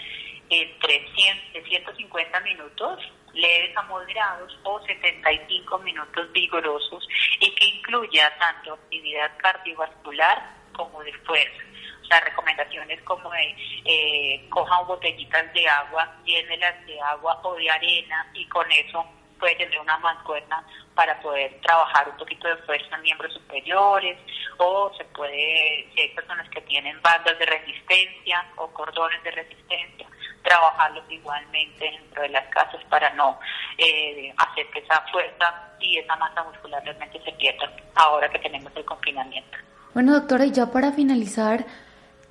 entre 0.49 1.07
100, 1.15 1.65
150 1.65 2.41
minutos 2.41 3.01
leves 3.35 3.77
a 3.77 3.83
moderados 3.83 4.59
o 4.63 4.81
75 4.81 5.79
minutos 5.79 6.33
vigorosos 6.33 7.07
y 7.41 7.55
que 7.55 7.67
incluya 7.67 8.33
tanto 8.39 8.75
actividad 8.75 9.31
cardiovascular 9.39 10.55
como 10.73 11.03
de 11.03 11.13
fuerza. 11.19 11.63
O 12.03 12.07
sea, 12.07 12.21
recomendaciones 12.21 13.01
como 13.03 13.31
de 13.31 13.57
eh, 13.85 14.47
cojan 14.51 14.87
botellitas 14.87 15.53
de 15.55 15.69
agua, 15.69 16.17
llénelas 16.25 16.85
de 16.87 17.01
agua 17.01 17.41
o 17.43 17.55
de 17.55 17.71
arena 17.71 18.31
y 18.35 18.47
con 18.49 18.71
eso 18.71 19.07
puede 19.39 19.57
tener 19.57 19.79
una 19.81 19.99
mancuerna 19.99 20.65
para 20.95 21.21
poder 21.21 21.61
trabajar 21.61 22.09
un 22.09 22.17
poquito 22.17 22.49
de 22.49 22.57
fuerza 22.59 22.97
en 22.97 23.03
miembros 23.03 23.33
superiores 23.33 24.19
o 24.59 24.93
se 24.97 25.05
puede, 25.07 25.91
si 25.95 26.01
hay 26.01 26.09
personas 26.15 26.49
que 26.51 26.61
tienen 26.63 27.01
bandas 27.03 27.39
de 27.39 27.47
resistencia 27.47 28.47
o 28.57 28.69
cordones 28.69 29.23
de 29.23 29.31
resistencia, 29.33 30.07
trabajarlos 30.45 31.05
igualmente 31.11 31.85
dentro 31.85 32.23
de 32.23 32.29
las 32.29 32.47
casas 32.49 32.83
para 32.89 33.11
no 33.15 33.39
eh, 33.79 34.33
hacer 34.37 34.67
que 34.71 34.79
esa 34.79 35.01
fuerza 35.11 35.55
y 35.81 35.99
esa 35.99 36.15
masa 36.17 36.45
muscular 36.45 36.83
realmente 36.85 37.21
se 37.25 37.33
pierda 37.33 37.71
ahora 37.97 38.29
que 38.29 38.39
tenemos 38.39 38.73
el 38.77 38.85
confinamiento. 38.85 39.59
Bueno, 39.95 40.13
doctora, 40.13 40.45
y 40.45 40.53
ya 40.53 40.71
para 40.71 40.93
finalizar, 40.93 41.65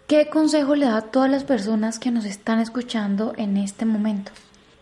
¿qué 0.07 0.29
consejo 0.29 0.75
le 0.75 0.85
da 0.85 0.97
a 0.97 1.11
todas 1.11 1.29
las 1.29 1.43
personas 1.43 1.99
que 1.99 2.11
nos 2.11 2.25
están 2.25 2.59
escuchando 2.59 3.33
en 3.37 3.57
este 3.57 3.85
momento? 3.85 4.31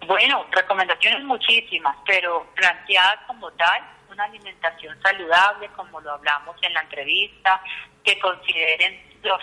Bueno, 0.07 0.45
recomendaciones 0.51 1.23
muchísimas, 1.23 1.95
pero 2.05 2.47
planteadas 2.55 3.19
como 3.27 3.51
tal, 3.51 3.81
una 4.09 4.23
alimentación 4.25 4.99
saludable, 5.01 5.69
como 5.75 6.01
lo 6.01 6.11
hablamos 6.11 6.55
en 6.61 6.73
la 6.73 6.81
entrevista, 6.81 7.61
que 8.03 8.19
consideren 8.19 8.99
los 9.23 9.41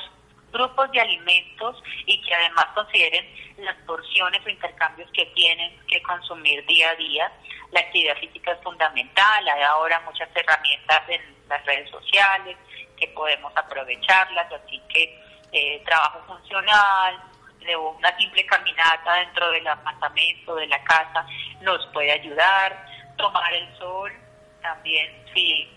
grupos 0.52 0.90
de 0.92 1.00
alimentos 1.00 1.82
y 2.06 2.20
que 2.22 2.34
además 2.34 2.66
consideren 2.74 3.26
las 3.58 3.76
porciones 3.86 4.44
o 4.44 4.48
intercambios 4.48 5.10
que 5.12 5.26
tienen 5.26 5.78
que 5.86 6.02
consumir 6.02 6.64
día 6.66 6.90
a 6.90 6.94
día. 6.96 7.32
La 7.72 7.80
actividad 7.80 8.16
física 8.16 8.52
es 8.52 8.62
fundamental, 8.62 9.48
hay 9.48 9.62
ahora 9.62 10.00
muchas 10.00 10.28
herramientas 10.34 11.02
en 11.08 11.20
las 11.48 11.64
redes 11.66 11.90
sociales 11.90 12.56
que 12.96 13.08
podemos 13.08 13.52
aprovecharlas, 13.56 14.50
así 14.52 14.80
que 14.88 15.22
eh, 15.52 15.82
trabajo 15.84 16.20
funcional, 16.26 17.22
de 17.60 17.76
una 17.76 18.16
simple 18.16 18.44
caminata 18.46 19.14
dentro 19.14 19.50
del 19.50 19.66
apartamento, 19.66 20.54
de 20.56 20.66
la 20.66 20.82
casa, 20.84 21.26
nos 21.60 21.84
puede 21.92 22.12
ayudar. 22.12 22.86
Tomar 23.16 23.52
el 23.52 23.78
sol 23.78 24.12
también, 24.62 25.10
si, 25.34 25.68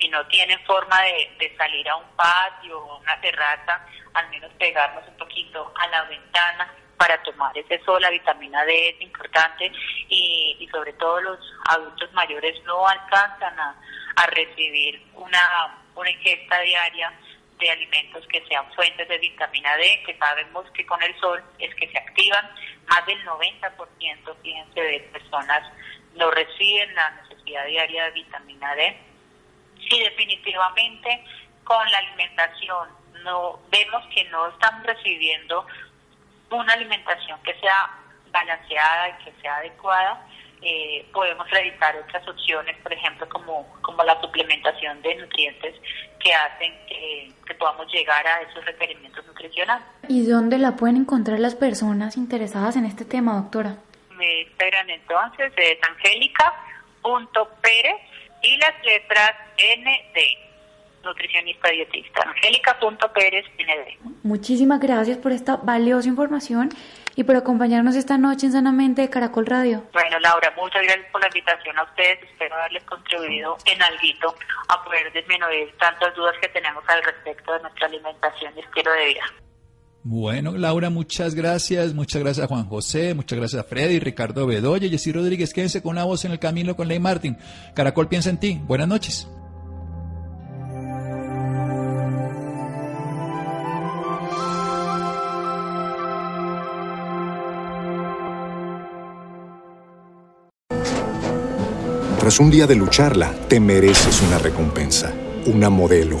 si 0.00 0.08
no 0.08 0.26
tienen 0.26 0.58
forma 0.64 1.00
de, 1.02 1.54
salir 1.56 1.88
a 1.88 1.96
un 1.96 2.08
patio 2.16 2.78
o 2.78 2.98
una 2.98 3.20
terraza, 3.20 3.86
al 4.14 4.28
menos 4.30 4.50
pegarnos 4.54 5.06
un 5.06 5.16
poquito 5.16 5.72
a 5.76 5.86
la 5.88 6.04
ventana 6.04 6.72
para 6.96 7.22
tomar 7.22 7.56
ese 7.56 7.82
sol, 7.84 8.00
la 8.00 8.10
vitamina 8.10 8.64
D 8.64 8.90
es 8.90 9.00
importante 9.00 9.70
y, 10.08 10.56
y 10.58 10.68
sobre 10.68 10.92
todo 10.94 11.20
los 11.20 11.38
adultos 11.68 12.12
mayores 12.12 12.62
no 12.64 12.86
alcanzan 12.86 13.58
a, 13.58 13.74
a 14.16 14.26
recibir 14.26 15.02
una, 15.14 15.78
una 15.94 16.10
ingesta 16.10 16.60
diaria 16.60 17.12
de 17.58 17.70
alimentos 17.70 18.26
que 18.28 18.44
sean 18.46 18.64
fuentes 18.74 19.06
de 19.06 19.18
vitamina 19.18 19.76
D, 19.76 20.02
que 20.06 20.16
sabemos 20.16 20.64
que 20.72 20.84
con 20.86 21.02
el 21.02 21.18
sol 21.20 21.42
es 21.58 21.74
que 21.74 21.90
se 21.90 21.98
activan. 21.98 22.50
Más 22.88 23.04
del 23.06 23.22
90%, 23.24 24.36
fíjense, 24.42 24.80
de 24.80 25.00
personas 25.12 25.62
no 26.14 26.30
reciben 26.30 26.94
la 26.94 27.10
necesidad 27.10 27.66
diaria 27.66 28.04
de 28.06 28.10
vitamina 28.12 28.74
D. 28.74 29.09
Sí, 29.88 30.00
definitivamente 30.00 31.24
con 31.64 31.90
la 31.90 31.98
alimentación 31.98 32.88
no 33.24 33.58
vemos 33.70 34.04
que 34.14 34.24
no 34.24 34.48
están 34.48 34.84
recibiendo 34.84 35.66
una 36.50 36.72
alimentación 36.72 37.40
que 37.42 37.54
sea 37.60 37.90
balanceada 38.32 39.08
y 39.08 39.24
que 39.24 39.32
sea 39.40 39.56
adecuada, 39.56 40.26
eh, 40.62 41.06
podemos 41.12 41.48
realizar 41.50 41.96
otras 41.96 42.26
opciones, 42.28 42.76
por 42.82 42.92
ejemplo, 42.92 43.28
como, 43.28 43.66
como 43.80 44.04
la 44.04 44.20
suplementación 44.20 45.00
de 45.02 45.14
nutrientes 45.16 45.74
que 46.18 46.34
hacen 46.34 46.72
que, 46.86 47.32
que 47.46 47.54
podamos 47.54 47.90
llegar 47.92 48.26
a 48.26 48.42
esos 48.42 48.64
requerimientos 48.64 49.26
nutricionales. 49.26 49.84
¿Y 50.08 50.26
dónde 50.26 50.58
la 50.58 50.76
pueden 50.76 50.98
encontrar 50.98 51.40
las 51.40 51.54
personas 51.54 52.16
interesadas 52.16 52.76
en 52.76 52.84
este 52.84 53.04
tema, 53.04 53.34
doctora? 53.34 53.76
Me 54.16 54.42
esperan 54.42 54.90
entonces 54.90 55.54
de 55.56 55.80
angélica.pérez 55.88 57.96
y 58.42 58.56
las 58.58 58.74
letras 58.84 59.32
ND, 59.56 61.04
nutricionista 61.04 61.70
dietista, 61.70 62.22
angélica.pérez 62.22 63.46
ND. 63.58 64.10
Muchísimas 64.22 64.80
gracias 64.80 65.18
por 65.18 65.32
esta 65.32 65.56
valiosa 65.56 66.08
información 66.08 66.70
y 67.16 67.24
por 67.24 67.36
acompañarnos 67.36 67.96
esta 67.96 68.18
noche 68.18 68.46
en 68.46 68.52
Sanamente 68.52 69.02
de 69.02 69.10
Caracol 69.10 69.46
Radio. 69.46 69.84
Bueno, 69.92 70.18
Laura, 70.20 70.52
muchas 70.56 70.82
gracias 70.82 71.06
por 71.10 71.20
la 71.20 71.26
invitación 71.28 71.78
a 71.78 71.82
ustedes. 71.84 72.22
Espero 72.22 72.54
haberles 72.54 72.84
contribuido 72.84 73.56
en 73.66 73.82
algo 73.82 74.34
a 74.68 74.84
poder 74.84 75.12
disminuir 75.12 75.74
tantas 75.78 76.14
dudas 76.14 76.34
que 76.40 76.48
tenemos 76.48 76.82
al 76.88 77.02
respecto 77.02 77.52
de 77.52 77.60
nuestra 77.60 77.86
alimentación 77.86 78.52
y 78.56 78.60
estilo 78.60 78.92
de 78.92 79.06
vida. 79.06 79.24
Bueno, 80.02 80.56
Laura, 80.56 80.88
muchas 80.88 81.34
gracias. 81.34 81.92
Muchas 81.94 82.22
gracias 82.22 82.44
a 82.44 82.48
Juan 82.48 82.66
José, 82.66 83.14
muchas 83.14 83.38
gracias 83.38 83.60
a 83.60 83.64
Freddy, 83.64 83.98
Ricardo 83.98 84.46
Bedoya, 84.46 84.88
Jessy 84.88 85.12
Rodríguez. 85.12 85.52
Quédense 85.52 85.82
con 85.82 85.92
una 85.92 86.04
voz 86.04 86.24
en 86.24 86.32
el 86.32 86.38
camino 86.38 86.74
con 86.74 86.88
Ley 86.88 86.98
Martin. 86.98 87.36
Caracol 87.74 88.08
piensa 88.08 88.30
en 88.30 88.38
ti. 88.38 88.60
Buenas 88.66 88.88
noches. 88.88 89.28
Tras 102.20 102.38
un 102.38 102.50
día 102.50 102.66
de 102.66 102.76
lucharla, 102.76 103.34
te 103.48 103.60
mereces 103.60 104.22
una 104.22 104.38
recompensa, 104.38 105.12
una 105.46 105.68
modelo, 105.68 106.20